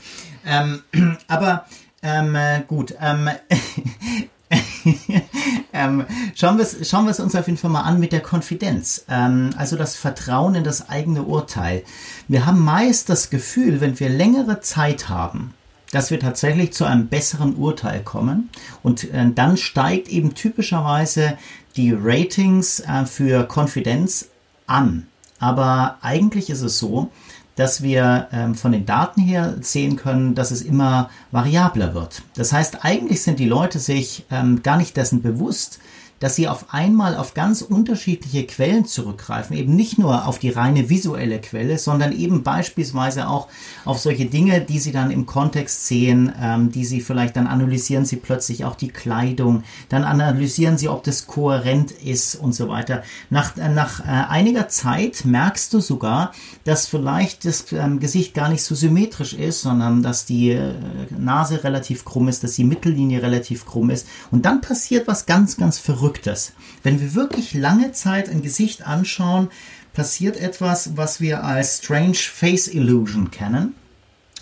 Ähm, 0.45 0.82
aber 1.28 1.66
ähm, 2.03 2.36
äh, 2.36 2.62
gut, 2.68 2.95
ähm, 2.99 3.30
ähm, 5.74 6.06
schauen 6.36 6.58
wir 6.58 6.64
es 6.64 6.89
schauen 6.89 7.08
uns 7.08 7.36
auf 7.36 7.47
jeden 7.47 7.58
Fall 7.58 7.72
mal 7.72 7.82
an 7.82 7.99
mit 7.99 8.12
der 8.12 8.22
Konfidenz. 8.22 9.06
Ähm, 9.10 9.52
also 9.56 9.78
das 9.78 9.95
Vertrauen 9.95 10.56
in 10.56 10.64
das 10.64 10.89
eigene 10.89 11.24
Urteil. 11.24 11.84
Wir 12.28 12.45
haben 12.45 12.64
meist 12.64 13.10
das 13.10 13.30
Gefühl, 13.30 13.82
wenn 13.82 13.99
wir 13.99 14.10
längere 14.10 14.60
Zeit 14.60 15.10
haben, 15.10 15.54
dass 15.91 16.12
wir 16.12 16.20
tatsächlich 16.20 16.74
zu 16.74 16.86
einem 16.86 17.08
besseren 17.08 17.56
Urteil 17.56 18.02
kommen. 18.02 18.49
Und 18.84 19.12
äh, 19.12 19.32
dann 19.34 19.58
steigt 19.58 20.10
eben 20.10 20.36
typischerweise 20.36 21.38
die 21.76 21.93
Ratings 21.93 22.82
äh, 22.82 23.06
für 23.06 23.45
Konfidenz 23.45 24.30
an. 24.68 25.08
Aber 25.39 25.97
eigentlich 26.02 26.49
ist 26.49 26.62
es 26.62 26.78
so, 26.78 27.10
dass 27.56 27.82
wir 27.82 28.28
ähm, 28.32 28.56
von 28.56 28.72
den 28.72 28.86
Daten 28.86 29.22
her 29.22 29.56
sehen 29.62 29.95
können, 29.95 30.36
dass 30.36 30.52
es 30.52 30.62
immer 30.62 31.10
variabler 31.32 31.93
wird. 31.93 32.24
Das 32.36 32.54
heißt, 32.54 32.84
eigentlich 32.84 33.22
sind 33.22 33.39
die 33.39 33.47
Leute 33.47 33.80
sich 33.80 34.26
ähm, 34.32 34.64
gar 34.64 34.78
nicht 34.78 34.95
dessen 34.97 35.22
bewusst, 35.22 35.80
dass 36.22 36.36
sie 36.36 36.47
auf 36.47 36.74
einmal 36.74 37.17
auf 37.17 37.34
ganz 37.34 37.61
unterschiedliche 37.61 38.45
Quellen 38.45 38.86
zurückgreifen. 38.86 39.57
Eben 39.57 39.76
nicht 39.76 39.97
nur 39.97 40.28
auf 40.28 40.39
die 40.39 40.51
reine 40.51 40.88
visuelle 40.88 41.41
Quelle, 41.41 41.78
sondern 41.78 42.13
eben 42.13 42.43
beispielsweise 42.43 43.28
auch 43.28 43.47
auf 43.86 43.99
solche 43.99 44.28
Dinge, 44.28 44.61
die 44.61 44.80
sie 44.80 44.91
dann 44.91 45.11
im 45.11 45.26
Kontext 45.26 45.88
sehen, 45.88 46.32
ähm, 46.39 46.72
die 46.72 46.86
sie 46.86 47.01
vielleicht 47.01 47.36
dann 47.36 47.47
analysieren 47.47 48.05
sie 48.05 48.17
plötzlich 48.17 48.65
auch 48.65 48.76
die 48.76 48.89
Kleidung, 48.89 49.63
dann 49.89 50.03
analysieren 50.03 50.78
sie, 50.78 50.89
ob 50.89 51.03
das 51.03 51.26
kohärent 51.26 51.91
ist 51.91 52.36
und 52.36 52.53
so 52.53 52.69
weiter. 52.69 53.01
Nach, 53.32 53.57
äh, 53.57 53.69
nach 53.69 54.01
äh, 54.01 54.03
einiger 54.03 54.69
Zeit 54.69 55.26
merkst 55.26 55.74
du 55.74 55.80
sogar, 55.80 56.34
dass 56.65 56.86
vielleicht 56.86 57.45
das 57.45 57.72
ähm, 57.72 57.99
Gesicht 57.99 58.36
gar 58.36 58.49
nicht 58.49 58.61
so 58.61 58.76
symmetrisch 58.76 59.34
ist, 59.34 59.63
sondern 59.63 60.03
dass 60.03 60.26
die 60.26 60.51
äh, 60.51 60.74
Nase 61.17 61.63
relativ 61.63 62.05
krumm 62.05 62.28
ist, 62.28 62.43
dass 62.43 62.53
die 62.53 62.63
Mittellinie 62.63 63.24
relativ 63.24 63.65
krumm 63.65 63.89
ist. 63.89 64.05
Und 64.30 64.45
dann 64.45 64.61
passiert 64.61 65.07
was 65.07 65.26
ganz, 65.26 65.57
ganz 65.57 65.80
Verrücktes. 65.80 66.11
Verrücktes. 66.12 66.53
Wenn 66.84 66.99
wir 66.99 67.16
wirklich 67.16 67.53
lange 67.53 67.93
Zeit 67.93 68.28
ein 68.28 68.41
Gesicht 68.41 68.86
anschauen, 68.86 69.47
passiert 69.93 70.36
etwas, 70.36 70.97
was 70.97 71.22
wir 71.22 71.43
als 71.45 71.78
Strange 71.78 72.16
Face 72.16 72.68
Illusion 72.68 73.32
kennen. 73.32 73.76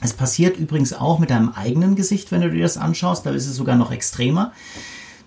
Es 0.01 0.13
passiert 0.13 0.57
übrigens 0.57 0.93
auch 0.93 1.19
mit 1.19 1.29
deinem 1.29 1.49
eigenen 1.49 1.95
Gesicht, 1.95 2.31
wenn 2.31 2.41
du 2.41 2.49
dir 2.49 2.63
das 2.63 2.77
anschaust. 2.77 3.23
Da 3.25 3.31
ist 3.31 3.45
es 3.45 3.55
sogar 3.55 3.75
noch 3.75 3.91
extremer. 3.91 4.51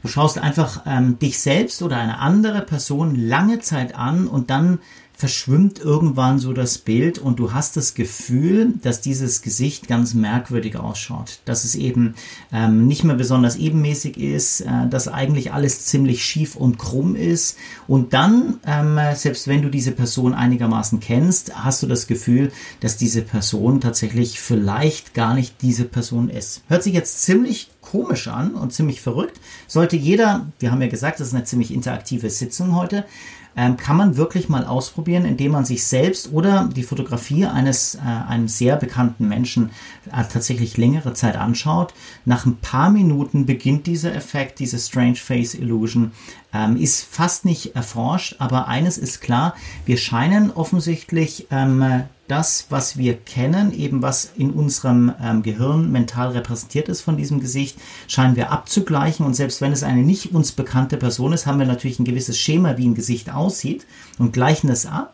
Du 0.02 0.08
schaust 0.08 0.38
einfach 0.38 0.82
ähm, 0.84 1.16
dich 1.20 1.38
selbst 1.38 1.80
oder 1.80 1.96
eine 1.98 2.18
andere 2.18 2.62
Person 2.62 3.14
lange 3.14 3.60
Zeit 3.60 3.94
an 3.94 4.26
und 4.26 4.50
dann 4.50 4.80
verschwimmt 5.22 5.78
irgendwann 5.78 6.40
so 6.40 6.52
das 6.52 6.78
Bild 6.78 7.20
und 7.20 7.38
du 7.38 7.52
hast 7.52 7.76
das 7.76 7.94
Gefühl, 7.94 8.74
dass 8.82 9.00
dieses 9.00 9.40
Gesicht 9.40 9.86
ganz 9.86 10.14
merkwürdig 10.14 10.76
ausschaut, 10.76 11.38
dass 11.44 11.62
es 11.62 11.76
eben 11.76 12.14
ähm, 12.52 12.88
nicht 12.88 13.04
mehr 13.04 13.14
besonders 13.14 13.54
ebenmäßig 13.54 14.16
ist, 14.16 14.62
äh, 14.62 14.88
dass 14.90 15.06
eigentlich 15.06 15.52
alles 15.52 15.86
ziemlich 15.86 16.24
schief 16.24 16.56
und 16.56 16.76
krumm 16.76 17.14
ist 17.14 17.56
und 17.86 18.14
dann, 18.14 18.58
ähm, 18.66 18.98
selbst 19.14 19.46
wenn 19.46 19.62
du 19.62 19.68
diese 19.68 19.92
Person 19.92 20.34
einigermaßen 20.34 20.98
kennst, 20.98 21.54
hast 21.54 21.84
du 21.84 21.86
das 21.86 22.08
Gefühl, 22.08 22.50
dass 22.80 22.96
diese 22.96 23.22
Person 23.22 23.80
tatsächlich 23.80 24.40
vielleicht 24.40 25.14
gar 25.14 25.34
nicht 25.34 25.62
diese 25.62 25.84
Person 25.84 26.30
ist. 26.30 26.62
Hört 26.66 26.82
sich 26.82 26.94
jetzt 26.94 27.22
ziemlich 27.22 27.70
komisch 27.80 28.26
an 28.26 28.54
und 28.54 28.72
ziemlich 28.72 29.00
verrückt. 29.00 29.38
Sollte 29.68 29.94
jeder, 29.96 30.46
wir 30.58 30.72
haben 30.72 30.82
ja 30.82 30.88
gesagt, 30.88 31.20
das 31.20 31.28
ist 31.28 31.34
eine 31.34 31.44
ziemlich 31.44 31.72
interaktive 31.72 32.28
Sitzung 32.28 32.74
heute, 32.74 33.04
ähm, 33.56 33.76
kann 33.76 33.96
man 33.96 34.16
wirklich 34.16 34.48
mal 34.48 34.64
ausprobieren, 34.64 35.24
indem 35.24 35.52
man 35.52 35.64
sich 35.64 35.86
selbst 35.86 36.32
oder 36.32 36.68
die 36.74 36.82
Fotografie 36.82 37.46
eines 37.46 37.96
äh, 37.96 38.00
einem 38.00 38.48
sehr 38.48 38.76
bekannten 38.76 39.28
Menschen 39.28 39.70
äh, 40.06 40.24
tatsächlich 40.30 40.76
längere 40.76 41.14
Zeit 41.14 41.36
anschaut. 41.36 41.94
Nach 42.24 42.46
ein 42.46 42.56
paar 42.56 42.90
Minuten 42.90 43.46
beginnt 43.46 43.86
dieser 43.86 44.14
Effekt, 44.14 44.58
diese 44.58 44.78
Strange 44.78 45.16
Face 45.16 45.54
Illusion, 45.54 46.12
ähm, 46.54 46.76
ist 46.76 47.04
fast 47.04 47.44
nicht 47.44 47.74
erforscht, 47.76 48.36
aber 48.38 48.68
eines 48.68 48.98
ist 48.98 49.20
klar, 49.20 49.54
wir 49.86 49.96
scheinen 49.96 50.50
offensichtlich 50.50 51.46
ähm, 51.50 52.04
das, 52.32 52.64
was 52.70 52.96
wir 52.96 53.18
kennen, 53.18 53.74
eben 53.74 54.00
was 54.00 54.32
in 54.38 54.52
unserem 54.52 55.12
ähm, 55.22 55.42
Gehirn 55.42 55.92
mental 55.92 56.30
repräsentiert 56.30 56.88
ist 56.88 57.02
von 57.02 57.18
diesem 57.18 57.40
Gesicht, 57.40 57.76
scheinen 58.08 58.36
wir 58.36 58.50
abzugleichen. 58.50 59.26
Und 59.26 59.34
selbst 59.34 59.60
wenn 59.60 59.70
es 59.70 59.82
eine 59.82 60.00
nicht 60.00 60.32
uns 60.32 60.52
bekannte 60.52 60.96
Person 60.96 61.34
ist, 61.34 61.44
haben 61.44 61.58
wir 61.58 61.66
natürlich 61.66 61.98
ein 61.98 62.06
gewisses 62.06 62.38
Schema, 62.38 62.78
wie 62.78 62.86
ein 62.86 62.94
Gesicht 62.94 63.30
aussieht 63.30 63.84
und 64.18 64.32
gleichen 64.32 64.70
es 64.70 64.86
ab. 64.86 65.12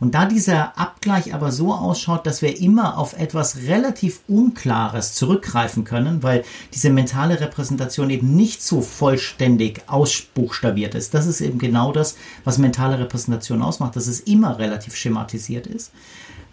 Und 0.00 0.16
da 0.16 0.26
dieser 0.26 0.76
Abgleich 0.76 1.32
aber 1.32 1.52
so 1.52 1.72
ausschaut, 1.72 2.26
dass 2.26 2.42
wir 2.42 2.60
immer 2.60 2.98
auf 2.98 3.16
etwas 3.16 3.58
relativ 3.68 4.20
Unklares 4.26 5.14
zurückgreifen 5.14 5.84
können, 5.84 6.24
weil 6.24 6.44
diese 6.74 6.90
mentale 6.90 7.40
Repräsentation 7.40 8.10
eben 8.10 8.34
nicht 8.34 8.60
so 8.60 8.80
vollständig 8.80 9.82
ausbuchstabiert 9.86 10.96
ist. 10.96 11.14
Das 11.14 11.26
ist 11.26 11.40
eben 11.40 11.60
genau 11.60 11.92
das, 11.92 12.16
was 12.42 12.58
mentale 12.58 12.98
Repräsentation 12.98 13.62
ausmacht, 13.62 13.94
dass 13.94 14.08
es 14.08 14.18
immer 14.18 14.58
relativ 14.58 14.96
schematisiert 14.96 15.68
ist 15.68 15.92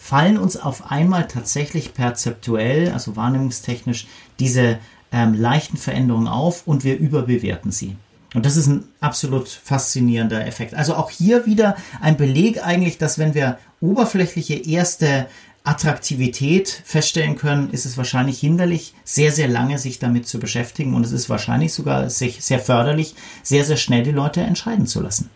fallen 0.03 0.37
uns 0.37 0.57
auf 0.57 0.91
einmal 0.91 1.29
tatsächlich 1.29 1.93
perzeptuell, 1.93 2.91
also 2.91 3.15
wahrnehmungstechnisch, 3.15 4.07
diese 4.37 4.77
ähm, 5.13 5.33
leichten 5.33 5.77
Veränderungen 5.77 6.27
auf 6.27 6.67
und 6.67 6.83
wir 6.83 6.97
überbewerten 6.97 7.71
sie. 7.71 7.95
Und 8.33 8.45
das 8.45 8.57
ist 8.57 8.67
ein 8.67 8.83
absolut 8.99 9.47
faszinierender 9.47 10.45
Effekt. 10.45 10.73
Also 10.73 10.95
auch 10.95 11.09
hier 11.09 11.45
wieder 11.45 11.77
ein 12.01 12.17
Beleg 12.17 12.61
eigentlich, 12.67 12.97
dass 12.97 13.17
wenn 13.17 13.33
wir 13.33 13.59
oberflächliche 13.79 14.55
erste 14.55 15.27
Attraktivität 15.63 16.67
feststellen 16.83 17.37
können, 17.37 17.69
ist 17.71 17.85
es 17.85 17.95
wahrscheinlich 17.95 18.41
hinderlich, 18.41 18.93
sehr, 19.05 19.31
sehr 19.31 19.47
lange 19.47 19.77
sich 19.77 19.99
damit 19.99 20.27
zu 20.27 20.37
beschäftigen. 20.37 20.95
Und 20.95 21.05
es 21.05 21.13
ist 21.13 21.29
wahrscheinlich 21.29 21.73
sogar 21.73 22.09
sehr 22.09 22.59
förderlich, 22.59 23.15
sehr, 23.41 23.63
sehr 23.63 23.77
schnell 23.77 24.03
die 24.03 24.11
Leute 24.11 24.41
entscheiden 24.41 24.85
zu 24.85 24.99
lassen. 24.99 25.29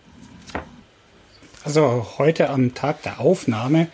Also 1.63 2.05
heute 2.17 2.49
am 2.49 2.73
Tag 2.73 3.03
der 3.03 3.21
Aufnahme 3.21 3.87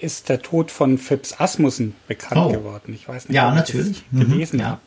ist 0.00 0.28
der 0.28 0.42
Tod 0.42 0.70
von 0.70 0.98
Phipps 0.98 1.38
Asmussen 1.40 1.94
bekannt 2.08 2.40
oh. 2.46 2.52
geworden. 2.52 2.92
Ich 2.94 3.08
weiß 3.08 3.28
nicht, 3.28 3.36
ja, 3.36 3.48
ob 3.48 3.54
natürlich. 3.54 4.04
das 4.12 4.28
gelesen 4.28 4.56
mhm, 4.56 4.62
ja. 4.62 4.80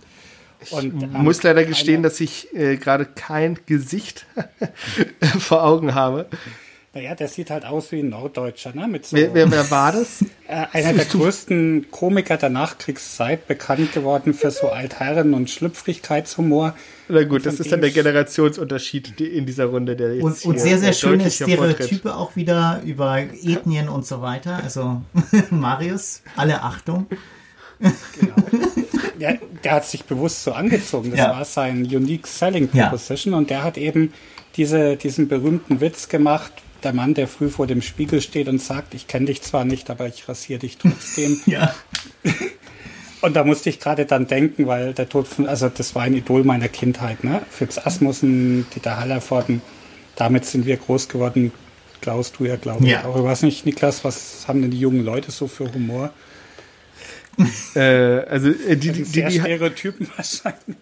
Ich 0.62 0.72
und, 0.74 1.04
ähm, 1.04 1.12
muss 1.14 1.42
leider 1.44 1.64
gestehen, 1.64 2.04
dass 2.04 2.20
ich 2.20 2.54
äh, 2.54 2.78
gerade 2.78 3.06
kein 3.06 3.60
Gesicht 3.66 4.26
vor 5.40 5.64
Augen 5.64 5.96
habe. 5.96 6.28
Naja, 6.92 7.14
der 7.14 7.28
sieht 7.28 7.52
halt 7.52 7.66
aus 7.66 7.92
wie 7.92 8.00
ein 8.00 8.10
Norddeutscher, 8.10 8.74
ne? 8.74 8.88
Mit 8.88 9.06
so, 9.06 9.16
wer, 9.16 9.32
wer, 9.36 9.52
wer 9.52 9.70
war 9.70 9.92
das? 9.92 10.26
Äh, 10.48 10.66
einer 10.72 10.94
der 10.94 11.06
größten 11.06 11.92
Komiker 11.92 12.38
der 12.38 12.50
Nachkriegszeit, 12.50 13.48
bekannt 13.48 13.94
geworden 13.94 14.34
für 14.34 14.50
so 14.50 14.70
Altherren- 14.70 15.36
und 15.36 15.52
Schlüpfrigkeitshumor. 15.52 16.74
Na 17.08 17.24
gut, 17.26 17.46
das 17.46 17.60
ist 17.60 17.72
dann 17.72 17.82
der 17.82 17.92
Generationsunterschied 17.92 19.22
in 19.22 19.46
dieser 19.46 19.66
Runde, 19.66 19.96
der 19.96 20.16
jetzt 20.16 20.24
Und, 20.24 20.46
und 20.46 20.60
sehr, 20.60 20.80
sehr 20.80 20.94
schöne 20.94 21.30
Stereotype 21.30 22.16
auch 22.16 22.36
wieder 22.36 22.82
über 22.84 23.20
Ethnien 23.20 23.88
und 23.88 24.08
so 24.08 24.24
weiter. 24.24 24.60
Also 24.64 25.04
Marius, 25.52 26.24
alle 26.36 26.64
Achtung. 26.64 27.06
Genau. 27.80 28.36
Ja, 29.20 29.34
der 29.64 29.72
hat 29.74 29.86
sich 29.86 30.06
bewusst 30.06 30.44
so 30.44 30.54
angezogen. 30.54 31.12
Das 31.12 31.20
ja. 31.20 31.30
war 31.30 31.46
sein 31.46 31.84
Unique 31.84 32.26
Selling 32.26 32.68
Proposition 32.68 33.34
ja. 33.34 33.38
und 33.38 33.50
der 33.50 33.64
hat 33.64 33.78
eben 33.78 34.12
diese, 34.56 34.98
diesen 34.98 35.28
berühmten 35.28 35.82
Witz 35.82 36.10
gemacht, 36.10 36.52
der 36.84 36.94
Mann, 36.94 37.14
der 37.14 37.28
früh 37.28 37.50
vor 37.50 37.68
dem 37.68 37.82
Spiegel 37.82 38.22
steht 38.22 38.48
und 38.48 38.62
sagt, 38.62 38.94
ich 38.94 39.08
kenne 39.08 39.28
dich 39.28 39.42
zwar 39.42 39.66
nicht, 39.66 39.90
aber 39.90 40.08
ich 40.08 40.28
rasiere 40.28 40.60
dich 40.60 40.78
trotzdem. 40.78 41.40
ja. 41.46 41.74
Und 43.22 43.36
da 43.36 43.44
musste 43.44 43.70
ich 43.70 43.82
gerade 43.82 44.06
dann 44.06 44.28
denken, 44.28 44.66
weil 44.66 44.94
der 44.94 45.10
Tod 45.10 45.28
von, 45.28 45.46
also 45.46 45.68
das 45.68 45.94
war 45.94 46.04
ein 46.04 46.14
Idol 46.14 46.46
meiner 46.46 46.70
Kindheit, 46.70 47.26
ne? 47.26 47.42
Phipps 47.50 47.78
Asmussen, 47.78 48.66
Dieter 48.74 48.98
Hallervorden, 48.98 49.62
damit 50.16 50.46
sind 50.46 50.66
wir 50.66 50.78
groß 50.78 51.10
geworden. 51.10 51.52
Klaus, 52.02 52.32
du 52.32 52.46
ja, 52.46 52.56
glaube 52.56 52.86
ich. 52.86 52.92
Ja. 52.92 53.04
auch. 53.04 53.18
ich 53.18 53.24
weiß 53.24 53.42
nicht, 53.42 53.66
Niklas, 53.66 54.06
was 54.06 54.48
haben 54.48 54.62
denn 54.62 54.72
die 54.72 54.80
jungen 54.80 55.04
Leute 55.04 55.32
so 55.32 55.48
für 55.48 55.74
Humor? 55.74 56.14
äh, 57.76 57.80
also 57.82 58.50
äh, 58.50 58.78
die, 58.78 58.92
die, 58.92 59.04
die, 59.04 59.24
die 59.26 59.32
Stereotypen 59.32 60.08
wahrscheinlich. 60.16 60.78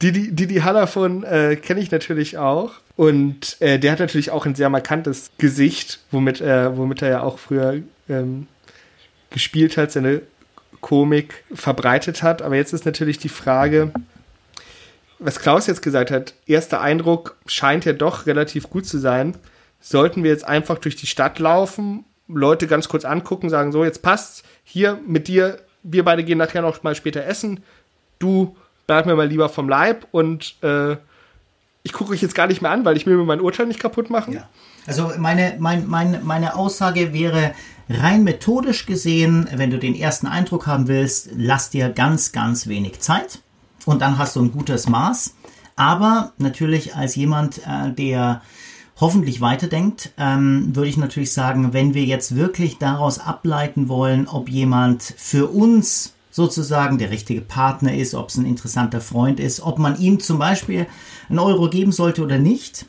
Die, 0.00 0.12
die, 0.12 0.32
die, 0.32 0.46
die 0.46 0.62
Hallervon 0.62 1.24
äh, 1.24 1.56
kenne 1.56 1.80
ich 1.80 1.90
natürlich 1.90 2.38
auch. 2.38 2.72
Und 2.98 3.58
äh, 3.60 3.78
der 3.78 3.92
hat 3.92 4.00
natürlich 4.00 4.32
auch 4.32 4.44
ein 4.44 4.56
sehr 4.56 4.68
markantes 4.70 5.30
Gesicht, 5.38 6.00
womit 6.10 6.40
er, 6.40 6.76
womit 6.76 7.00
er 7.00 7.08
ja 7.08 7.22
auch 7.22 7.38
früher 7.38 7.80
ähm, 8.08 8.48
gespielt 9.30 9.76
hat, 9.76 9.92
seine 9.92 10.22
Komik 10.80 11.44
verbreitet 11.54 12.24
hat. 12.24 12.42
Aber 12.42 12.56
jetzt 12.56 12.72
ist 12.72 12.86
natürlich 12.86 13.18
die 13.18 13.28
Frage, 13.28 13.92
was 15.20 15.38
Klaus 15.38 15.68
jetzt 15.68 15.82
gesagt 15.82 16.10
hat, 16.10 16.34
erster 16.44 16.80
Eindruck 16.80 17.36
scheint 17.46 17.84
ja 17.84 17.92
doch 17.92 18.26
relativ 18.26 18.68
gut 18.68 18.84
zu 18.84 18.98
sein. 18.98 19.36
Sollten 19.80 20.24
wir 20.24 20.32
jetzt 20.32 20.44
einfach 20.44 20.78
durch 20.78 20.96
die 20.96 21.06
Stadt 21.06 21.38
laufen, 21.38 22.04
Leute 22.26 22.66
ganz 22.66 22.88
kurz 22.88 23.04
angucken, 23.04 23.48
sagen 23.48 23.70
so, 23.70 23.84
jetzt 23.84 24.02
passt's, 24.02 24.42
hier 24.64 24.98
mit 25.06 25.28
dir, 25.28 25.60
wir 25.84 26.04
beide 26.04 26.24
gehen 26.24 26.38
nachher 26.38 26.62
noch 26.62 26.82
mal 26.82 26.96
später 26.96 27.24
essen, 27.24 27.62
du 28.18 28.56
bleib 28.88 29.06
mir 29.06 29.14
mal 29.14 29.28
lieber 29.28 29.48
vom 29.48 29.68
Leib 29.68 30.08
und 30.10 30.56
äh, 30.62 30.96
ich 31.82 31.92
gucke 31.92 32.12
euch 32.12 32.22
jetzt 32.22 32.34
gar 32.34 32.46
nicht 32.46 32.62
mehr 32.62 32.70
an, 32.70 32.84
weil 32.84 32.96
ich 32.96 33.06
mir 33.06 33.16
mein 33.16 33.40
Urteil 33.40 33.66
nicht 33.66 33.80
kaputt 33.80 34.10
machen. 34.10 34.34
Ja. 34.34 34.48
Also 34.86 35.12
meine, 35.18 35.56
mein, 35.58 35.86
mein, 35.86 36.24
meine 36.24 36.56
Aussage 36.56 37.12
wäre 37.12 37.54
rein 37.88 38.24
methodisch 38.24 38.86
gesehen, 38.86 39.48
wenn 39.54 39.70
du 39.70 39.78
den 39.78 39.94
ersten 39.94 40.26
Eindruck 40.26 40.66
haben 40.66 40.88
willst, 40.88 41.30
lass 41.36 41.70
dir 41.70 41.88
ganz, 41.90 42.32
ganz 42.32 42.66
wenig 42.66 43.00
Zeit 43.00 43.40
und 43.86 44.02
dann 44.02 44.18
hast 44.18 44.36
du 44.36 44.42
ein 44.42 44.52
gutes 44.52 44.88
Maß. 44.88 45.34
Aber 45.76 46.32
natürlich 46.38 46.96
als 46.96 47.14
jemand, 47.14 47.58
äh, 47.58 47.92
der 47.92 48.42
hoffentlich 49.00 49.40
weiterdenkt, 49.40 50.10
ähm, 50.18 50.74
würde 50.74 50.88
ich 50.90 50.96
natürlich 50.96 51.32
sagen, 51.32 51.72
wenn 51.72 51.94
wir 51.94 52.04
jetzt 52.04 52.34
wirklich 52.34 52.78
daraus 52.78 53.20
ableiten 53.20 53.88
wollen, 53.88 54.26
ob 54.26 54.48
jemand 54.48 55.02
für 55.02 55.46
uns 55.46 56.14
sozusagen 56.38 56.98
der 56.98 57.10
richtige 57.10 57.40
Partner 57.40 57.92
ist, 57.92 58.14
ob 58.14 58.28
es 58.28 58.36
ein 58.36 58.46
interessanter 58.46 59.00
Freund 59.00 59.40
ist, 59.40 59.60
ob 59.60 59.78
man 59.78 59.98
ihm 60.00 60.20
zum 60.20 60.38
Beispiel 60.38 60.86
einen 61.28 61.40
Euro 61.40 61.68
geben 61.68 61.92
sollte 61.92 62.22
oder 62.22 62.38
nicht. 62.38 62.86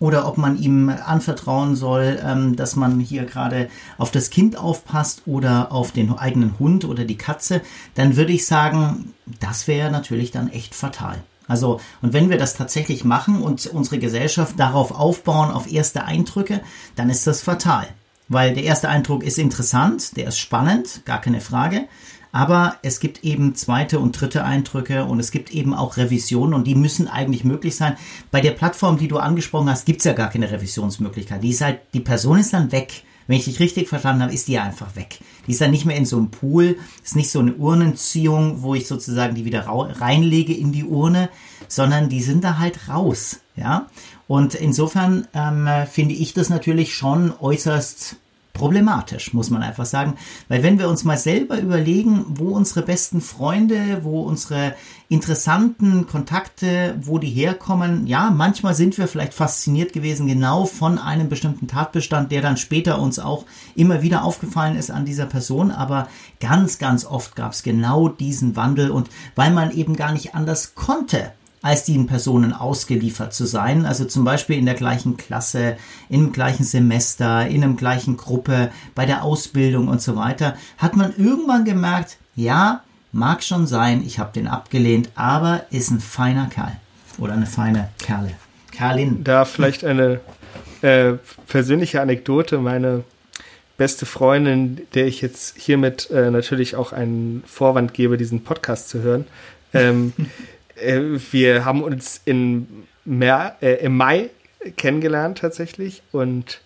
Oder 0.00 0.26
ob 0.26 0.38
man 0.38 0.58
ihm 0.58 0.88
anvertrauen 0.88 1.76
soll, 1.76 2.18
ähm, 2.24 2.56
dass 2.56 2.74
man 2.74 3.00
hier 3.00 3.24
gerade 3.26 3.68
auf 3.98 4.10
das 4.10 4.30
Kind 4.30 4.56
aufpasst 4.56 5.22
oder 5.26 5.72
auf 5.72 5.92
den 5.92 6.10
eigenen 6.16 6.58
Hund 6.58 6.86
oder 6.86 7.04
die 7.04 7.18
Katze, 7.18 7.60
dann 7.94 8.16
würde 8.16 8.32
ich 8.32 8.46
sagen, 8.46 9.12
das 9.40 9.68
wäre 9.68 9.90
natürlich 9.90 10.30
dann 10.30 10.48
echt 10.48 10.74
fatal. 10.74 11.22
Also, 11.46 11.80
und 12.00 12.14
wenn 12.14 12.30
wir 12.30 12.38
das 12.38 12.54
tatsächlich 12.54 13.04
machen 13.04 13.42
und 13.42 13.66
unsere 13.66 13.98
Gesellschaft 13.98 14.58
darauf 14.58 14.90
aufbauen, 14.90 15.50
auf 15.50 15.70
erste 15.70 16.04
Eindrücke, 16.04 16.62
dann 16.96 17.10
ist 17.10 17.26
das 17.26 17.42
fatal. 17.42 17.86
Weil 18.28 18.54
der 18.54 18.62
erste 18.62 18.88
Eindruck 18.88 19.22
ist 19.22 19.38
interessant, 19.38 20.16
der 20.16 20.28
ist 20.28 20.38
spannend, 20.38 21.02
gar 21.04 21.20
keine 21.20 21.40
Frage. 21.40 21.88
Aber 22.32 22.76
es 22.82 23.00
gibt 23.00 23.24
eben 23.24 23.54
zweite 23.54 23.98
und 23.98 24.20
dritte 24.20 24.44
Eindrücke 24.44 25.04
und 25.04 25.18
es 25.18 25.30
gibt 25.30 25.50
eben 25.52 25.74
auch 25.74 25.96
Revisionen 25.96 26.54
und 26.54 26.66
die 26.66 26.74
müssen 26.74 27.08
eigentlich 27.08 27.44
möglich 27.44 27.76
sein. 27.76 27.96
Bei 28.30 28.40
der 28.40 28.52
Plattform, 28.52 28.98
die 28.98 29.08
du 29.08 29.18
angesprochen 29.18 29.68
hast, 29.68 29.86
gibt 29.86 30.00
es 30.00 30.04
ja 30.04 30.12
gar 30.12 30.30
keine 30.30 30.50
Revisionsmöglichkeit. 30.50 31.42
Die 31.42 31.50
ist 31.50 31.60
halt, 31.60 31.80
die 31.92 32.00
Person 32.00 32.38
ist 32.38 32.52
dann 32.52 32.72
weg. 32.72 33.02
Wenn 33.26 33.36
ich 33.38 33.44
dich 33.44 33.60
richtig 33.60 33.88
verstanden 33.88 34.22
habe, 34.22 34.34
ist 34.34 34.48
die 34.48 34.58
einfach 34.58 34.96
weg. 34.96 35.20
Die 35.46 35.52
ist 35.52 35.60
dann 35.60 35.70
nicht 35.70 35.84
mehr 35.84 35.96
in 35.96 36.04
so 36.04 36.16
einem 36.16 36.32
Pool. 36.32 36.78
Ist 37.04 37.14
nicht 37.14 37.30
so 37.30 37.38
eine 37.38 37.54
Urnenziehung, 37.54 38.62
wo 38.62 38.74
ich 38.74 38.88
sozusagen 38.88 39.36
die 39.36 39.44
wieder 39.44 39.66
reinlege 39.68 40.52
in 40.52 40.72
die 40.72 40.84
Urne, 40.84 41.28
sondern 41.68 42.08
die 42.08 42.22
sind 42.22 42.42
da 42.42 42.58
halt 42.58 42.88
raus. 42.88 43.38
Ja. 43.54 43.86
Und 44.26 44.54
insofern 44.54 45.28
ähm, 45.32 45.68
finde 45.88 46.14
ich 46.14 46.34
das 46.34 46.50
natürlich 46.50 46.94
schon 46.94 47.32
äußerst 47.38 48.16
problematisch, 48.52 49.32
muss 49.32 49.50
man 49.50 49.62
einfach 49.62 49.86
sagen. 49.86 50.14
Weil 50.48 50.62
wenn 50.62 50.78
wir 50.78 50.88
uns 50.88 51.04
mal 51.04 51.18
selber 51.18 51.58
überlegen, 51.60 52.24
wo 52.28 52.50
unsere 52.50 52.82
besten 52.82 53.20
Freunde, 53.20 54.00
wo 54.02 54.22
unsere 54.22 54.74
interessanten 55.08 56.06
Kontakte, 56.06 56.96
wo 57.00 57.18
die 57.18 57.30
herkommen, 57.30 58.06
ja, 58.06 58.30
manchmal 58.30 58.74
sind 58.74 58.96
wir 58.98 59.08
vielleicht 59.08 59.34
fasziniert 59.34 59.92
gewesen 59.92 60.26
genau 60.26 60.66
von 60.66 60.98
einem 60.98 61.28
bestimmten 61.28 61.68
Tatbestand, 61.68 62.30
der 62.32 62.42
dann 62.42 62.56
später 62.56 63.00
uns 63.00 63.18
auch 63.18 63.44
immer 63.74 64.02
wieder 64.02 64.24
aufgefallen 64.24 64.76
ist 64.76 64.90
an 64.90 65.04
dieser 65.04 65.26
Person, 65.26 65.70
aber 65.70 66.08
ganz, 66.38 66.78
ganz 66.78 67.04
oft 67.04 67.36
gab 67.36 67.52
es 67.52 67.62
genau 67.62 68.08
diesen 68.08 68.56
Wandel 68.56 68.90
und 68.90 69.10
weil 69.34 69.50
man 69.50 69.70
eben 69.70 69.96
gar 69.96 70.12
nicht 70.12 70.34
anders 70.34 70.74
konnte, 70.74 71.32
als 71.62 71.84
diesen 71.84 72.06
Personen 72.06 72.52
ausgeliefert 72.52 73.34
zu 73.34 73.46
sein. 73.46 73.84
Also 73.86 74.04
zum 74.04 74.24
Beispiel 74.24 74.58
in 74.58 74.66
der 74.66 74.74
gleichen 74.74 75.16
Klasse, 75.16 75.76
im 76.08 76.32
gleichen 76.32 76.64
Semester, 76.64 77.46
in 77.46 77.62
einem 77.62 77.76
gleichen 77.76 78.16
Gruppe, 78.16 78.70
bei 78.94 79.06
der 79.06 79.22
Ausbildung 79.22 79.88
und 79.88 80.00
so 80.00 80.16
weiter, 80.16 80.56
hat 80.78 80.96
man 80.96 81.14
irgendwann 81.16 81.64
gemerkt, 81.64 82.16
ja, 82.34 82.82
mag 83.12 83.42
schon 83.42 83.66
sein, 83.66 84.02
ich 84.06 84.18
habe 84.18 84.32
den 84.32 84.48
abgelehnt, 84.48 85.10
aber 85.14 85.66
ist 85.70 85.90
ein 85.90 86.00
feiner 86.00 86.46
Kerl 86.46 86.76
oder 87.18 87.34
eine 87.34 87.46
feine 87.46 87.90
Kerle. 87.98 88.32
Kerlin. 88.70 89.24
Da 89.24 89.44
vielleicht 89.44 89.84
eine 89.84 90.20
äh, 90.82 91.14
persönliche 91.46 92.00
Anekdote. 92.00 92.58
Meine 92.58 93.04
beste 93.76 94.06
Freundin, 94.06 94.82
der 94.94 95.06
ich 95.06 95.20
jetzt 95.20 95.56
hiermit 95.58 96.10
äh, 96.10 96.30
natürlich 96.30 96.76
auch 96.76 96.92
einen 96.92 97.42
Vorwand 97.46 97.94
gebe, 97.94 98.16
diesen 98.16 98.44
Podcast 98.44 98.88
zu 98.88 99.02
hören, 99.02 99.26
ähm, 99.72 100.12
äh, 100.80 101.18
wir 101.30 101.64
haben 101.64 101.82
uns 101.82 102.20
in 102.24 102.86
Mer 103.04 103.56
äh, 103.60 103.84
im 103.84 103.96
Mai 103.96 104.30
kennengelernt 104.76 105.38
tatsächlich 105.38 106.02
und 106.12 106.60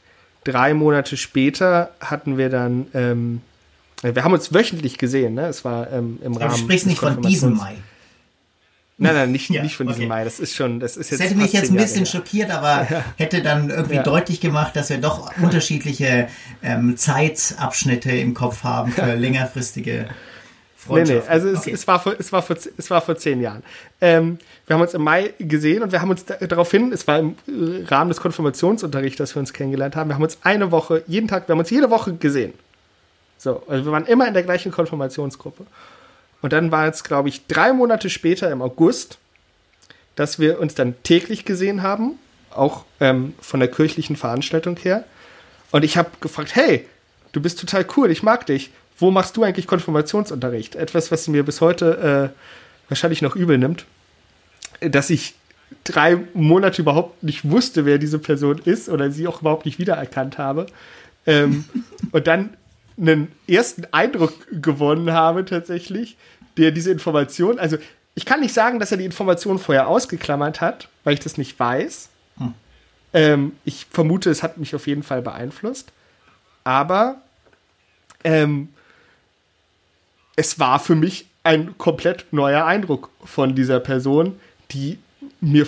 drei 0.44 0.74
Monate 0.74 1.16
später 1.16 1.90
hatten 2.00 2.36
wir 2.36 2.50
dann, 2.50 2.86
ähm, 2.92 3.40
wir 4.02 4.24
haben 4.24 4.34
uns 4.34 4.52
wöchentlich 4.52 4.98
gesehen, 4.98 5.34
ne? 5.34 5.46
Es 5.46 5.64
war 5.64 5.90
ähm, 5.90 6.18
im 6.22 6.36
Rahmen. 6.36 6.50
Du 6.50 6.58
sprichst 6.58 6.86
nicht 6.86 6.98
von 6.98 7.22
diesem 7.22 7.56
Mai. 7.56 7.76
Nein, 8.96 9.14
nein, 9.14 9.32
nicht, 9.32 9.50
ja, 9.50 9.62
nicht 9.62 9.76
von 9.76 9.88
diesem 9.88 10.02
okay. 10.02 10.08
Mai. 10.08 10.24
Das 10.24 10.38
ist 10.38 10.54
schon, 10.54 10.78
das 10.78 10.96
ist 10.96 11.10
jetzt. 11.10 11.20
Das 11.20 11.28
hätte 11.28 11.40
mich 11.40 11.52
jetzt 11.52 11.70
ein 11.70 11.76
bisschen 11.76 12.06
schockiert, 12.06 12.50
aber 12.50 12.86
ja. 12.90 13.04
hätte 13.16 13.42
dann 13.42 13.70
irgendwie 13.70 13.96
ja. 13.96 14.02
deutlich 14.02 14.40
gemacht, 14.40 14.76
dass 14.76 14.90
wir 14.90 14.98
doch 14.98 15.36
unterschiedliche 15.38 16.28
ähm, 16.62 16.96
Zeitabschnitte 16.96 18.12
im 18.12 18.34
Kopf 18.34 18.62
haben 18.62 18.92
für 18.92 19.14
längerfristige 19.16 20.08
Nee, 20.88 21.04
nee, 21.04 21.22
also 21.26 21.48
es, 21.48 21.60
okay. 21.60 21.72
es, 21.72 21.86
war 21.86 22.00
vor, 22.00 22.14
es, 22.18 22.32
war 22.32 22.42
vor, 22.42 22.56
es 22.76 22.90
war 22.90 23.00
vor 23.00 23.16
zehn 23.16 23.40
Jahren. 23.40 23.62
Ähm, 24.00 24.38
wir 24.66 24.74
haben 24.74 24.82
uns 24.82 24.94
im 24.94 25.02
Mai 25.02 25.32
gesehen 25.38 25.82
und 25.82 25.92
wir 25.92 26.00
haben 26.00 26.10
uns 26.10 26.24
da, 26.24 26.34
daraufhin, 26.34 26.92
es 26.92 27.06
war 27.06 27.18
im 27.18 27.36
Rahmen 27.86 28.10
des 28.10 28.20
Konfirmationsunterrichts, 28.20 29.18
dass 29.18 29.34
wir 29.34 29.40
uns 29.40 29.52
kennengelernt 29.52 29.96
haben, 29.96 30.10
wir 30.10 30.14
haben 30.14 30.22
uns 30.22 30.38
eine 30.42 30.70
Woche, 30.70 31.02
jeden 31.06 31.28
Tag, 31.28 31.48
wir 31.48 31.52
haben 31.52 31.60
uns 31.60 31.70
jede 31.70 31.90
Woche 31.90 32.14
gesehen. 32.14 32.52
So, 33.38 33.62
also 33.68 33.84
wir 33.84 33.92
waren 33.92 34.06
immer 34.06 34.26
in 34.26 34.34
der 34.34 34.42
gleichen 34.42 34.72
Konfirmationsgruppe. 34.72 35.66
Und 36.42 36.52
dann 36.52 36.70
war 36.70 36.86
es, 36.88 37.04
glaube 37.04 37.28
ich, 37.28 37.46
drei 37.46 37.72
Monate 37.72 38.10
später 38.10 38.50
im 38.50 38.60
August, 38.60 39.18
dass 40.16 40.38
wir 40.38 40.60
uns 40.60 40.74
dann 40.74 40.94
täglich 41.02 41.44
gesehen 41.44 41.82
haben, 41.82 42.18
auch 42.50 42.84
ähm, 43.00 43.34
von 43.40 43.60
der 43.60 43.70
kirchlichen 43.70 44.16
Veranstaltung 44.16 44.76
her. 44.76 45.04
Und 45.70 45.84
ich 45.84 45.96
habe 45.96 46.10
gefragt, 46.20 46.54
hey, 46.54 46.86
du 47.32 47.40
bist 47.40 47.58
total 47.58 47.86
cool, 47.96 48.10
ich 48.10 48.22
mag 48.22 48.46
dich. 48.46 48.70
Wo 48.98 49.10
machst 49.10 49.36
du 49.36 49.42
eigentlich 49.42 49.66
Konfirmationsunterricht? 49.66 50.76
Etwas, 50.76 51.10
was 51.10 51.26
mir 51.28 51.44
bis 51.44 51.60
heute 51.60 52.32
äh, 52.34 52.88
wahrscheinlich 52.88 53.22
noch 53.22 53.34
übel 53.34 53.58
nimmt, 53.58 53.86
dass 54.80 55.10
ich 55.10 55.34
drei 55.82 56.18
Monate 56.34 56.82
überhaupt 56.82 57.22
nicht 57.22 57.50
wusste, 57.50 57.84
wer 57.84 57.98
diese 57.98 58.18
Person 58.18 58.58
ist 58.64 58.88
oder 58.88 59.10
sie 59.10 59.26
auch 59.26 59.40
überhaupt 59.40 59.64
nicht 59.64 59.78
wiedererkannt 59.78 60.38
habe. 60.38 60.66
Ähm, 61.26 61.64
und 62.12 62.26
dann 62.26 62.56
einen 62.96 63.32
ersten 63.48 63.86
Eindruck 63.90 64.32
gewonnen 64.50 65.12
habe 65.12 65.44
tatsächlich, 65.44 66.16
der 66.56 66.70
diese 66.70 66.92
Information, 66.92 67.58
also 67.58 67.76
ich 68.14 68.24
kann 68.24 68.40
nicht 68.40 68.54
sagen, 68.54 68.78
dass 68.78 68.92
er 68.92 68.98
die 68.98 69.04
Information 69.04 69.58
vorher 69.58 69.88
ausgeklammert 69.88 70.60
hat, 70.60 70.88
weil 71.02 71.14
ich 71.14 71.20
das 71.20 71.36
nicht 71.36 71.58
weiß. 71.58 72.08
Hm. 72.38 72.54
Ähm, 73.12 73.52
ich 73.64 73.86
vermute, 73.90 74.30
es 74.30 74.44
hat 74.44 74.56
mich 74.56 74.74
auf 74.76 74.86
jeden 74.86 75.02
Fall 75.02 75.20
beeinflusst. 75.20 75.92
Aber 76.62 77.16
ähm, 78.22 78.68
es 80.36 80.58
war 80.58 80.78
für 80.78 80.94
mich 80.94 81.26
ein 81.42 81.76
komplett 81.78 82.32
neuer 82.32 82.64
Eindruck 82.64 83.10
von 83.24 83.54
dieser 83.54 83.80
Person, 83.80 84.34
die 84.70 84.98
mir, 85.40 85.66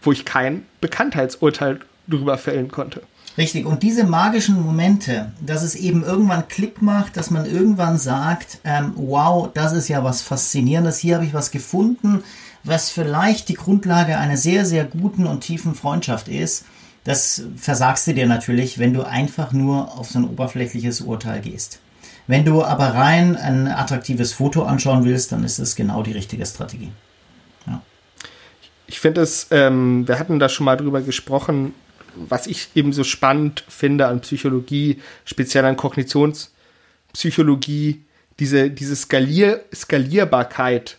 wo 0.00 0.12
ich 0.12 0.24
kein 0.24 0.64
Bekanntheitsurteil 0.80 1.80
darüber 2.06 2.38
fällen 2.38 2.70
konnte. 2.70 3.02
Richtig, 3.38 3.64
und 3.64 3.82
diese 3.82 4.04
magischen 4.04 4.60
Momente, 4.60 5.32
dass 5.40 5.62
es 5.62 5.74
eben 5.74 6.04
irgendwann 6.04 6.48
Klick 6.48 6.82
macht, 6.82 7.16
dass 7.16 7.30
man 7.30 7.46
irgendwann 7.46 7.96
sagt, 7.96 8.58
ähm, 8.64 8.92
wow, 8.96 9.48
das 9.52 9.72
ist 9.72 9.88
ja 9.88 10.04
was 10.04 10.20
Faszinierendes, 10.20 10.98
hier 10.98 11.14
habe 11.14 11.24
ich 11.24 11.32
was 11.32 11.50
gefunden, 11.50 12.22
was 12.62 12.90
vielleicht 12.90 13.48
die 13.48 13.54
Grundlage 13.54 14.18
einer 14.18 14.36
sehr, 14.36 14.66
sehr 14.66 14.84
guten 14.84 15.26
und 15.26 15.40
tiefen 15.40 15.74
Freundschaft 15.74 16.28
ist, 16.28 16.66
das 17.04 17.42
versagst 17.56 18.06
du 18.06 18.14
dir 18.14 18.26
natürlich, 18.26 18.78
wenn 18.78 18.92
du 18.92 19.02
einfach 19.02 19.52
nur 19.52 19.98
auf 19.98 20.10
so 20.10 20.18
ein 20.18 20.28
oberflächliches 20.28 21.00
Urteil 21.00 21.40
gehst. 21.40 21.80
Wenn 22.26 22.44
du 22.44 22.62
aber 22.62 22.94
rein 22.94 23.36
ein 23.36 23.68
attraktives 23.68 24.32
Foto 24.32 24.62
anschauen 24.62 25.04
willst, 25.04 25.30
dann 25.32 25.44
ist 25.44 25.58
das 25.58 25.76
genau 25.76 26.02
die 26.02 26.12
richtige 26.12 26.46
Strategie. 26.46 26.92
Ja. 27.66 27.82
Ich 28.86 29.00
finde 29.00 29.20
es, 29.22 29.48
ähm, 29.50 30.06
wir 30.06 30.18
hatten 30.18 30.38
da 30.38 30.48
schon 30.48 30.64
mal 30.64 30.76
drüber 30.76 31.02
gesprochen, 31.02 31.74
was 32.14 32.46
ich 32.46 32.68
eben 32.74 32.92
so 32.92 33.04
spannend 33.04 33.64
finde 33.68 34.06
an 34.06 34.20
Psychologie, 34.20 35.00
speziell 35.24 35.64
an 35.64 35.76
Kognitionspsychologie, 35.76 38.02
diese, 38.38 38.70
diese 38.70 38.94
Skalier, 38.96 39.62
Skalierbarkeit. 39.74 40.98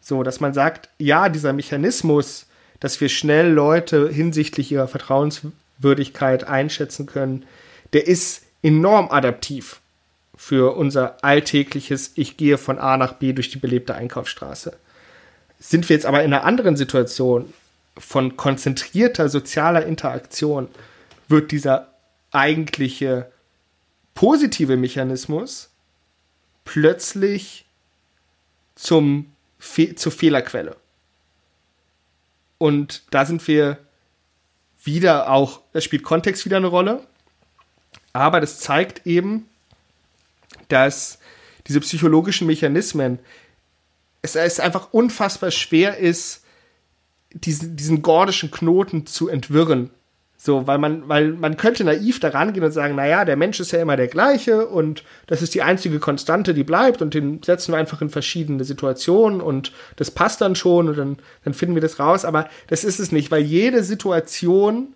So, 0.00 0.22
dass 0.22 0.40
man 0.40 0.54
sagt, 0.54 0.88
ja, 0.98 1.28
dieser 1.28 1.52
Mechanismus, 1.52 2.46
dass 2.80 2.98
wir 3.00 3.10
schnell 3.10 3.52
Leute 3.52 4.08
hinsichtlich 4.08 4.72
ihrer 4.72 4.88
Vertrauenswürdigkeit 4.88 6.44
einschätzen 6.44 7.04
können, 7.06 7.44
der 7.92 8.06
ist 8.06 8.42
enorm 8.62 9.10
adaptiv 9.10 9.80
für 10.38 10.76
unser 10.76 11.22
alltägliches 11.24 12.12
Ich 12.14 12.36
gehe 12.36 12.58
von 12.58 12.78
A 12.78 12.96
nach 12.96 13.14
B 13.14 13.32
durch 13.32 13.50
die 13.50 13.58
belebte 13.58 13.96
Einkaufsstraße. 13.96 14.78
Sind 15.58 15.88
wir 15.88 15.96
jetzt 15.96 16.06
aber 16.06 16.22
in 16.22 16.32
einer 16.32 16.44
anderen 16.44 16.76
Situation, 16.76 17.52
von 17.98 18.36
konzentrierter 18.36 19.28
sozialer 19.28 19.84
Interaktion 19.84 20.68
wird 21.26 21.50
dieser 21.50 21.88
eigentliche 22.30 23.30
positive 24.14 24.76
Mechanismus 24.76 25.70
plötzlich 26.64 27.66
zum 28.76 29.32
Fe 29.58 29.96
zur 29.96 30.12
Fehlerquelle. 30.12 30.76
Und 32.58 33.02
da 33.10 33.26
sind 33.26 33.46
wir 33.48 33.78
wieder 34.84 35.30
auch, 35.32 35.62
da 35.72 35.80
spielt 35.80 36.04
Kontext 36.04 36.44
wieder 36.44 36.58
eine 36.58 36.68
Rolle, 36.68 37.04
aber 38.12 38.40
das 38.40 38.60
zeigt 38.60 39.04
eben, 39.04 39.48
dass 40.68 41.18
diese 41.66 41.80
psychologischen 41.80 42.46
Mechanismen, 42.46 43.18
es, 44.22 44.36
es 44.36 44.60
einfach 44.60 44.88
unfassbar 44.92 45.50
schwer 45.50 45.98
ist, 45.98 46.44
diesen, 47.32 47.76
diesen 47.76 48.02
gordischen 48.02 48.50
Knoten 48.50 49.06
zu 49.06 49.28
entwirren. 49.28 49.90
So, 50.40 50.68
weil 50.68 50.78
man, 50.78 51.08
weil 51.08 51.32
man 51.32 51.56
könnte 51.56 51.82
naiv 51.82 52.20
daran 52.20 52.52
gehen 52.52 52.62
und 52.62 52.70
sagen, 52.70 52.94
naja, 52.94 53.24
der 53.24 53.36
Mensch 53.36 53.58
ist 53.58 53.72
ja 53.72 53.82
immer 53.82 53.96
der 53.96 54.06
gleiche 54.06 54.68
und 54.68 55.02
das 55.26 55.42
ist 55.42 55.52
die 55.52 55.62
einzige 55.62 55.98
Konstante, 55.98 56.54
die 56.54 56.62
bleibt 56.62 57.02
und 57.02 57.12
den 57.12 57.42
setzen 57.42 57.72
wir 57.72 57.78
einfach 57.78 58.00
in 58.02 58.08
verschiedene 58.08 58.62
Situationen 58.62 59.40
und 59.40 59.72
das 59.96 60.12
passt 60.12 60.40
dann 60.40 60.54
schon 60.54 60.88
und 60.88 60.96
dann, 60.96 61.18
dann 61.42 61.54
finden 61.54 61.74
wir 61.74 61.82
das 61.82 61.98
raus. 61.98 62.24
Aber 62.24 62.48
das 62.68 62.84
ist 62.84 63.00
es 63.00 63.10
nicht, 63.10 63.32
weil 63.32 63.42
jede 63.42 63.82
Situation 63.82 64.94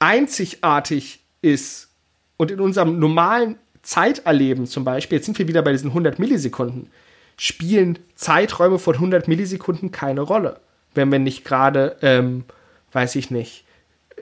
einzigartig 0.00 1.20
ist 1.40 1.90
und 2.36 2.50
in 2.50 2.58
unserem 2.60 2.98
normalen 2.98 3.56
Zeiterleben 3.86 4.66
zum 4.66 4.84
Beispiel, 4.84 5.16
jetzt 5.16 5.26
sind 5.26 5.38
wir 5.38 5.48
wieder 5.48 5.62
bei 5.62 5.72
diesen 5.72 5.90
100 5.90 6.18
Millisekunden, 6.18 6.90
spielen 7.36 7.98
Zeiträume 8.14 8.78
von 8.78 8.94
100 8.94 9.28
Millisekunden 9.28 9.90
keine 9.90 10.22
Rolle 10.22 10.60
wenn 10.96 11.12
wir 11.12 11.18
nicht 11.18 11.44
gerade, 11.44 11.96
ähm, 12.02 12.44
weiß 12.92 13.14
ich 13.16 13.30
nicht, 13.30 13.64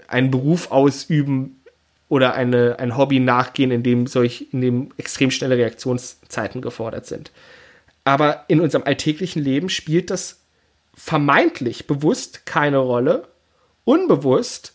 einen 0.08 0.30
Beruf 0.30 0.70
ausüben 0.70 1.62
oder 2.08 2.34
eine, 2.34 2.78
ein 2.78 2.96
Hobby 2.96 3.20
nachgehen, 3.20 3.70
in 3.70 3.82
dem 3.82 4.06
solch, 4.06 4.48
in 4.52 4.60
dem 4.60 4.90
extrem 4.96 5.30
schnelle 5.30 5.56
Reaktionszeiten 5.56 6.60
gefordert 6.60 7.06
sind. 7.06 7.32
Aber 8.04 8.44
in 8.48 8.60
unserem 8.60 8.84
alltäglichen 8.84 9.42
Leben 9.42 9.70
spielt 9.70 10.10
das 10.10 10.42
vermeintlich 10.94 11.86
bewusst 11.86 12.44
keine 12.44 12.78
Rolle. 12.78 13.26
Unbewusst 13.84 14.74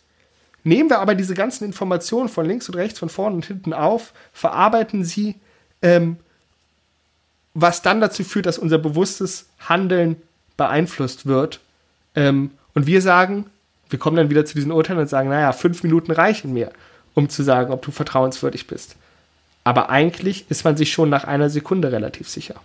nehmen 0.64 0.90
wir 0.90 1.00
aber 1.00 1.16
diese 1.16 1.34
ganzen 1.34 1.64
Informationen 1.66 2.30
von 2.30 2.46
links 2.46 2.68
und 2.70 2.76
rechts, 2.76 3.00
von 3.00 3.10
vorne 3.10 3.36
und 3.36 3.46
hinten 3.46 3.74
auf, 3.74 4.14
verarbeiten 4.34 5.04
sie, 5.04 5.36
ähm, 5.82 6.18
was 7.54 7.82
dann 7.82 8.02
dazu 8.02 8.24
führt, 8.24 8.46
dass 8.46 8.58
unser 8.58 8.78
bewusstes 8.78 9.48
Handeln 9.60 10.18
beeinflusst 10.58 11.26
wird 11.26 11.60
ähm, 12.16 12.52
und 12.74 12.88
wir 12.88 13.02
sagen, 13.02 13.46
wir 13.90 14.00
kommen 14.00 14.18
dann 14.18 14.30
wieder 14.30 14.46
zu 14.46 14.56
diesen 14.56 14.72
Urteilen 14.72 15.00
und 15.00 15.10
sagen, 15.10 15.30
naja, 15.30 15.52
fünf 15.52 15.84
Minuten 15.84 16.12
reichen 16.12 16.54
mir, 16.54 16.72
um 17.16 17.30
zu 17.30 17.44
sagen, 17.44 17.72
ob 17.72 17.82
du 17.82 17.92
vertrauenswürdig 17.92 18.68
bist. 18.68 18.96
Aber 19.64 19.90
eigentlich 19.90 20.50
ist 20.50 20.64
man 20.64 20.78
sich 20.78 20.92
schon 20.92 21.10
nach 21.10 21.24
einer 21.24 21.50
Sekunde 21.50 21.92
relativ 21.92 22.30
sicher. 22.30 22.56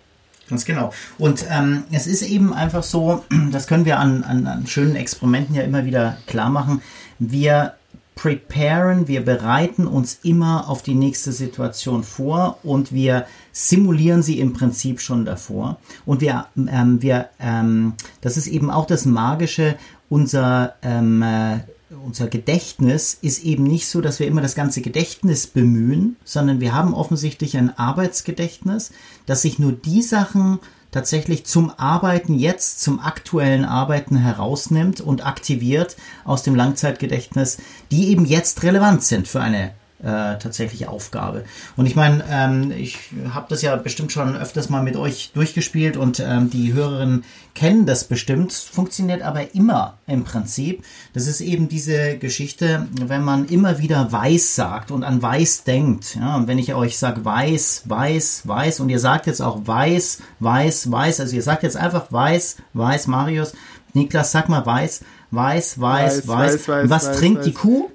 Ganz 0.49 0.65
genau. 0.65 0.93
Und 1.19 1.47
ähm, 1.51 1.85
es 1.91 2.07
ist 2.07 2.23
eben 2.23 2.53
einfach 2.53 2.83
so, 2.83 3.25
das 3.51 3.67
können 3.67 3.85
wir 3.85 3.99
an, 3.99 4.23
an, 4.25 4.47
an 4.47 4.67
schönen 4.67 4.97
Experimenten 4.97 5.55
ja 5.55 5.63
immer 5.63 5.85
wieder 5.85 6.19
klar 6.27 6.51
machen. 6.51 6.83
Wir 7.19 7.75
preparen, 8.15 9.09
wir 9.09 9.25
bereiten 9.25 9.87
uns 9.87 10.21
immer 10.23 10.69
auf 10.69 10.83
die 10.83 10.95
nächste 10.95 11.33
Situation 11.33 12.05
vor 12.05 12.59
und 12.63 12.93
wir 12.93 13.27
simulieren 13.53 14.23
sie 14.23 14.39
im 14.39 14.53
Prinzip 14.53 15.01
schon 15.01 15.25
davor. 15.25 15.79
Und 16.07 16.21
wir, 16.21 16.47
ähm, 16.57 17.03
wir 17.03 17.29
ähm, 17.41 17.95
das 18.21 18.37
ist 18.37 18.47
eben 18.47 18.71
auch 18.71 18.87
das 18.87 19.05
Magische, 19.05 19.77
unser, 20.09 20.75
ähm, 20.83 21.23
äh, 21.23 21.59
unser 22.05 22.29
Gedächtnis 22.29 23.19
ist 23.21 23.45
eben 23.45 23.65
nicht 23.65 23.89
so, 23.89 24.01
dass 24.01 24.21
wir 24.21 24.27
immer 24.27 24.43
das 24.43 24.55
ganze 24.55 24.81
Gedächtnis 24.81 25.47
bemühen, 25.47 26.17
sondern 26.25 26.61
wir 26.61 26.75
haben 26.75 26.95
offensichtlich 26.95 27.57
ein 27.57 27.77
Arbeitsgedächtnis, 27.77 28.93
dass 29.27 29.43
sich 29.43 29.59
nur 29.59 29.73
die 29.73 30.03
Sachen 30.03 30.59
tatsächlich 30.91 31.45
zum 31.45 31.71
Arbeiten 31.77 32.39
jetzt, 32.39 32.81
zum 32.81 33.01
aktuellen 33.01 33.65
Arbeiten 33.65 34.17
herausnimmt 34.17 35.01
und 35.01 35.27
aktiviert 35.27 35.97
aus 36.25 36.43
dem 36.45 36.55
Langzeitgedächtnis, 36.55 37.59
die 37.91 38.09
eben 38.11 38.25
jetzt 38.25 38.63
relevant 38.63 39.03
sind 39.03 39.27
für 39.27 39.41
eine 39.41 39.73
äh, 40.03 40.39
tatsächliche 40.39 40.89
Aufgabe. 40.89 41.45
Und 41.77 41.87
ich 41.87 41.97
meine, 41.97 42.25
ähm, 42.29 42.73
ich 42.73 42.99
habe 43.33 43.47
das 43.49 43.63
ja 43.63 43.75
bestimmt 43.77 44.13
schon 44.13 44.37
öfters 44.37 44.69
mal 44.69 44.83
mit 44.83 44.97
euch 44.97 45.31
durchgespielt 45.35 45.97
und 45.97 46.21
ähm, 46.21 46.51
die 46.51 46.73
Hörerinnen 46.73 47.25
kennen 47.55 47.87
das 47.87 48.05
bestimmt. 48.05 48.53
Funktioniert 48.53 49.23
aber 49.23 49.55
immer 49.55 49.99
im 50.07 50.25
Prinzip. 50.25 50.85
Das 51.13 51.27
ist 51.27 51.41
eben 51.41 51.69
diese 51.69 52.19
Geschichte, 52.19 52.89
wenn 53.01 53.23
man 53.23 53.47
immer 53.47 53.79
wieder 53.79 54.11
weiß 54.11 54.55
sagt 54.55 54.91
und 54.91 55.05
an 55.05 55.23
weiß 55.23 55.65
denkt. 55.65 56.17
Ja, 56.17 56.37
und 56.37 56.49
wenn 56.49 56.59
ich 56.59 56.75
euch 56.75 56.99
sage 56.99 57.25
weiß, 57.25 57.85
weiß, 57.87 58.47
weiß 58.47 58.81
und 58.81 58.89
ihr 58.89 59.01
sagt 59.01 59.27
jetzt 59.27 59.41
auch 59.41 59.67
weiß, 59.67 60.19
weiß, 60.41 60.91
weiß, 60.91 61.21
also 61.21 61.37
ihr 61.37 61.43
sagt 61.43 61.63
jetzt 61.63 61.77
einfach 61.77 62.11
weiß, 62.11 62.57
weiß, 62.73 63.07
Marius. 63.07 63.55
Niklas, 63.95 64.33
sag 64.33 64.49
mal 64.49 64.67
weiß, 64.67 65.05
weiß, 65.31 65.81
weiß, 65.81 66.27
weiß. 66.27 66.29
weiß, 66.29 66.69
weiß 66.69 66.91
was 66.91 67.09
weiß, 67.09 67.19
trinkt 67.19 67.47
die 67.47 67.53
Kuh? 67.53 67.91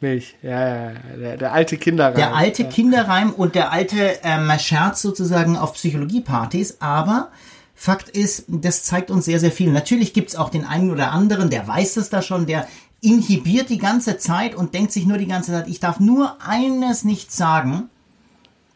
Milch, 0.00 0.36
ja, 0.42 0.50
ja, 0.50 0.92
der, 1.18 1.36
der 1.36 1.52
alte 1.52 1.76
Kinderreim. 1.76 2.14
Der 2.14 2.34
alte 2.34 2.62
ja. 2.62 2.68
Kinderreim 2.68 3.32
und 3.32 3.54
der 3.54 3.72
alte 3.72 4.18
ähm, 4.22 4.50
Scherz 4.58 5.02
sozusagen 5.02 5.56
auf 5.56 5.74
Psychologiepartys, 5.74 6.76
aber 6.80 7.30
Fakt 7.74 8.08
ist, 8.08 8.44
das 8.48 8.82
zeigt 8.82 9.10
uns 9.10 9.24
sehr, 9.24 9.38
sehr 9.38 9.52
viel. 9.52 9.70
Natürlich 9.70 10.12
gibt's 10.12 10.34
auch 10.34 10.50
den 10.50 10.64
einen 10.64 10.90
oder 10.90 11.12
anderen, 11.12 11.48
der 11.50 11.66
weiß 11.66 11.96
es 11.96 12.10
da 12.10 12.22
schon, 12.22 12.46
der 12.46 12.66
inhibiert 13.00 13.70
die 13.70 13.78
ganze 13.78 14.18
Zeit 14.18 14.54
und 14.54 14.74
denkt 14.74 14.92
sich 14.92 15.06
nur 15.06 15.18
die 15.18 15.28
ganze 15.28 15.52
Zeit, 15.52 15.68
ich 15.68 15.78
darf 15.78 16.00
nur 16.00 16.36
eines 16.44 17.04
nicht 17.04 17.32
sagen. 17.32 17.88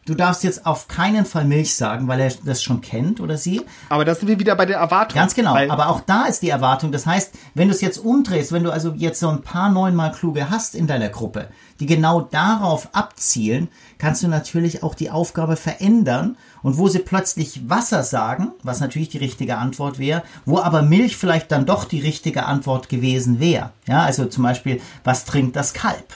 Du 0.05 0.17
darfst 0.17 0.43
jetzt 0.43 0.67
auf 0.67 0.89
keinen 0.89 1.25
Fall 1.25 1.45
Milch 1.45 1.77
sagen, 1.77 2.09
weil 2.09 2.19
er 2.19 2.33
das 2.45 2.61
schon 2.61 2.81
kennt 2.81 3.21
oder 3.21 3.37
sie. 3.37 3.63
Aber 3.89 4.05
da 4.05 4.17
sind 4.17 4.27
wir 4.27 4.41
wieder 4.41 4.57
bei 4.57 4.67
der 4.67 4.79
Erwartung. 4.79 5.15
Ganz 5.15 5.33
genau. 5.33 5.55
Aber 5.55 5.91
auch 5.91 6.01
da 6.01 6.25
ist 6.25 6.43
die 6.43 6.49
Erwartung. 6.49 6.91
Das 6.91 7.07
heißt, 7.07 7.33
wenn 7.55 7.69
du 7.69 7.75
es 7.75 7.81
jetzt 7.81 7.99
umdrehst, 7.99 8.51
wenn 8.51 8.65
du 8.65 8.73
also 8.73 8.95
jetzt 8.97 9.21
so 9.21 9.29
ein 9.29 9.43
paar 9.43 9.71
neunmal 9.71 10.11
kluge 10.11 10.51
hast 10.51 10.75
in 10.75 10.89
deiner 10.89 11.09
Gruppe, 11.09 11.47
die 11.79 11.87
genau 11.87 12.21
darauf 12.21 12.89
abzielen, 12.97 13.69
kannst 13.99 14.25
du 14.25 14.29
natürlich 14.29 14.83
auch 14.83 14.97
die 14.97 15.11
Aufgabe 15.11 15.55
verändern. 15.55 16.37
Und 16.65 16.79
wo 16.79 16.89
sie 16.89 16.99
plötzlich 16.99 17.69
Wasser 17.71 18.03
sagen, 18.03 18.53
was 18.65 18.81
natürlich 18.81 19.09
die 19.09 19.19
richtige 19.19 19.59
Antwort 19.59 20.01
wäre, 20.01 20.25
wo 20.45 20.59
aber 20.59 20.83
Milch 20.83 21.17
vielleicht 21.17 21.53
dann 21.53 21.65
doch 21.65 21.85
die 21.85 22.01
richtige 22.01 22.47
Antwort 22.47 22.89
gewesen 22.89 23.39
wäre. 23.39 23.71
Ja, 23.87 24.03
also 24.03 24.27
zum 24.27 24.43
Beispiel, 24.43 24.81
was 25.05 25.25
trinkt 25.27 25.55
das 25.55 25.75
Kalb? 25.75 26.15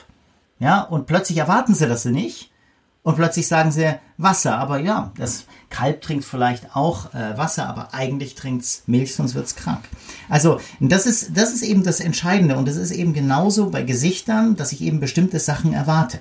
Ja, 0.59 0.83
und 0.83 1.07
plötzlich 1.07 1.39
erwarten 1.39 1.75
sie 1.75 1.87
das 1.87 2.05
nicht 2.05 2.51
und 3.07 3.15
plötzlich 3.15 3.47
sagen 3.47 3.71
sie 3.71 3.95
Wasser. 4.19 4.59
Aber 4.59 4.81
ja, 4.81 5.13
das 5.17 5.45
Kalb 5.71 6.01
trinkt 6.01 6.25
vielleicht 6.25 6.75
auch 6.75 7.15
äh, 7.15 7.39
Wasser, 7.39 7.69
aber 7.69 7.95
eigentlich 7.95 8.35
trinkt's 8.35 8.83
Milch, 8.87 9.15
sonst 9.15 9.37
wird's 9.37 9.55
krank. 9.55 9.85
Also 10.29 10.59
das 10.81 11.07
ist, 11.07 11.37
das 11.37 11.53
ist 11.53 11.63
eben 11.63 11.85
das 11.85 12.01
Entscheidende 12.01 12.57
und 12.57 12.67
das 12.67 12.75
ist 12.75 12.91
eben 12.91 13.13
genauso 13.13 13.71
bei 13.71 13.85
Gesichtern, 13.85 14.57
dass 14.57 14.73
ich 14.73 14.81
eben 14.81 14.99
bestimmte 14.99 15.39
Sachen 15.39 15.73
erwarte. 15.73 16.19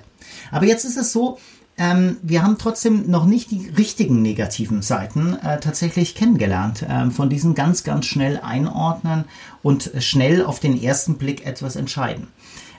Aber 0.52 0.64
jetzt 0.66 0.84
ist 0.84 0.96
es 0.96 1.10
so, 1.10 1.38
ähm, 1.76 2.18
wir 2.22 2.44
haben 2.44 2.56
trotzdem 2.56 3.10
noch 3.10 3.26
nicht 3.26 3.50
die 3.50 3.68
richtigen 3.76 4.22
negativen 4.22 4.80
Seiten 4.80 5.34
äh, 5.42 5.58
tatsächlich 5.58 6.14
kennengelernt. 6.14 6.86
Ähm, 6.88 7.10
von 7.10 7.28
diesen 7.28 7.56
ganz, 7.56 7.82
ganz 7.82 8.06
schnell 8.06 8.38
einordnen 8.44 9.24
und 9.64 9.90
schnell 9.98 10.44
auf 10.44 10.60
den 10.60 10.80
ersten 10.80 11.18
Blick 11.18 11.44
etwas 11.44 11.74
entscheiden. 11.74 12.28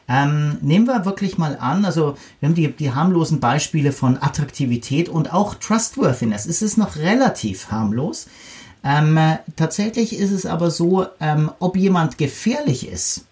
Ähm, 0.09 0.57
nehmen 0.61 0.87
wir 0.87 1.05
wirklich 1.05 1.37
mal 1.37 1.57
an, 1.59 1.83
also 1.83 2.15
wir 2.39 2.47
haben 2.47 2.55
die, 2.55 2.71
die 2.71 2.93
harmlosen 2.93 3.41
Beispiele 3.41 3.91
von 3.91 4.17
Attraktivität 4.21 5.09
und 5.09 5.33
auch 5.33 5.55
Trustworthiness. 5.55 6.45
Es 6.45 6.61
ist 6.61 6.77
noch 6.77 6.95
relativ 6.95 7.71
harmlos. 7.71 8.27
Ähm, 8.83 9.19
tatsächlich 9.57 10.17
ist 10.17 10.31
es 10.31 10.45
aber 10.45 10.71
so, 10.71 11.05
ähm, 11.19 11.51
ob 11.59 11.75
jemand 11.75 12.17
gefährlich 12.17 12.87
ist, 12.87 13.25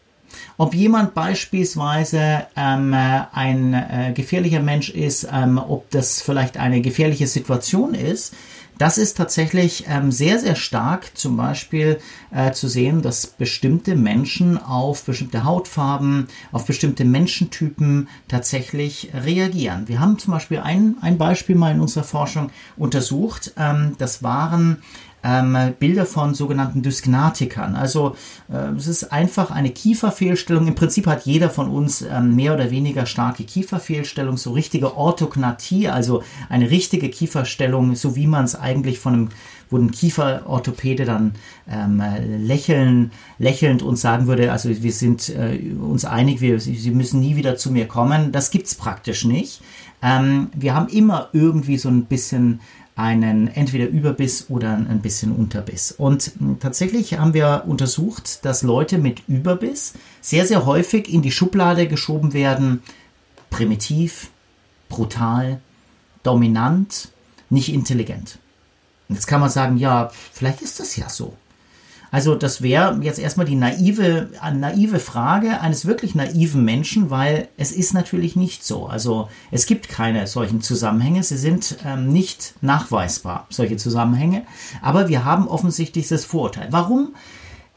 ob 0.58 0.74
jemand 0.74 1.14
beispielsweise 1.14 2.48
ähm, 2.58 2.94
ein 2.94 3.74
äh, 3.74 4.12
gefährlicher 4.14 4.60
Mensch 4.60 4.90
ist, 4.90 5.28
ähm, 5.32 5.58
ob 5.58 5.90
das 5.92 6.22
vielleicht 6.22 6.58
eine 6.58 6.82
gefährliche 6.82 7.28
Situation 7.28 7.94
ist, 7.94 8.34
das 8.78 8.98
ist 8.98 9.18
tatsächlich 9.18 9.86
ähm, 9.88 10.12
sehr, 10.12 10.40
sehr 10.40 10.56
stark 10.56 11.18
zum 11.18 11.38
Beispiel 11.38 12.00
äh, 12.32 12.52
zu 12.52 12.68
sehen, 12.68 13.02
dass 13.02 13.28
bestimmte 13.28 13.96
Menschen 13.96 14.58
auf 14.58 15.04
bestimmte 15.04 15.44
Hautfarben, 15.44 16.28
auf 16.52 16.66
bestimmte 16.66 17.06
Menschentypen 17.06 18.10
tatsächlich 18.28 19.12
reagieren. 19.14 19.88
Wir 19.88 20.00
haben 20.00 20.20
zum 20.20 20.34
Beispiel 20.34 20.60
ein, 20.60 20.96
ein 21.02 21.18
Beispiel 21.18 21.56
mal 21.56 21.72
in 21.72 21.80
unserer 21.80 22.04
Forschung 22.04 22.50
untersucht. 22.78 23.54
Ähm, 23.58 23.96
das 23.98 24.24
waren 24.24 24.82
ähm, 25.26 25.74
Bilder 25.80 26.06
von 26.06 26.36
sogenannten 26.36 26.84
Dysknatikern. 26.84 27.76
Also 27.76 28.16
äh, 28.52 28.76
es 28.78 28.86
ist 28.86 29.12
einfach 29.12 29.50
eine 29.50 29.72
Kieferfehlstellung. 29.72 30.68
Im 30.68 30.76
Prinzip 30.76 31.08
hat 31.08 31.26
jeder 31.26 31.50
von 31.50 31.68
uns 31.70 32.04
ähm, 32.04 32.36
mehr 32.36 32.54
oder 32.54 32.70
weniger 32.70 33.08
starke 33.08 33.44
Kieferfehlstellung, 33.44 34.38
so 34.38 34.52
richtige 34.52 34.96
Orthognathie, 34.96 35.90
also 35.90 36.22
eine 36.48 36.70
richtige 36.70 37.10
Kieferstellung, 37.10 37.96
so 37.96 38.16
wie 38.16 38.28
man 38.28 38.46
es 38.46 38.56
eigentlich 38.56 39.00
von 39.00 39.14
einem 39.14 39.30
wo 39.72 39.78
ein 39.78 39.90
Kieferorthopäde 39.90 41.06
dann 41.06 41.34
ähm, 41.68 42.00
lächeln, 42.46 43.12
lächelnd 43.40 43.82
uns 43.82 44.00
sagen 44.00 44.28
würde, 44.28 44.52
also 44.52 44.70
wir 44.70 44.92
sind 44.92 45.30
äh, 45.30 45.74
uns 45.74 46.06
einig, 46.06 46.40
wir, 46.40 46.60
Sie 46.60 46.92
müssen 46.92 47.20
nie 47.20 47.36
wieder 47.36 47.58
zu 47.58 47.72
mir 47.72 47.88
kommen. 47.88 48.32
Das 48.32 48.52
gibt's 48.52 48.76
praktisch 48.76 49.26
nicht. 49.26 49.62
Ähm, 50.04 50.50
wir 50.56 50.76
haben 50.76 50.88
immer 50.88 51.30
irgendwie 51.34 51.78
so 51.78 51.90
ein 51.90 52.06
bisschen 52.06 52.60
einen 52.96 53.48
entweder 53.50 53.88
Überbiss 53.88 54.46
oder 54.50 54.74
ein 54.74 55.02
bisschen 55.02 55.34
Unterbiss. 55.34 55.92
Und 55.92 56.32
hm, 56.40 56.60
tatsächlich 56.60 57.18
haben 57.20 57.34
wir 57.34 57.64
untersucht, 57.68 58.46
dass 58.46 58.64
Leute 58.64 58.98
mit 58.98 59.24
Überbiss 59.28 59.94
sehr, 60.22 60.48
sehr 60.48 60.66
häufig 60.66 61.14
in 61.14 61.22
die 61.22 61.32
Schublade 61.32 61.88
geschoben 61.88 62.34
werden. 62.34 62.82
Primitiv, 63.50 64.30
brutal, 64.88 65.60
dominant, 66.24 67.10
nicht 67.50 67.74
intelligent. 67.74 68.40
Und 69.10 69.16
jetzt 69.16 69.28
kann 69.28 69.42
man 69.42 69.50
sagen, 69.50 69.78
ja, 69.78 70.10
vielleicht 70.32 70.62
ist 70.62 70.80
das 70.80 70.96
ja 70.96 71.10
so. 71.10 71.34
Also 72.16 72.34
das 72.34 72.62
wäre 72.62 72.98
jetzt 73.02 73.20
erstmal 73.20 73.46
die 73.46 73.56
naive, 73.56 74.30
naive 74.54 75.00
Frage 75.00 75.60
eines 75.60 75.86
wirklich 75.86 76.16
naiven 76.16 76.64
Menschen, 76.64 77.10
weil 77.10 77.50
es 77.58 77.74
ist 77.74 77.94
natürlich 77.94 78.38
nicht 78.38 78.64
so. 78.64 78.86
Also 78.86 79.28
es 79.52 79.66
gibt 79.66 79.90
keine 79.90 80.26
solchen 80.26 80.62
Zusammenhänge, 80.62 81.24
sie 81.24 81.36
sind 81.36 81.76
ähm, 81.84 82.08
nicht 82.14 82.54
nachweisbar, 82.62 83.48
solche 83.50 83.76
Zusammenhänge, 83.76 84.44
aber 84.82 85.10
wir 85.10 85.26
haben 85.26 85.50
offensichtlich 85.50 86.08
das 86.08 86.24
Vorurteil. 86.24 86.70
Warum? 86.72 87.16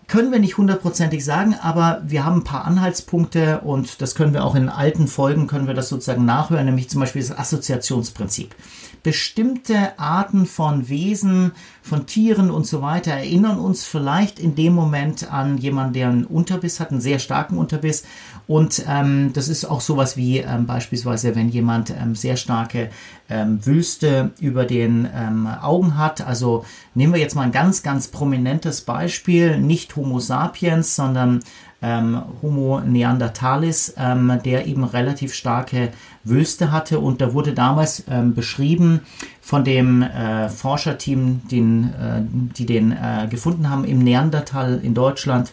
Können 0.07 0.31
wir 0.31 0.39
nicht 0.39 0.57
hundertprozentig 0.57 1.25
sagen, 1.25 1.57
aber 1.61 2.01
wir 2.07 2.25
haben 2.25 2.37
ein 2.37 2.45
paar 2.45 2.65
Anhaltspunkte 2.65 3.63
und 3.63 4.01
das 4.01 4.15
können 4.15 4.35
wir 4.35 4.45
auch 4.45 4.55
in 4.55 4.69
alten 4.69 5.09
Folgen, 5.09 5.49
können 5.49 5.67
wir 5.67 5.75
das 5.75 5.89
sozusagen 5.89 6.25
nachhören, 6.25 6.65
nämlich 6.65 6.89
zum 6.89 7.01
Beispiel 7.01 7.23
das 7.23 7.37
Assoziationsprinzip 7.37 8.55
bestimmte 9.03 9.99
Arten 9.99 10.47
von 10.47 10.89
Wesen, 10.89 11.53
von 11.89 12.07
Tieren 12.07 12.51
und 12.51 12.67
so 12.67 12.83
weiter 12.83 13.13
erinnern 13.13 13.59
uns 13.59 13.85
vielleicht 13.85 14.39
in 14.39 14.55
dem 14.55 14.75
Moment 14.75 15.33
an 15.33 15.59
jemanden, 15.59 15.95
der 15.95 16.09
einen 16.09 16.25
Unterbiss 16.25 16.79
hat, 16.79 16.91
einen 16.91 17.01
sehr 17.01 17.19
starken 17.19 17.57
Unterbiss. 17.57 18.05
Und 18.47 18.85
ähm, 18.89 19.33
das 19.33 19.49
ist 19.49 19.65
auch 19.65 19.81
sowas 19.81 20.17
wie 20.17 20.39
ähm, 20.39 20.67
beispielsweise, 20.67 21.35
wenn 21.35 21.49
jemand 21.49 21.91
ähm, 21.91 22.15
sehr 22.15 22.37
starke 22.37 22.91
ähm, 23.29 23.65
Wülste 23.67 24.31
über 24.41 24.65
den 24.65 25.09
ähm, 25.13 25.47
Augen 25.47 25.99
hat. 25.99 26.21
Also 26.21 26.65
nehmen 26.95 27.15
wir 27.15 27.21
jetzt 27.21 27.35
mal 27.35 27.43
ein 27.43 27.53
ganz, 27.53 27.83
ganz 27.83 28.09
prominentes 28.09 28.83
Beispiel, 28.83 29.59
nicht 29.59 29.97
Homo 29.97 30.21
sapiens, 30.21 30.95
sondern 30.95 31.41
ähm, 31.81 32.23
Homo 32.43 32.81
neanderthalis, 32.81 33.95
ähm, 33.97 34.41
der 34.45 34.67
eben 34.67 34.85
relativ 34.85 35.33
starke 35.35 35.91
Wülste 36.25 36.73
hatte. 36.73 36.99
Und 37.01 37.21
da 37.21 37.35
wurde 37.35 37.55
damals 37.55 38.05
ähm, 38.11 38.35
beschrieben 38.35 39.01
von 39.49 39.65
dem 39.65 40.03
äh, 40.03 40.51
Forscherteam, 40.51 41.41
den, 41.51 41.85
äh, 41.95 42.21
die 42.55 42.67
den 42.67 42.93
äh, 42.93 43.29
gefunden 43.31 43.71
haben 43.71 43.87
im 43.87 44.01
Neandertal 44.01 44.79
in 44.83 44.93
Deutschland, 44.93 45.53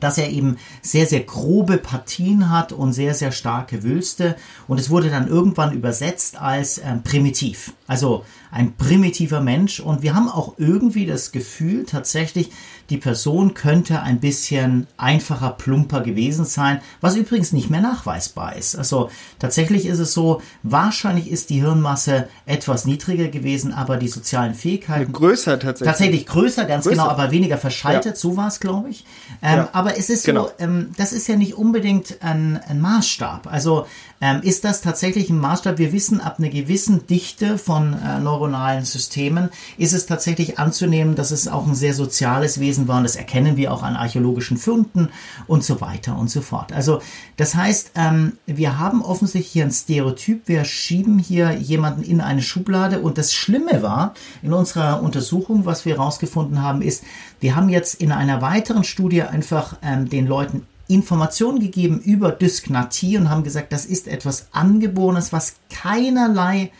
dass 0.00 0.16
er 0.16 0.30
eben 0.30 0.56
sehr, 0.80 1.04
sehr 1.04 1.20
grobe 1.20 1.76
Partien 1.76 2.48
hat 2.48 2.72
und 2.72 2.94
sehr, 2.94 3.12
sehr 3.12 3.30
starke 3.30 3.82
Wülste. 3.82 4.36
Und 4.68 4.80
es 4.80 4.88
wurde 4.88 5.10
dann 5.10 5.28
irgendwann 5.28 5.74
übersetzt 5.74 6.40
als 6.40 6.78
ähm, 6.78 7.02
primitiv. 7.02 7.74
Also 7.86 8.24
ein 8.50 8.72
primitiver 8.76 9.42
Mensch. 9.42 9.80
Und 9.80 10.00
wir 10.00 10.14
haben 10.14 10.30
auch 10.30 10.54
irgendwie 10.56 11.04
das 11.04 11.30
Gefühl 11.30 11.84
tatsächlich, 11.84 12.50
die 12.90 12.96
Person 12.96 13.54
könnte 13.54 14.02
ein 14.02 14.20
bisschen 14.20 14.88
einfacher, 14.96 15.50
plumper 15.50 16.00
gewesen 16.00 16.44
sein, 16.44 16.80
was 17.00 17.16
übrigens 17.16 17.52
nicht 17.52 17.70
mehr 17.70 17.80
nachweisbar 17.80 18.56
ist. 18.56 18.76
Also 18.76 19.10
tatsächlich 19.38 19.86
ist 19.86 20.00
es 20.00 20.12
so, 20.12 20.42
wahrscheinlich 20.62 21.30
ist 21.30 21.50
die 21.50 21.60
Hirnmasse 21.60 22.28
etwas 22.46 22.84
niedriger 22.84 23.28
gewesen, 23.28 23.72
aber 23.72 23.96
die 23.96 24.08
sozialen 24.08 24.54
Fähigkeiten. 24.54 25.12
Größer 25.12 25.58
tatsächlich. 25.58 25.88
Tatsächlich 25.88 26.26
größer, 26.26 26.64
ganz 26.64 26.84
größer. 26.84 26.96
genau, 26.96 27.08
aber 27.08 27.30
weniger 27.30 27.58
verschaltet, 27.58 28.14
ja. 28.14 28.16
so 28.16 28.36
war 28.36 28.48
es, 28.48 28.58
glaube 28.58 28.90
ich. 28.90 29.04
Ähm, 29.40 29.58
ja. 29.58 29.68
Aber 29.72 29.96
es 29.96 30.10
ist 30.10 30.26
genau. 30.26 30.46
so, 30.46 30.52
ähm, 30.58 30.90
das 30.96 31.12
ist 31.12 31.28
ja 31.28 31.36
nicht 31.36 31.54
unbedingt 31.54 32.18
ein, 32.22 32.60
ein 32.68 32.80
Maßstab. 32.80 33.46
Also 33.50 33.86
ähm, 34.20 34.42
ist 34.42 34.64
das 34.64 34.82
tatsächlich 34.82 35.30
ein 35.30 35.38
Maßstab? 35.38 35.78
Wir 35.78 35.92
wissen, 35.92 36.20
ab 36.20 36.38
einer 36.38 36.50
gewissen 36.50 37.06
Dichte 37.06 37.56
von 37.56 37.94
äh, 37.94 38.20
neuronalen 38.20 38.84
Systemen 38.84 39.48
ist 39.78 39.94
es 39.94 40.06
tatsächlich 40.06 40.58
anzunehmen, 40.58 41.14
dass 41.14 41.30
es 41.30 41.48
auch 41.48 41.66
ein 41.66 41.74
sehr 41.74 41.94
soziales 41.94 42.60
Wesen 42.60 42.86
war. 42.86 42.98
Und 42.98 43.04
das 43.04 43.16
erkennen 43.16 43.56
wir 43.56 43.72
auch 43.72 43.82
an 43.82 43.96
archäologischen 43.96 44.58
Funden 44.58 45.08
und 45.46 45.64
so 45.64 45.80
weiter 45.80 46.18
und 46.18 46.30
so 46.30 46.42
fort. 46.42 46.72
Also 46.72 47.00
das 47.36 47.54
heißt, 47.54 47.92
ähm, 47.94 48.34
wir 48.46 48.78
haben 48.78 49.02
offensichtlich 49.02 49.52
hier 49.52 49.64
ein 49.64 49.72
Stereotyp. 49.72 50.46
Wir 50.46 50.64
schieben 50.64 51.18
hier 51.18 51.52
jemanden 51.52 52.02
in 52.02 52.20
eine 52.20 52.42
Schublade. 52.42 53.00
Und 53.00 53.16
das 53.16 53.32
Schlimme 53.32 53.82
war, 53.82 54.14
in 54.42 54.52
unserer 54.52 55.02
Untersuchung, 55.02 55.64
was 55.64 55.86
wir 55.86 55.96
herausgefunden 55.96 56.62
haben, 56.62 56.82
ist, 56.82 57.04
wir 57.40 57.56
haben 57.56 57.70
jetzt 57.70 57.94
in 57.94 58.12
einer 58.12 58.42
weiteren 58.42 58.84
Studie 58.84 59.22
einfach 59.22 59.76
ähm, 59.82 60.10
den 60.10 60.26
Leuten 60.26 60.66
Informationen 60.90 61.60
gegeben 61.60 62.00
über 62.00 62.32
Dysknathie 62.32 63.16
und 63.16 63.30
haben 63.30 63.44
gesagt, 63.44 63.72
das 63.72 63.86
ist 63.86 64.08
etwas 64.08 64.48
Angeborenes, 64.52 65.32
was 65.32 65.54
keinerlei 65.70 66.72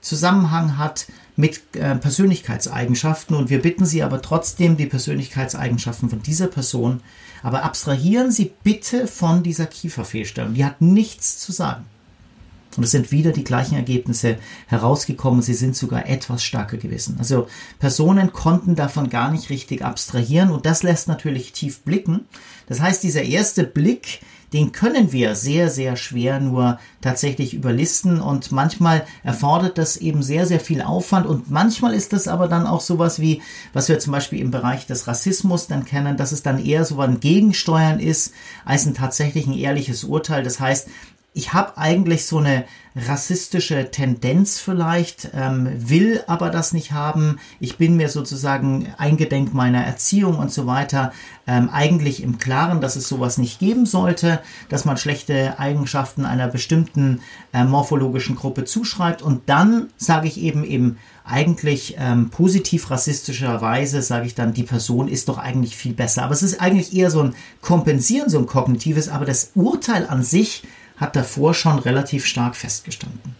Zusammenhang 0.00 0.78
hat 0.78 1.06
mit 1.36 1.76
äh, 1.76 1.96
Persönlichkeitseigenschaften 1.96 3.36
und 3.36 3.50
wir 3.50 3.60
bitten 3.60 3.84
Sie 3.84 4.02
aber 4.02 4.22
trotzdem 4.22 4.76
die 4.76 4.86
Persönlichkeitseigenschaften 4.86 6.08
von 6.08 6.22
dieser 6.22 6.46
Person, 6.46 7.00
aber 7.42 7.62
abstrahieren 7.64 8.30
Sie 8.30 8.52
bitte 8.62 9.06
von 9.06 9.42
dieser 9.42 9.66
Kieferfehlstellung. 9.66 10.54
Die 10.54 10.64
hat 10.64 10.80
nichts 10.80 11.38
zu 11.38 11.52
sagen. 11.52 11.84
Und 12.76 12.84
es 12.84 12.92
sind 12.92 13.10
wieder 13.10 13.32
die 13.32 13.44
gleichen 13.44 13.74
Ergebnisse 13.74 14.36
herausgekommen. 14.66 15.42
Sie 15.42 15.54
sind 15.54 15.76
sogar 15.76 16.08
etwas 16.08 16.44
stärker 16.44 16.76
gewesen. 16.76 17.16
Also 17.18 17.48
Personen 17.78 18.32
konnten 18.32 18.76
davon 18.76 19.10
gar 19.10 19.30
nicht 19.30 19.50
richtig 19.50 19.84
abstrahieren 19.84 20.50
und 20.50 20.66
das 20.66 20.82
lässt 20.82 21.08
natürlich 21.08 21.52
tief 21.52 21.80
blicken. 21.80 22.26
Das 22.68 22.80
heißt, 22.80 23.02
dieser 23.02 23.22
erste 23.22 23.64
Blick, 23.64 24.20
den 24.52 24.72
können 24.72 25.12
wir 25.12 25.34
sehr, 25.36 25.70
sehr 25.70 25.96
schwer 25.96 26.40
nur 26.40 26.78
tatsächlich 27.00 27.54
überlisten 27.54 28.20
und 28.20 28.50
manchmal 28.50 29.04
erfordert 29.22 29.78
das 29.78 29.96
eben 29.96 30.22
sehr, 30.22 30.46
sehr 30.46 30.60
viel 30.60 30.82
Aufwand 30.82 31.26
und 31.26 31.50
manchmal 31.50 31.94
ist 31.94 32.12
das 32.12 32.26
aber 32.26 32.48
dann 32.48 32.66
auch 32.66 32.80
sowas 32.80 33.20
wie, 33.20 33.42
was 33.72 33.88
wir 33.88 33.98
zum 34.00 34.12
Beispiel 34.12 34.40
im 34.40 34.50
Bereich 34.50 34.86
des 34.86 35.06
Rassismus 35.06 35.68
dann 35.68 35.84
kennen, 35.84 36.16
dass 36.16 36.32
es 36.32 36.42
dann 36.42 36.64
eher 36.64 36.84
so 36.84 37.00
ein 37.00 37.20
Gegensteuern 37.20 38.00
ist 38.00 38.32
als 38.64 38.86
ein 38.86 38.94
tatsächlich 38.94 39.46
ein 39.46 39.56
ehrliches 39.56 40.02
Urteil. 40.02 40.42
Das 40.42 40.58
heißt, 40.58 40.88
ich 41.32 41.52
habe 41.52 41.78
eigentlich 41.78 42.26
so 42.26 42.38
eine 42.38 42.64
rassistische 42.96 43.92
Tendenz 43.92 44.58
vielleicht, 44.58 45.30
ähm, 45.32 45.68
will 45.76 46.24
aber 46.26 46.50
das 46.50 46.72
nicht 46.72 46.90
haben. 46.90 47.38
Ich 47.60 47.78
bin 47.78 47.96
mir 47.96 48.08
sozusagen 48.08 48.92
eingedenk 48.98 49.54
meiner 49.54 49.84
Erziehung 49.84 50.38
und 50.38 50.52
so 50.52 50.66
weiter 50.66 51.12
ähm, 51.46 51.70
eigentlich 51.70 52.20
im 52.20 52.38
Klaren, 52.38 52.80
dass 52.80 52.96
es 52.96 53.08
sowas 53.08 53.38
nicht 53.38 53.60
geben 53.60 53.86
sollte, 53.86 54.40
dass 54.68 54.84
man 54.84 54.96
schlechte 54.96 55.60
Eigenschaften 55.60 56.24
einer 56.24 56.48
bestimmten 56.48 57.20
äh, 57.52 57.62
morphologischen 57.62 58.34
Gruppe 58.34 58.64
zuschreibt. 58.64 59.22
Und 59.22 59.48
dann 59.48 59.88
sage 59.96 60.26
ich 60.26 60.40
eben 60.40 60.64
eben 60.64 60.98
eigentlich 61.24 61.94
ähm, 61.96 62.30
positiv 62.30 62.90
rassistischerweise, 62.90 64.02
sage 64.02 64.26
ich 64.26 64.34
dann, 64.34 64.52
die 64.52 64.64
Person 64.64 65.06
ist 65.06 65.28
doch 65.28 65.38
eigentlich 65.38 65.76
viel 65.76 65.92
besser. 65.92 66.24
Aber 66.24 66.34
es 66.34 66.42
ist 66.42 66.60
eigentlich 66.60 66.92
eher 66.92 67.12
so 67.12 67.22
ein 67.22 67.34
Kompensieren, 67.60 68.28
so 68.28 68.38
ein 68.38 68.46
kognitives, 68.46 69.08
aber 69.08 69.26
das 69.26 69.52
Urteil 69.54 70.08
an 70.08 70.24
sich 70.24 70.64
hat 71.00 71.16
davor 71.16 71.54
schon 71.54 71.78
relativ 71.78 72.26
stark 72.26 72.54
festgestanden. 72.54 73.34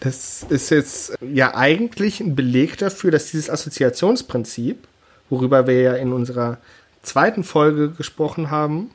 Das 0.00 0.44
ist 0.48 0.70
jetzt 0.70 1.14
ja 1.20 1.54
eigentlich 1.54 2.20
ein 2.20 2.36
Beleg 2.36 2.78
dafür, 2.78 3.10
dass 3.10 3.32
dieses 3.32 3.50
Assoziationsprinzip, 3.50 4.86
worüber 5.28 5.66
wir 5.66 5.80
ja 5.80 5.94
in 5.94 6.12
unserer 6.12 6.58
zweiten 7.02 7.42
Folge 7.42 7.90
gesprochen 7.90 8.50
haben, 8.50 8.90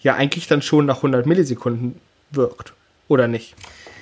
ja 0.00 0.14
eigentlich 0.14 0.48
dann 0.48 0.62
schon 0.62 0.84
nach 0.84 0.96
100 0.96 1.26
Millisekunden 1.26 1.94
wirkt, 2.30 2.74
oder 3.08 3.28
nicht? 3.28 3.54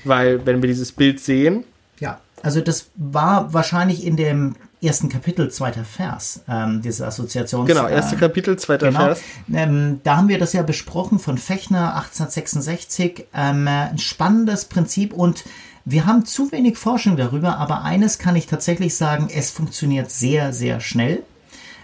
Weil 0.04 0.44
wenn 0.46 0.62
wir 0.62 0.66
dieses 0.66 0.92
Bild 0.92 1.20
sehen. 1.20 1.64
Ja, 2.00 2.20
also 2.42 2.60
das 2.60 2.90
war 2.96 3.52
wahrscheinlich 3.52 4.04
in 4.04 4.16
dem 4.16 4.56
ersten 4.82 5.08
Kapitel, 5.08 5.50
zweiter 5.50 5.84
Vers, 5.84 6.42
ähm, 6.48 6.80
diese 6.82 7.06
Assoziations... 7.06 7.66
Genau, 7.66 7.86
erste 7.86 8.16
äh, 8.16 8.18
Kapitel, 8.18 8.58
zweiter 8.58 8.88
genau, 8.88 9.00
Vers. 9.00 9.20
Ähm, 9.52 10.00
da 10.04 10.16
haben 10.16 10.28
wir 10.28 10.38
das 10.38 10.52
ja 10.52 10.62
besprochen 10.62 11.18
von 11.18 11.36
Fechner 11.38 11.94
1866. 11.96 13.26
Ähm, 13.34 13.68
ein 13.68 13.98
spannendes 13.98 14.64
Prinzip 14.64 15.12
und 15.12 15.44
wir 15.84 16.06
haben 16.06 16.24
zu 16.24 16.52
wenig 16.52 16.78
Forschung 16.78 17.16
darüber, 17.16 17.58
aber 17.58 17.82
eines 17.82 18.18
kann 18.18 18.36
ich 18.36 18.46
tatsächlich 18.46 18.94
sagen, 18.94 19.28
es 19.34 19.50
funktioniert 19.50 20.10
sehr, 20.10 20.52
sehr 20.52 20.80
schnell. 20.80 21.22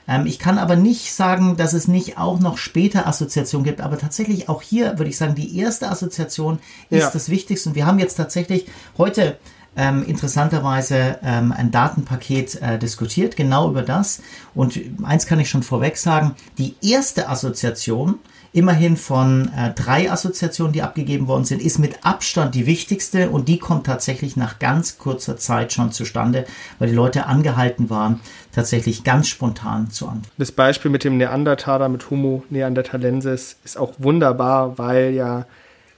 Ähm, 0.09 0.27
ich 0.27 0.39
kann 0.39 0.59
aber 0.59 0.77
nicht 0.77 1.13
sagen, 1.13 1.57
dass 1.57 1.73
es 1.73 1.89
nicht 1.89 2.19
auch 2.19 2.39
noch 2.39 2.59
später 2.59 3.07
Assoziationen 3.07 3.65
gibt, 3.65 3.81
aber 3.81 3.99
tatsächlich 3.99 4.49
auch 4.49 4.63
hier 4.63 4.99
würde 4.99 5.11
ich 5.11 5.17
sagen, 5.17 5.35
die 5.35 5.59
erste 5.59 5.91
Assoziation 5.91 6.59
ist 6.91 7.03
ja. 7.03 7.11
das 7.11 7.29
Wichtigste. 7.29 7.71
Und 7.71 7.75
wir 7.75 7.87
haben 7.87 7.99
jetzt 7.99 8.15
tatsächlich 8.15 8.67
heute 8.99 9.39
ähm, 9.77 10.05
interessanterweise 10.07 11.19
ähm, 11.23 11.53
ein 11.53 11.71
Datenpaket 11.71 12.61
äh, 12.63 12.79
diskutiert, 12.79 13.37
genau 13.37 13.69
über 13.69 13.83
das. 13.83 14.23
Und 14.55 14.81
eins 15.03 15.27
kann 15.27 15.41
ich 15.41 15.51
schon 15.51 15.63
vorweg 15.63 15.97
sagen, 15.97 16.35
die 16.59 16.77
erste 16.83 17.29
Assoziation, 17.29 18.19
immerhin 18.53 18.97
von 18.97 19.51
äh, 19.55 19.75
drei 19.75 20.11
Assoziationen, 20.11 20.73
die 20.73 20.81
abgegeben 20.81 21.29
worden 21.29 21.45
sind, 21.45 21.61
ist 21.61 21.79
mit 21.79 22.07
Abstand 22.07 22.55
die 22.55 22.67
wichtigste 22.67 23.29
und 23.29 23.49
die 23.49 23.59
kommt 23.59 23.85
tatsächlich 23.85 24.37
nach 24.37 24.59
ganz 24.59 24.97
kurzer 24.97 25.37
Zeit 25.37 25.75
schon 25.75 25.93
zustande, 25.93 26.47
weil 26.79 26.89
die 26.89 26.95
Leute 26.95 27.27
angehalten 27.27 27.91
waren, 27.91 28.21
tatsächlich 28.53 29.05
ganz 29.05 29.29
spontan 29.29 29.91
zu 29.91 30.07
antworten. 30.07 30.33
Das 30.39 30.53
Beispiel 30.53 30.91
mit 30.91 31.05
dem 31.05 31.19
Neandertaler, 31.19 31.91
mit 31.91 32.09
Homo 32.09 32.45
neanderthalensis, 32.49 33.57
ist 33.63 33.77
auch 33.77 33.93
wunderbar, 33.99 34.79
weil 34.79 35.13
ja 35.13 35.45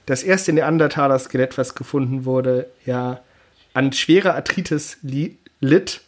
das 0.05 0.23
erste 0.23 0.51
Neandertaler-Skelett, 0.51 1.57
was 1.57 1.75
gefunden 1.75 2.25
wurde, 2.25 2.67
ja 2.85 3.19
an 3.79 3.93
schwerer 3.93 4.35
Arthritis 4.35 4.97
litt, 5.61 6.01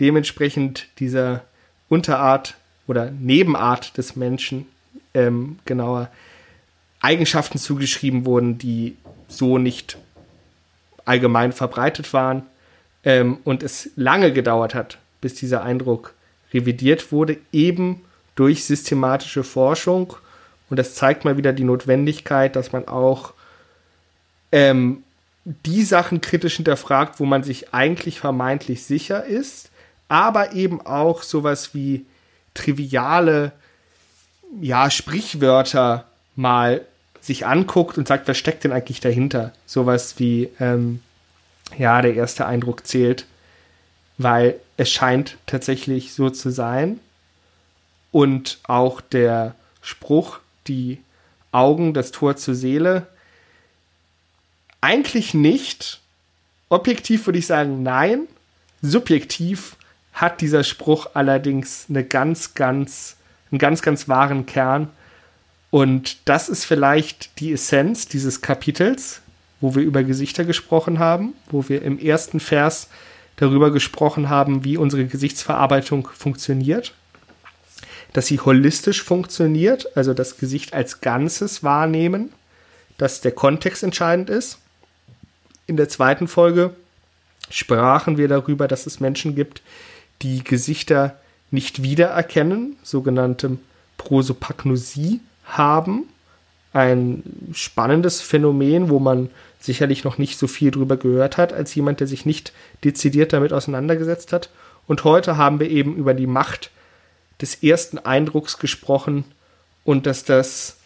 dementsprechend 0.00 0.86
dieser 0.98 1.44
Unterart 1.90 2.54
oder 2.86 3.10
Nebenart 3.10 3.98
des 3.98 4.16
Menschen 4.16 4.64
ähm, 5.12 5.58
genauer 5.66 6.08
Eigenschaften 7.00 7.58
zugeschrieben 7.58 8.24
wurden, 8.24 8.56
die 8.56 8.96
so 9.28 9.58
nicht 9.58 9.98
allgemein 11.04 11.52
verbreitet 11.52 12.14
waren 12.14 12.46
ähm, 13.04 13.36
und 13.44 13.62
es 13.62 13.90
lange 13.94 14.32
gedauert 14.32 14.74
hat, 14.74 14.96
bis 15.20 15.34
dieser 15.34 15.62
Eindruck 15.62 16.14
revidiert 16.54 17.12
wurde, 17.12 17.36
eben 17.52 18.06
durch 18.36 18.64
systematische 18.64 19.44
Forschung. 19.44 20.14
Und 20.70 20.78
das 20.78 20.94
zeigt 20.94 21.26
mal 21.26 21.36
wieder 21.36 21.52
die 21.52 21.64
Notwendigkeit, 21.64 22.56
dass 22.56 22.72
man 22.72 22.88
auch 22.88 23.34
ähm, 24.50 25.02
die 25.64 25.82
Sachen 25.82 26.20
kritisch 26.20 26.56
hinterfragt, 26.56 27.20
wo 27.20 27.24
man 27.24 27.42
sich 27.42 27.72
eigentlich 27.72 28.20
vermeintlich 28.20 28.84
sicher 28.84 29.24
ist, 29.24 29.70
aber 30.08 30.52
eben 30.52 30.80
auch 30.84 31.22
sowas 31.22 31.74
wie 31.74 32.04
triviale 32.52 33.52
ja, 34.60 34.90
Sprichwörter 34.90 36.04
mal 36.36 36.82
sich 37.20 37.46
anguckt 37.46 37.96
und 37.96 38.06
sagt, 38.06 38.28
was 38.28 38.36
steckt 38.36 38.64
denn 38.64 38.72
eigentlich 38.72 39.00
dahinter? 39.00 39.52
Sowas 39.66 40.18
wie, 40.18 40.50
ähm, 40.60 41.00
ja, 41.78 42.02
der 42.02 42.14
erste 42.14 42.46
Eindruck 42.46 42.86
zählt, 42.86 43.26
weil 44.18 44.58
es 44.76 44.90
scheint 44.90 45.38
tatsächlich 45.46 46.12
so 46.12 46.30
zu 46.30 46.50
sein. 46.50 47.00
Und 48.10 48.58
auch 48.64 49.00
der 49.00 49.54
Spruch, 49.82 50.40
die 50.66 50.98
Augen, 51.52 51.94
das 51.94 52.10
Tor 52.10 52.36
zur 52.36 52.54
Seele, 52.54 53.06
eigentlich 54.80 55.34
nicht. 55.34 56.00
Objektiv 56.68 57.26
würde 57.26 57.38
ich 57.38 57.46
sagen, 57.46 57.82
nein. 57.82 58.28
Subjektiv 58.82 59.76
hat 60.12 60.40
dieser 60.40 60.64
Spruch 60.64 61.10
allerdings 61.14 61.86
eine 61.88 62.04
ganz, 62.04 62.54
ganz, 62.54 63.16
einen 63.50 63.58
ganz, 63.58 63.82
ganz 63.82 64.08
wahren 64.08 64.46
Kern. 64.46 64.90
Und 65.70 66.18
das 66.24 66.48
ist 66.48 66.64
vielleicht 66.64 67.38
die 67.40 67.52
Essenz 67.52 68.08
dieses 68.08 68.40
Kapitels, 68.40 69.20
wo 69.60 69.74
wir 69.74 69.82
über 69.82 70.02
Gesichter 70.02 70.44
gesprochen 70.44 70.98
haben, 70.98 71.34
wo 71.50 71.68
wir 71.68 71.82
im 71.82 71.98
ersten 71.98 72.40
Vers 72.40 72.88
darüber 73.36 73.70
gesprochen 73.70 74.28
haben, 74.28 74.64
wie 74.64 74.76
unsere 74.76 75.06
Gesichtsverarbeitung 75.06 76.08
funktioniert. 76.16 76.94
Dass 78.12 78.26
sie 78.26 78.40
holistisch 78.40 79.02
funktioniert, 79.02 79.96
also 79.96 80.14
das 80.14 80.38
Gesicht 80.38 80.72
als 80.72 81.00
Ganzes 81.00 81.62
wahrnehmen, 81.62 82.32
dass 82.96 83.20
der 83.20 83.32
Kontext 83.32 83.82
entscheidend 83.82 84.30
ist. 84.30 84.58
In 85.68 85.76
der 85.76 85.90
zweiten 85.90 86.28
Folge 86.28 86.74
sprachen 87.50 88.16
wir 88.16 88.26
darüber, 88.26 88.66
dass 88.68 88.86
es 88.86 89.00
Menschen 89.00 89.34
gibt, 89.34 89.62
die 90.22 90.42
Gesichter 90.42 91.16
nicht 91.50 91.82
wiedererkennen, 91.82 92.76
sogenannte 92.82 93.58
Prosopagnosie 93.98 95.20
haben. 95.44 96.04
Ein 96.72 97.22
spannendes 97.52 98.22
Phänomen, 98.22 98.88
wo 98.88 98.98
man 98.98 99.28
sicherlich 99.60 100.04
noch 100.04 100.16
nicht 100.16 100.38
so 100.38 100.46
viel 100.46 100.70
drüber 100.70 100.96
gehört 100.96 101.36
hat, 101.36 101.52
als 101.52 101.74
jemand, 101.74 102.00
der 102.00 102.06
sich 102.06 102.24
nicht 102.24 102.52
dezidiert 102.82 103.34
damit 103.34 103.52
auseinandergesetzt 103.52 104.32
hat. 104.32 104.48
Und 104.86 105.04
heute 105.04 105.36
haben 105.36 105.60
wir 105.60 105.68
eben 105.68 105.96
über 105.96 106.14
die 106.14 106.26
Macht 106.26 106.70
des 107.42 107.62
ersten 107.62 107.98
Eindrucks 107.98 108.58
gesprochen 108.58 109.24
und 109.84 110.06
dass 110.06 110.24
das 110.24 110.78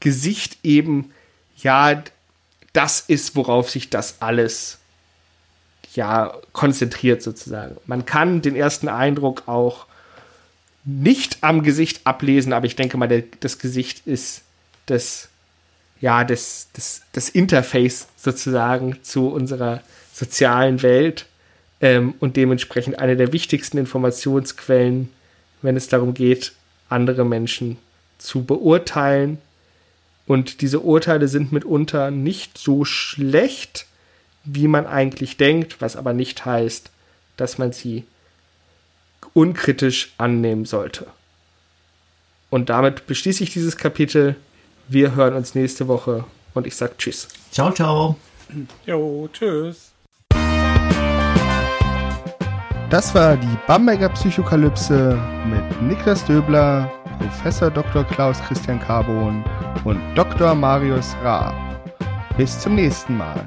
Gesicht 0.00 0.56
eben 0.62 1.12
ja 1.58 2.02
das 2.72 3.00
ist, 3.00 3.36
worauf 3.36 3.70
sich 3.70 3.90
das 3.90 4.20
alles 4.20 4.78
ja 5.94 6.34
konzentriert 6.52 7.22
sozusagen. 7.22 7.76
Man 7.86 8.06
kann 8.06 8.42
den 8.42 8.54
ersten 8.54 8.88
Eindruck 8.88 9.44
auch 9.46 9.86
nicht 10.84 11.38
am 11.42 11.62
Gesicht 11.62 12.02
ablesen, 12.04 12.52
aber 12.52 12.66
ich 12.66 12.76
denke 12.76 12.96
mal, 12.96 13.08
der, 13.08 13.24
das 13.40 13.58
Gesicht 13.58 14.06
ist 14.06 14.42
das, 14.86 15.28
ja, 16.00 16.24
das, 16.24 16.68
das, 16.72 17.02
das 17.12 17.28
Interface 17.28 18.08
sozusagen 18.16 18.98
zu 19.02 19.28
unserer 19.28 19.82
sozialen 20.12 20.82
Welt 20.82 21.26
ähm, 21.80 22.14
und 22.20 22.36
dementsprechend 22.36 22.98
eine 22.98 23.16
der 23.16 23.32
wichtigsten 23.32 23.78
Informationsquellen, 23.78 25.10
wenn 25.62 25.76
es 25.76 25.88
darum 25.88 26.14
geht, 26.14 26.52
andere 26.88 27.24
Menschen 27.24 27.76
zu 28.18 28.44
beurteilen 28.44 29.38
und 30.30 30.60
diese 30.60 30.78
Urteile 30.78 31.26
sind 31.26 31.50
mitunter 31.50 32.12
nicht 32.12 32.56
so 32.56 32.84
schlecht, 32.84 33.86
wie 34.44 34.68
man 34.68 34.86
eigentlich 34.86 35.36
denkt, 35.38 35.80
was 35.80 35.96
aber 35.96 36.12
nicht 36.12 36.44
heißt, 36.44 36.92
dass 37.36 37.58
man 37.58 37.72
sie 37.72 38.04
unkritisch 39.34 40.12
annehmen 40.18 40.66
sollte. 40.66 41.08
Und 42.48 42.68
damit 42.68 43.08
beschließe 43.08 43.42
ich 43.42 43.52
dieses 43.52 43.76
Kapitel. 43.76 44.36
Wir 44.86 45.16
hören 45.16 45.34
uns 45.34 45.56
nächste 45.56 45.88
Woche 45.88 46.24
und 46.54 46.64
ich 46.64 46.76
sage 46.76 46.92
Tschüss. 46.96 47.26
Ciao, 47.50 47.72
ciao. 47.72 48.14
Jo, 48.86 49.28
tschüss. 49.32 49.90
Das 52.88 53.12
war 53.16 53.36
die 53.36 53.58
Bamberger 53.66 54.10
Psychokalypse 54.10 55.20
mit 55.48 55.82
Niklas 55.82 56.24
Döbler, 56.24 56.88
Professor 57.20 57.70
Dr. 57.70 58.04
Klaus 58.04 58.40
Christian 58.42 58.80
Carbon 58.80 59.44
und 59.84 60.00
Dr. 60.14 60.54
Marius 60.54 61.14
Raab. 61.22 61.54
Bis 62.36 62.58
zum 62.58 62.74
nächsten 62.74 63.16
Mal. 63.16 63.46